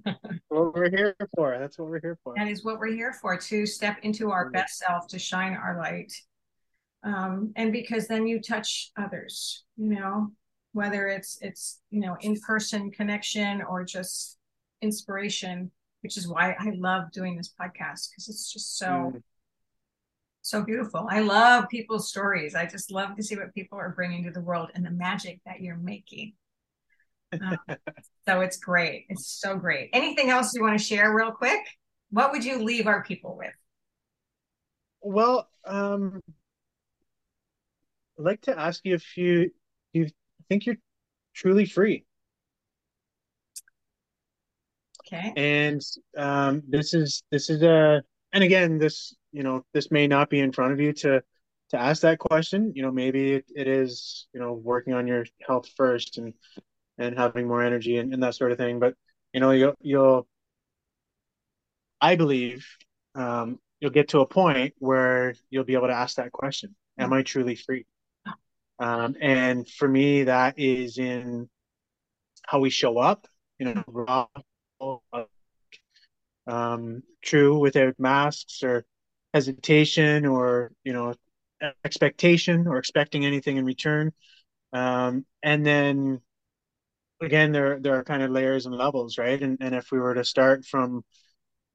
What 0.55 0.73
we're 0.73 0.89
here 0.89 1.15
for. 1.35 1.57
That's 1.59 1.77
what 1.77 1.89
we're 1.89 1.99
here 1.99 2.17
for. 2.23 2.33
that 2.37 2.47
is 2.47 2.63
what 2.63 2.79
we're 2.79 2.93
here 2.93 3.11
for 3.11 3.35
to 3.35 3.65
step 3.65 3.97
into 4.03 4.31
our 4.31 4.49
best 4.51 4.77
self, 4.77 5.05
to 5.07 5.19
shine 5.19 5.53
our 5.53 5.77
light. 5.77 6.13
Um, 7.03 7.51
and 7.57 7.73
because 7.73 8.07
then 8.07 8.25
you 8.25 8.39
touch 8.39 8.91
others, 8.97 9.65
you 9.75 9.89
know, 9.89 10.31
whether 10.71 11.07
it's 11.07 11.37
it's 11.41 11.81
you 11.89 11.99
know 11.99 12.15
in-person 12.21 12.91
connection 12.91 13.63
or 13.63 13.83
just 13.83 14.37
inspiration, 14.81 15.71
which 16.01 16.17
is 16.17 16.27
why 16.27 16.55
I 16.59 16.71
love 16.75 17.11
doing 17.11 17.35
this 17.37 17.49
podcast 17.49 18.09
because 18.11 18.29
it's 18.29 18.51
just 18.51 18.77
so 18.77 19.13
Mm. 19.15 19.23
so 20.41 20.63
beautiful. 20.63 21.07
I 21.09 21.21
love 21.21 21.69
people's 21.69 22.09
stories. 22.09 22.53
I 22.55 22.65
just 22.67 22.91
love 22.91 23.15
to 23.15 23.23
see 23.23 23.35
what 23.35 23.53
people 23.55 23.79
are 23.79 23.89
bringing 23.89 24.25
to 24.25 24.31
the 24.31 24.41
world 24.41 24.69
and 24.75 24.85
the 24.85 24.91
magic 24.91 25.39
that 25.45 25.59
you're 25.61 25.77
making. 25.77 26.33
Um, 27.33 27.57
so 28.27 28.41
it's 28.41 28.57
great. 28.57 29.07
It's 29.09 29.27
so 29.27 29.57
great. 29.57 29.89
Anything 29.93 30.29
else 30.29 30.53
you 30.53 30.61
want 30.61 30.77
to 30.77 30.83
share 30.83 31.13
real 31.15 31.31
quick? 31.31 31.61
What 32.11 32.31
would 32.31 32.45
you 32.45 32.63
leave 32.63 32.85
our 32.85 33.03
people 33.03 33.35
with? 33.37 33.53
Well, 35.01 35.49
um, 35.65 36.21
I'd 38.19 38.25
like 38.25 38.41
to 38.41 38.57
ask 38.57 38.81
you 38.85 38.95
if 38.95 39.17
you 39.17 39.51
you 39.93 40.09
think 40.49 40.65
you're 40.65 40.77
truly 41.33 41.65
free. 41.65 42.05
Okay. 45.07 45.33
And 45.35 45.81
um, 46.17 46.63
this 46.67 46.93
is 46.93 47.23
this 47.31 47.49
is 47.49 47.61
a 47.61 48.01
and 48.33 48.43
again 48.43 48.77
this 48.77 49.15
you 49.31 49.43
know 49.43 49.63
this 49.73 49.91
may 49.91 50.07
not 50.07 50.29
be 50.29 50.39
in 50.39 50.51
front 50.51 50.73
of 50.73 50.79
you 50.79 50.93
to 50.93 51.21
to 51.69 51.77
ask 51.77 52.01
that 52.01 52.19
question. 52.19 52.73
You 52.75 52.83
know 52.83 52.91
maybe 52.91 53.33
it, 53.33 53.45
it 53.55 53.67
is 53.67 54.27
you 54.33 54.39
know 54.39 54.53
working 54.53 54.93
on 54.93 55.07
your 55.07 55.25
health 55.45 55.69
first 55.75 56.17
and 56.17 56.33
and 56.97 57.17
having 57.17 57.47
more 57.47 57.61
energy 57.61 57.97
and, 57.97 58.13
and 58.13 58.23
that 58.23 58.35
sort 58.35 58.51
of 58.51 58.57
thing. 58.57 58.79
But 58.79 58.95
you 59.33 59.39
know 59.39 59.51
you'll 59.51 59.75
you'll 59.81 60.27
I 62.01 62.15
believe 62.15 62.67
um, 63.13 63.59
you'll 63.79 63.91
get 63.91 64.09
to 64.09 64.19
a 64.19 64.27
point 64.27 64.73
where 64.79 65.35
you'll 65.49 65.63
be 65.63 65.75
able 65.75 65.87
to 65.87 65.93
ask 65.93 66.17
that 66.17 66.31
question: 66.31 66.75
Am 66.97 67.13
I 67.13 67.23
truly 67.23 67.55
free? 67.55 67.85
Um, 68.79 69.15
and 69.21 69.67
for 69.69 69.87
me, 69.87 70.23
that 70.23 70.55
is 70.57 70.97
in 70.97 71.49
how 72.45 72.59
we 72.59 72.69
show 72.69 72.97
up. 72.97 73.27
You 73.59 73.73
know, 73.73 73.83
raw, 73.87 74.27
um, 76.47 77.03
true 77.23 77.57
without 77.59 77.99
masks 77.99 78.63
or 78.63 78.85
hesitation 79.33 80.25
or 80.25 80.71
you 80.83 80.93
know 80.93 81.13
expectation 81.83 82.67
or 82.67 82.77
expecting 82.77 83.25
anything 83.25 83.57
in 83.57 83.65
return. 83.65 84.11
Um, 84.73 85.25
and 85.43 85.65
then 85.65 86.21
again, 87.21 87.51
there 87.51 87.79
there 87.79 87.95
are 87.95 88.03
kind 88.03 88.23
of 88.23 88.31
layers 88.31 88.65
and 88.65 88.75
levels, 88.75 89.17
right? 89.17 89.41
And 89.41 89.57
and 89.61 89.75
if 89.75 89.91
we 89.91 89.99
were 89.99 90.15
to 90.15 90.23
start 90.23 90.65
from 90.65 91.03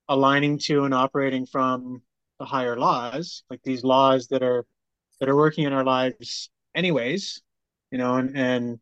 aligning 0.09 0.59
to 0.59 0.84
and 0.84 0.94
operating 0.94 1.46
from 1.46 2.03
the 2.38 2.44
higher 2.44 2.76
laws, 2.76 3.44
like 3.51 3.62
these 3.62 3.84
laws 3.84 4.28
that 4.28 4.42
are 4.42 4.66
that 5.20 5.28
are 5.28 5.36
working 5.36 5.64
in 5.64 5.72
our 5.72 5.84
lives 5.84 6.51
anyways, 6.74 7.42
you 7.90 7.98
know, 7.98 8.16
and 8.16 8.36
and 8.36 8.80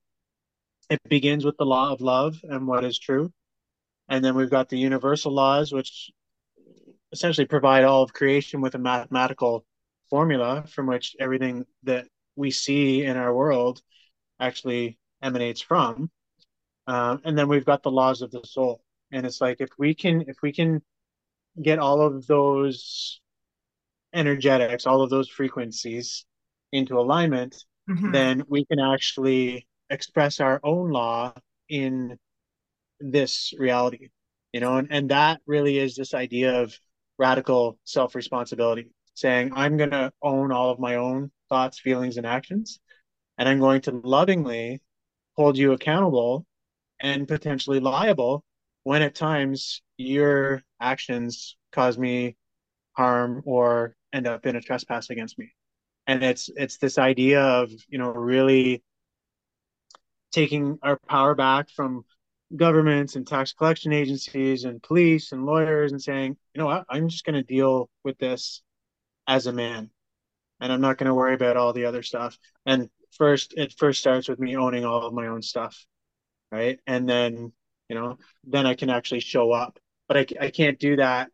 it 0.90 1.00
begins 1.08 1.44
with 1.44 1.56
the 1.58 1.66
law 1.66 1.92
of 1.92 2.00
love 2.00 2.36
and 2.44 2.66
what 2.66 2.84
is 2.84 2.98
true. 2.98 3.32
And 4.08 4.24
then 4.24 4.34
we've 4.34 4.50
got 4.50 4.68
the 4.68 4.78
universal 4.78 5.32
laws, 5.32 5.72
which 5.72 6.10
essentially 7.12 7.46
provide 7.46 7.84
all 7.84 8.02
of 8.02 8.12
creation 8.12 8.60
with 8.60 8.74
a 8.74 8.78
mathematical 8.78 9.64
formula 10.10 10.64
from 10.66 10.86
which 10.86 11.16
everything 11.20 11.64
that 11.82 12.06
we 12.36 12.50
see 12.50 13.04
in 13.04 13.16
our 13.16 13.34
world 13.34 13.80
actually 14.40 14.98
emanates 15.22 15.60
from. 15.60 16.10
Um, 16.86 17.20
and 17.24 17.36
then 17.36 17.48
we've 17.48 17.64
got 17.64 17.82
the 17.82 17.90
laws 17.90 18.22
of 18.22 18.30
the 18.30 18.42
soul. 18.44 18.82
And 19.12 19.26
it's 19.26 19.40
like 19.40 19.60
if 19.60 19.70
we 19.78 19.94
can 19.94 20.24
if 20.26 20.36
we 20.42 20.52
can 20.52 20.82
get 21.60 21.78
all 21.78 22.00
of 22.00 22.26
those 22.26 23.20
energetics, 24.12 24.86
all 24.86 25.02
of 25.02 25.10
those 25.10 25.28
frequencies 25.28 26.24
into 26.72 26.98
alignment, 26.98 27.64
mm-hmm. 27.88 28.12
then 28.12 28.44
we 28.48 28.64
can 28.66 28.80
actually 28.80 29.66
express 29.90 30.40
our 30.40 30.60
own 30.62 30.90
law 30.90 31.32
in 31.68 32.18
this 33.00 33.52
reality. 33.58 34.08
You 34.52 34.60
know, 34.60 34.76
and, 34.76 34.88
and 34.90 35.10
that 35.10 35.40
really 35.46 35.78
is 35.78 35.94
this 35.94 36.14
idea 36.14 36.62
of 36.62 36.74
radical 37.18 37.78
self 37.84 38.14
responsibility, 38.14 38.90
saying, 39.14 39.52
I'm 39.54 39.76
going 39.76 39.90
to 39.90 40.12
own 40.22 40.52
all 40.52 40.70
of 40.70 40.78
my 40.78 40.94
own 40.96 41.30
thoughts, 41.48 41.78
feelings, 41.80 42.16
and 42.16 42.26
actions. 42.26 42.80
And 43.36 43.48
I'm 43.48 43.60
going 43.60 43.82
to 43.82 43.92
lovingly 43.92 44.80
hold 45.36 45.56
you 45.56 45.72
accountable 45.72 46.44
and 47.00 47.28
potentially 47.28 47.80
liable 47.80 48.44
when 48.82 49.02
at 49.02 49.14
times 49.14 49.82
your 49.96 50.62
actions 50.80 51.56
cause 51.72 51.98
me 51.98 52.36
harm 52.92 53.42
or 53.44 53.94
end 54.12 54.26
up 54.26 54.46
in 54.46 54.56
a 54.56 54.60
trespass 54.60 55.10
against 55.10 55.38
me. 55.38 55.52
And 56.06 56.22
it's 56.22 56.48
it's 56.56 56.78
this 56.78 56.98
idea 56.98 57.40
of, 57.40 57.70
you 57.88 57.98
know, 57.98 58.10
really 58.10 58.82
taking 60.32 60.78
our 60.82 60.98
power 61.08 61.34
back 61.34 61.68
from 61.70 62.04
governments 62.56 63.16
and 63.16 63.26
tax 63.26 63.52
collection 63.52 63.92
agencies 63.92 64.64
and 64.64 64.82
police 64.82 65.32
and 65.32 65.44
lawyers 65.44 65.92
and 65.92 66.02
saying, 66.02 66.36
you 66.54 66.58
know 66.58 66.66
what, 66.66 66.84
I'm 66.88 67.08
just 67.08 67.24
going 67.24 67.34
to 67.34 67.42
deal 67.42 67.90
with 68.04 68.18
this 68.18 68.62
as 69.26 69.46
a 69.46 69.52
man 69.52 69.90
and 70.60 70.72
I'm 70.72 70.80
not 70.80 70.98
going 70.98 71.08
to 71.08 71.14
worry 71.14 71.34
about 71.34 71.56
all 71.56 71.72
the 71.72 71.84
other 71.84 72.02
stuff. 72.02 72.38
And 72.66 72.88
first, 73.12 73.54
it 73.56 73.74
first 73.78 74.00
starts 74.00 74.28
with 74.28 74.38
me 74.38 74.56
owning 74.56 74.84
all 74.84 75.06
of 75.06 75.14
my 75.14 75.26
own 75.26 75.42
stuff. 75.42 75.86
Right. 76.50 76.78
And 76.86 77.08
then, 77.08 77.52
you 77.88 77.94
know, 77.94 78.18
then 78.44 78.66
I 78.66 78.74
can 78.74 78.90
actually 78.90 79.20
show 79.20 79.52
up. 79.52 79.78
But 80.08 80.16
I, 80.16 80.26
I 80.46 80.50
can't 80.50 80.78
do 80.78 80.96
that 80.96 81.28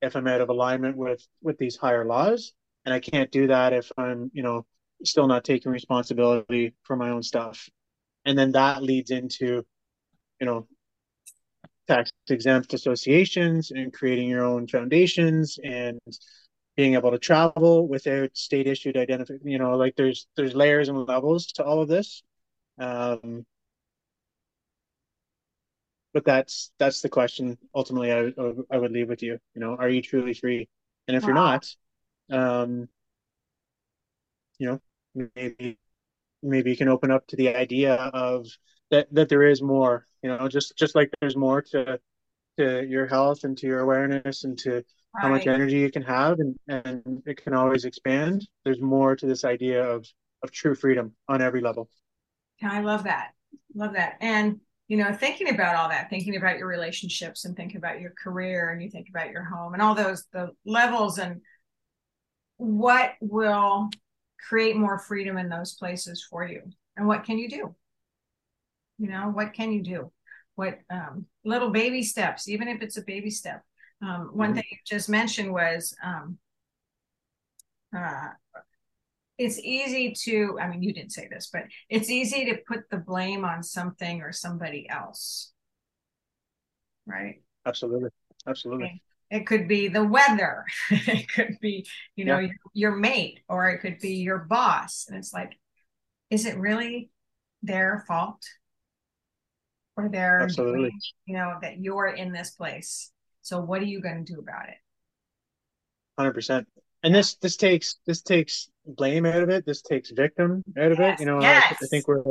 if 0.00 0.14
I'm 0.14 0.28
out 0.28 0.40
of 0.40 0.48
alignment 0.48 0.96
with, 0.96 1.26
with 1.42 1.58
these 1.58 1.76
higher 1.76 2.04
laws. 2.04 2.52
And 2.84 2.94
I 2.94 3.00
can't 3.00 3.30
do 3.30 3.48
that 3.48 3.72
if 3.72 3.90
I'm, 3.96 4.30
you 4.32 4.42
know, 4.42 4.66
still 5.02 5.26
not 5.26 5.44
taking 5.44 5.72
responsibility 5.72 6.74
for 6.84 6.96
my 6.96 7.10
own 7.10 7.22
stuff. 7.22 7.68
And 8.24 8.38
then 8.38 8.52
that 8.52 8.82
leads 8.82 9.10
into 9.10 9.64
you 10.44 10.50
know 10.50 10.66
tax 11.88 12.12
exempt 12.28 12.74
associations 12.74 13.70
and 13.70 13.94
creating 13.94 14.28
your 14.28 14.44
own 14.44 14.66
foundations 14.66 15.58
and 15.64 15.98
being 16.76 16.94
able 16.94 17.10
to 17.10 17.18
travel 17.18 17.88
without 17.88 18.28
state 18.36 18.66
issued 18.66 18.96
identification 18.96 19.48
you 19.48 19.58
know 19.58 19.74
like 19.76 19.94
there's 19.96 20.26
there's 20.36 20.54
layers 20.54 20.90
and 20.90 21.08
levels 21.08 21.46
to 21.46 21.64
all 21.64 21.80
of 21.80 21.88
this. 21.88 22.22
Um 22.78 23.46
but 26.12 26.26
that's 26.26 26.70
that's 26.78 27.00
the 27.00 27.08
question 27.08 27.56
ultimately 27.74 28.12
I, 28.12 28.32
I 28.70 28.76
would 28.76 28.92
leave 28.92 29.08
with 29.08 29.22
you. 29.22 29.38
You 29.54 29.60
know 29.62 29.76
are 29.76 29.88
you 29.88 30.02
truly 30.02 30.34
free? 30.34 30.68
And 31.08 31.16
if 31.16 31.22
wow. 31.22 31.28
you're 31.28 31.34
not 31.36 31.66
um 32.30 32.88
you 34.58 34.66
know 34.68 34.80
maybe 35.36 35.78
maybe 36.42 36.70
you 36.70 36.76
can 36.76 36.88
open 36.88 37.10
up 37.10 37.26
to 37.28 37.36
the 37.36 37.56
idea 37.56 37.94
of 37.94 38.46
that 38.90 39.08
that 39.14 39.28
there 39.30 39.42
is 39.42 39.62
more 39.62 40.06
you 40.24 40.30
know 40.30 40.48
just 40.48 40.76
just 40.76 40.94
like 40.94 41.10
there's 41.20 41.36
more 41.36 41.60
to 41.60 42.00
to 42.56 42.86
your 42.86 43.06
health 43.06 43.44
and 43.44 43.58
to 43.58 43.66
your 43.66 43.80
awareness 43.80 44.44
and 44.44 44.56
to 44.58 44.72
right. 44.72 44.84
how 45.18 45.28
much 45.28 45.46
energy 45.46 45.78
you 45.78 45.90
can 45.90 46.02
have 46.02 46.40
and 46.40 46.56
and 46.66 47.22
it 47.26 47.36
can 47.36 47.52
always 47.52 47.84
expand 47.84 48.48
there's 48.64 48.80
more 48.80 49.14
to 49.14 49.26
this 49.26 49.44
idea 49.44 49.84
of 49.84 50.06
of 50.42 50.50
true 50.50 50.74
freedom 50.74 51.12
on 51.28 51.40
every 51.40 51.60
level. 51.60 51.88
Yeah, 52.60 52.72
i 52.72 52.80
love 52.80 53.04
that. 53.04 53.32
Love 53.74 53.92
that. 53.92 54.16
And 54.20 54.60
you 54.88 54.96
know 54.96 55.12
thinking 55.12 55.50
about 55.50 55.76
all 55.76 55.88
that 55.90 56.08
thinking 56.10 56.36
about 56.36 56.58
your 56.58 56.68
relationships 56.68 57.44
and 57.44 57.54
thinking 57.54 57.76
about 57.76 58.00
your 58.00 58.14
career 58.22 58.70
and 58.70 58.82
you 58.82 58.90
think 58.90 59.08
about 59.10 59.30
your 59.30 59.44
home 59.44 59.74
and 59.74 59.82
all 59.82 59.94
those 59.94 60.24
the 60.32 60.50
levels 60.64 61.18
and 61.18 61.40
what 62.56 63.12
will 63.20 63.90
create 64.48 64.76
more 64.76 64.98
freedom 64.98 65.38
in 65.38 65.48
those 65.48 65.74
places 65.74 66.26
for 66.28 66.46
you 66.46 66.62
and 66.96 67.06
what 67.06 67.24
can 67.24 67.38
you 67.38 67.48
do 67.48 67.74
you 68.98 69.08
know 69.08 69.30
what 69.30 69.52
can 69.52 69.72
you 69.72 69.82
do? 69.82 70.12
What 70.54 70.78
um, 70.90 71.26
little 71.44 71.70
baby 71.70 72.02
steps 72.02 72.48
even 72.48 72.68
if 72.68 72.82
it's 72.82 72.96
a 72.96 73.02
baby 73.02 73.30
step. 73.30 73.62
Um, 74.02 74.30
one 74.32 74.50
mm-hmm. 74.50 74.56
thing 74.56 74.64
you 74.70 74.78
just 74.86 75.08
mentioned 75.08 75.52
was 75.52 75.94
um, 76.02 76.38
uh, 77.96 78.28
it's 79.38 79.58
easy 79.58 80.14
to 80.24 80.58
i 80.60 80.68
mean 80.68 80.82
you 80.82 80.92
didn't 80.92 81.12
say 81.12 81.28
this 81.30 81.48
but 81.52 81.64
it's 81.88 82.10
easy 82.10 82.44
to 82.46 82.58
put 82.68 82.88
the 82.90 82.96
blame 82.96 83.44
on 83.44 83.62
something 83.62 84.20
or 84.20 84.32
somebody 84.32 84.88
else. 84.88 85.52
Right? 87.06 87.42
Absolutely. 87.66 88.10
Absolutely. 88.46 88.84
Okay. 88.84 89.00
it 89.30 89.46
could 89.46 89.68
be 89.68 89.88
the 89.88 90.04
weather. 90.04 90.64
It 90.90 91.28
could 91.28 91.58
be 91.60 91.86
you 92.16 92.24
know 92.24 92.38
yeah. 92.38 92.48
your, 92.74 92.90
your 92.90 92.96
mate 92.96 93.40
or 93.48 93.68
it 93.70 93.78
could 93.78 93.98
be 93.98 94.14
your 94.14 94.38
boss. 94.38 95.06
And 95.08 95.16
it's 95.16 95.32
like 95.32 95.58
is 96.30 96.46
it 96.46 96.58
really 96.58 97.10
their 97.62 98.04
fault 98.06 98.42
or 99.96 100.08
they're 100.08 100.40
Absolutely. 100.40 100.90
Doing, 100.90 101.00
you 101.26 101.36
know 101.36 101.54
that 101.62 101.80
you're 101.80 102.08
in 102.08 102.32
this 102.32 102.50
place. 102.50 103.10
So 103.42 103.60
what 103.60 103.80
are 103.82 103.86
you 103.86 104.00
going 104.00 104.24
to 104.24 104.32
do 104.32 104.38
about 104.40 104.68
it? 104.68 104.76
100% 106.18 106.64
and 107.04 107.14
this 107.14 107.36
this 107.36 107.56
takes 107.56 107.96
this 108.06 108.22
takes 108.22 108.68
blame 108.84 109.26
out 109.26 109.42
of 109.42 109.50
it. 109.50 109.64
This 109.64 109.82
takes 109.82 110.10
victim 110.10 110.64
out 110.76 110.90
of 110.90 110.98
yes. 110.98 111.20
it 111.20 111.22
you 111.22 111.26
know 111.26 111.40
yes. 111.40 111.64
I, 111.70 111.84
I, 111.84 111.86
think 111.88 112.08
we're 112.08 112.24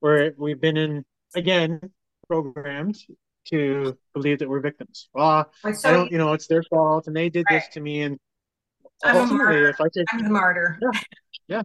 we're 0.00 0.32
we've 0.38 0.60
been 0.60 0.78
in 0.78 1.04
again 1.34 1.80
programmed 2.28 2.96
to 3.48 3.98
believe 4.14 4.38
that 4.38 4.48
we're 4.48 4.60
victims. 4.60 5.08
Ah, 5.14 5.46
well 5.62 5.74
so 5.74 5.88
i 5.88 5.92
don't 5.92 6.10
you 6.10 6.16
know 6.16 6.32
it's 6.32 6.46
their 6.46 6.62
fault 6.62 7.08
and 7.08 7.14
they 7.14 7.28
did 7.28 7.44
right. 7.50 7.60
this 7.60 7.74
to 7.74 7.80
me 7.80 8.02
and 8.02 8.18
I'm 9.04 9.16
ultimately 9.16 9.68
if 9.68 9.80
i 9.80 9.86
take 9.94 10.06
i'm 10.12 10.22
the 10.22 10.30
martyr. 10.30 10.78
Yeah, 10.80 11.00
yeah. 11.48 11.62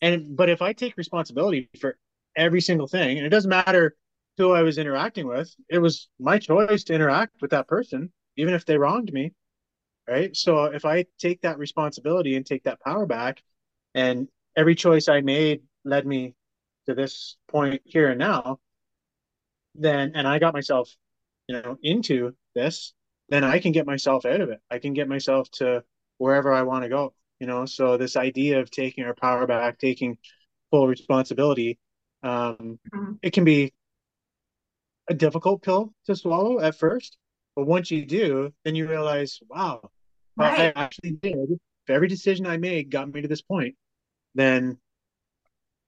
And 0.00 0.36
but 0.36 0.48
if 0.48 0.62
i 0.62 0.72
take 0.72 0.96
responsibility 0.96 1.68
for 1.80 1.98
every 2.36 2.60
single 2.60 2.86
thing 2.86 3.18
and 3.18 3.26
it 3.26 3.30
doesn't 3.30 3.50
matter 3.50 3.96
who 4.36 4.52
I 4.52 4.62
was 4.62 4.78
interacting 4.78 5.26
with. 5.26 5.54
It 5.68 5.78
was 5.78 6.08
my 6.18 6.38
choice 6.38 6.84
to 6.84 6.94
interact 6.94 7.40
with 7.40 7.50
that 7.52 7.68
person, 7.68 8.12
even 8.36 8.54
if 8.54 8.64
they 8.64 8.78
wronged 8.78 9.12
me. 9.12 9.32
Right. 10.08 10.36
So 10.36 10.64
if 10.64 10.84
I 10.84 11.06
take 11.18 11.40
that 11.42 11.58
responsibility 11.58 12.36
and 12.36 12.44
take 12.44 12.64
that 12.64 12.80
power 12.80 13.06
back, 13.06 13.42
and 13.94 14.28
every 14.54 14.74
choice 14.74 15.08
I 15.08 15.22
made 15.22 15.62
led 15.84 16.06
me 16.06 16.34
to 16.86 16.94
this 16.94 17.36
point 17.48 17.80
here 17.84 18.10
and 18.10 18.18
now, 18.18 18.58
then, 19.74 20.12
and 20.14 20.28
I 20.28 20.38
got 20.38 20.52
myself, 20.52 20.94
you 21.48 21.60
know, 21.60 21.78
into 21.82 22.34
this, 22.54 22.92
then 23.30 23.44
I 23.44 23.58
can 23.58 23.72
get 23.72 23.86
myself 23.86 24.26
out 24.26 24.42
of 24.42 24.50
it. 24.50 24.60
I 24.70 24.78
can 24.78 24.92
get 24.92 25.08
myself 25.08 25.50
to 25.52 25.82
wherever 26.18 26.52
I 26.52 26.62
want 26.62 26.84
to 26.84 26.90
go, 26.90 27.14
you 27.40 27.46
know. 27.46 27.64
So 27.64 27.96
this 27.96 28.16
idea 28.16 28.60
of 28.60 28.70
taking 28.70 29.04
our 29.04 29.14
power 29.14 29.46
back, 29.46 29.78
taking 29.78 30.18
full 30.70 30.86
responsibility, 30.86 31.78
um, 32.22 32.78
mm-hmm. 32.92 33.12
it 33.22 33.32
can 33.32 33.44
be 33.44 33.72
a 35.08 35.14
difficult 35.14 35.62
pill 35.62 35.92
to 36.06 36.16
swallow 36.16 36.60
at 36.60 36.78
first, 36.78 37.18
but 37.56 37.66
once 37.66 37.90
you 37.90 38.04
do, 38.04 38.52
then 38.64 38.74
you 38.74 38.88
realize, 38.88 39.38
wow, 39.48 39.90
right. 40.36 40.74
I 40.76 40.80
actually 40.80 41.12
did. 41.12 41.50
If 41.50 41.90
every 41.90 42.08
decision 42.08 42.46
I 42.46 42.56
made 42.56 42.90
got 42.90 43.12
me 43.12 43.20
to 43.22 43.28
this 43.28 43.42
point, 43.42 43.76
then 44.34 44.78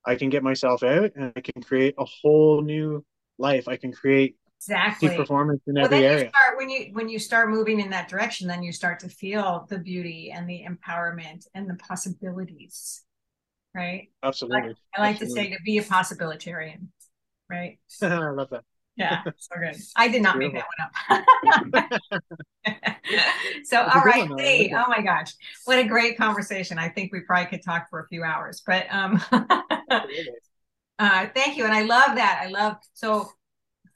I 0.05 0.15
can 0.15 0.29
get 0.29 0.43
myself 0.43 0.83
out 0.83 1.13
and 1.17 1.33
I 1.35 1.41
can 1.41 1.63
create 1.63 1.95
a 1.99 2.05
whole 2.05 2.63
new 2.63 3.05
life. 3.39 3.67
I 3.67 3.77
can 3.77 3.93
create 3.93 4.37
exactly 4.61 5.17
performance 5.17 5.61
in 5.67 5.75
well, 5.75 5.87
every 5.87 6.05
area. 6.05 6.25
You 6.25 6.31
start, 6.31 6.59
when 6.59 6.71
you 6.71 6.91
when 6.93 7.09
you 7.09 7.19
start 7.19 7.51
moving 7.51 7.81
in 7.81 7.91
that 7.91 8.09
direction, 8.09 8.47
then 8.47 8.63
you 8.63 8.73
start 8.73 9.01
to 9.01 9.09
feel 9.09 9.67
the 9.69 9.79
beauty 9.79 10.33
and 10.35 10.49
the 10.49 10.65
empowerment 10.69 11.47
and 11.55 11.69
the 11.69 11.75
possibilities. 11.75 13.03
Right. 13.75 14.11
Absolutely. 14.23 14.75
I, 14.95 15.01
I 15.01 15.03
like 15.03 15.17
Absolutely. 15.17 15.45
to 15.45 15.51
say 15.51 15.57
to 15.57 15.63
be 15.65 15.79
a 15.79 15.83
possibilitarian. 15.83 16.89
Right. 17.51 17.79
I 18.03 18.31
love 18.31 18.51
that. 18.51 18.65
Yeah, 18.97 19.23
so 19.37 19.57
good. 19.61 19.77
I 19.95 20.09
did 20.09 20.23
not 20.23 20.39
Beautiful. 20.39 20.63
make 20.63 21.25
that 21.51 21.85
one 21.85 21.91
up. 21.91 22.91
so, 23.65 23.83
all 23.83 24.03
right, 24.03 24.29
one, 24.29 24.39
Lee. 24.39 24.75
Oh 24.75 24.85
my 24.89 25.03
gosh, 25.03 25.33
what 25.65 25.79
a 25.79 25.85
great 25.85 26.17
conversation! 26.17 26.79
I 26.79 26.89
think 26.89 27.13
we 27.13 27.21
probably 27.21 27.47
could 27.47 27.63
talk 27.63 27.89
for 27.91 28.01
a 28.01 28.09
few 28.09 28.25
hours, 28.25 28.63
but 28.67 28.87
um, 28.91 29.23
uh, 30.99 31.27
thank 31.35 31.57
you, 31.57 31.65
and 31.65 31.75
I 31.75 31.83
love 31.83 32.17
that. 32.17 32.41
I 32.43 32.49
love 32.49 32.77
so, 32.95 33.31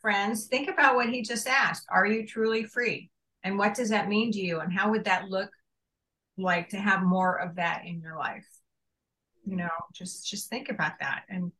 friends. 0.00 0.46
Think 0.46 0.68
about 0.68 0.96
what 0.96 1.08
he 1.08 1.22
just 1.22 1.46
asked. 1.46 1.86
Are 1.90 2.06
you 2.06 2.26
truly 2.26 2.64
free? 2.64 3.10
And 3.42 3.58
what 3.58 3.74
does 3.74 3.88
that 3.88 4.08
mean 4.08 4.32
to 4.32 4.38
you? 4.38 4.60
And 4.60 4.70
how 4.70 4.90
would 4.90 5.04
that 5.04 5.30
look 5.30 5.50
like 6.36 6.68
to 6.70 6.76
have 6.76 7.02
more 7.02 7.40
of 7.40 7.56
that 7.56 7.86
in 7.86 8.00
your 8.00 8.18
life? 8.18 8.46
You 9.46 9.56
know, 9.56 9.70
just 9.94 10.28
just 10.28 10.50
think 10.50 10.68
about 10.68 10.98
that 11.00 11.22
and 11.30 11.52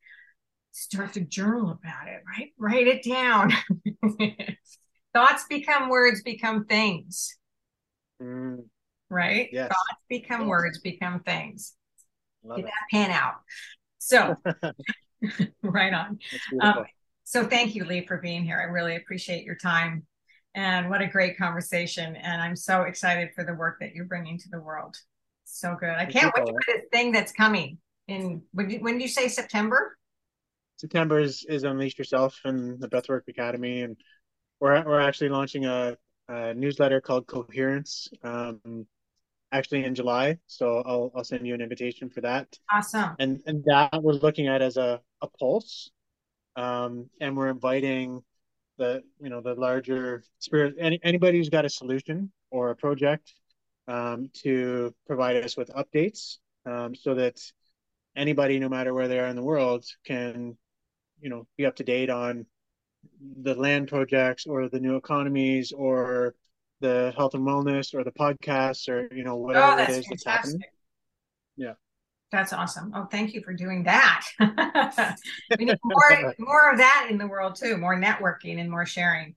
start 0.72 1.12
to 1.14 1.20
journal 1.20 1.70
about 1.70 2.08
it, 2.08 2.22
right? 2.26 2.50
Write 2.58 2.86
it 2.86 3.02
down. 3.02 3.52
Thoughts 5.14 5.44
become 5.48 5.88
words, 5.88 6.22
become 6.22 6.64
things. 6.66 7.36
Mm. 8.22 8.64
Right? 9.08 9.48
Yes. 9.52 9.68
Thoughts 9.68 10.02
become 10.08 10.42
yes. 10.42 10.48
words, 10.48 10.80
become 10.80 11.20
things. 11.20 11.74
Love 12.44 12.58
Get 12.58 12.66
it. 12.66 12.70
that 12.70 12.96
pen 12.96 13.10
out. 13.10 13.34
So, 13.98 14.36
right 15.62 15.92
on. 15.92 16.18
Um, 16.60 16.84
so, 17.24 17.44
thank 17.44 17.74
you, 17.74 17.84
Lee, 17.84 18.06
for 18.06 18.18
being 18.18 18.44
here. 18.44 18.58
I 18.58 18.64
really 18.64 18.96
appreciate 18.96 19.44
your 19.44 19.56
time. 19.56 20.06
And 20.54 20.90
what 20.90 21.02
a 21.02 21.06
great 21.06 21.38
conversation. 21.38 22.16
And 22.16 22.42
I'm 22.42 22.56
so 22.56 22.82
excited 22.82 23.30
for 23.34 23.44
the 23.44 23.54
work 23.54 23.78
that 23.80 23.94
you're 23.94 24.06
bringing 24.06 24.38
to 24.38 24.48
the 24.50 24.60
world. 24.60 24.96
So 25.44 25.76
good. 25.78 25.90
I 25.90 26.06
can't 26.06 26.32
wait 26.36 26.46
for 26.46 26.60
this 26.66 26.82
thing 26.92 27.12
that's 27.12 27.32
coming 27.32 27.78
in. 28.08 28.42
When, 28.52 28.70
when 28.80 28.94
did 28.94 29.02
you 29.02 29.08
say 29.08 29.28
September? 29.28 29.96
September 30.80 31.20
is, 31.20 31.44
is 31.46 31.64
Unleash 31.64 31.98
Yourself 31.98 32.40
and 32.44 32.80
the 32.80 32.88
Breathwork 32.88 33.28
Academy. 33.28 33.82
And 33.82 33.96
we're, 34.60 34.82
we're 34.84 35.00
actually 35.00 35.28
launching 35.28 35.66
a, 35.66 35.96
a 36.28 36.54
newsletter 36.54 37.02
called 37.02 37.26
Coherence 37.26 38.08
um, 38.24 38.86
actually 39.52 39.84
in 39.84 39.94
July. 39.94 40.38
So 40.46 40.82
I'll, 40.86 41.12
I'll 41.14 41.24
send 41.24 41.46
you 41.46 41.52
an 41.52 41.60
invitation 41.60 42.08
for 42.08 42.22
that. 42.22 42.48
Awesome. 42.72 43.14
And, 43.18 43.42
and 43.46 43.62
that 43.66 44.02
we're 44.02 44.14
looking 44.14 44.48
at 44.48 44.62
as 44.62 44.78
a, 44.78 45.02
a 45.20 45.28
pulse. 45.28 45.90
Um, 46.56 47.10
and 47.20 47.36
we're 47.36 47.50
inviting 47.50 48.22
the, 48.78 49.02
you 49.20 49.28
know, 49.28 49.42
the 49.42 49.54
larger 49.54 50.24
spirit, 50.38 50.76
any, 50.78 50.98
anybody 51.02 51.36
who's 51.36 51.50
got 51.50 51.66
a 51.66 51.70
solution 51.70 52.32
or 52.50 52.70
a 52.70 52.76
project 52.76 53.34
um, 53.86 54.30
to 54.42 54.94
provide 55.06 55.36
us 55.36 55.58
with 55.58 55.70
updates 55.74 56.38
um, 56.64 56.94
so 56.94 57.14
that 57.16 57.38
anybody, 58.16 58.58
no 58.58 58.70
matter 58.70 58.94
where 58.94 59.08
they 59.08 59.18
are 59.18 59.26
in 59.26 59.36
the 59.36 59.42
world, 59.42 59.84
can 60.06 60.56
you 61.20 61.30
know 61.30 61.46
be 61.56 61.66
up 61.66 61.76
to 61.76 61.84
date 61.84 62.10
on 62.10 62.46
the 63.42 63.54
land 63.54 63.88
projects 63.88 64.46
or 64.46 64.68
the 64.68 64.80
new 64.80 64.96
economies 64.96 65.72
or 65.72 66.34
the 66.80 67.12
health 67.16 67.34
and 67.34 67.46
wellness 67.46 67.94
or 67.94 68.04
the 68.04 68.12
podcasts 68.12 68.88
or 68.88 69.12
you 69.14 69.24
know 69.24 69.36
whatever 69.36 69.72
oh, 69.72 69.82
it 69.82 69.90
is 69.90 70.06
fantastic. 70.06 70.08
that's 70.08 70.24
happening. 70.24 70.60
yeah. 71.56 71.72
That's 72.32 72.52
awesome. 72.52 72.92
Oh 72.94 73.06
thank 73.06 73.34
you 73.34 73.42
for 73.42 73.52
doing 73.52 73.84
that. 73.84 74.24
We 75.58 75.64
need 75.64 75.78
more 75.84 76.34
more 76.38 76.70
of 76.70 76.78
that 76.78 77.08
in 77.10 77.18
the 77.18 77.26
world 77.26 77.56
too 77.56 77.76
more 77.76 77.96
networking 78.00 78.60
and 78.60 78.70
more 78.70 78.86
sharing. 78.86 79.34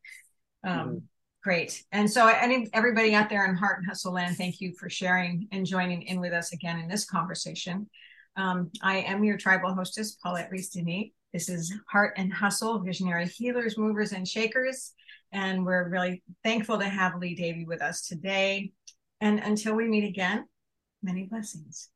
Um, 0.63 0.79
mm-hmm. 0.79 0.97
great. 1.43 1.83
And 1.91 2.09
so 2.09 2.27
any 2.27 2.69
everybody 2.71 3.15
out 3.15 3.29
there 3.29 3.45
in 3.45 3.55
heart 3.55 3.79
and 3.79 3.87
hustle 3.87 4.13
land 4.13 4.37
thank 4.37 4.61
you 4.61 4.73
for 4.79 4.89
sharing 4.89 5.47
and 5.51 5.65
joining 5.65 6.03
in 6.03 6.21
with 6.21 6.33
us 6.33 6.53
again 6.53 6.79
in 6.79 6.87
this 6.87 7.05
conversation. 7.05 7.89
Um, 8.35 8.71
i 8.81 8.97
am 8.97 9.23
your 9.23 9.37
tribal 9.37 9.73
hostess 9.73 10.15
paulette 10.15 10.49
denis 10.51 11.11
this 11.33 11.49
is 11.49 11.73
Heart 11.89 12.13
and 12.17 12.31
Hustle, 12.31 12.79
Visionary 12.79 13.25
Healers, 13.25 13.75
Movers, 13.75 14.11
and 14.11 14.27
Shakers. 14.27 14.93
And 15.31 15.65
we're 15.65 15.89
really 15.89 16.21
thankful 16.43 16.77
to 16.77 16.85
have 16.85 17.15
Lee 17.17 17.33
Davy 17.33 17.65
with 17.65 17.81
us 17.81 18.07
today. 18.07 18.71
And 19.19 19.39
until 19.39 19.73
we 19.73 19.87
meet 19.87 20.07
again, 20.07 20.45
many 21.01 21.23
blessings. 21.23 21.89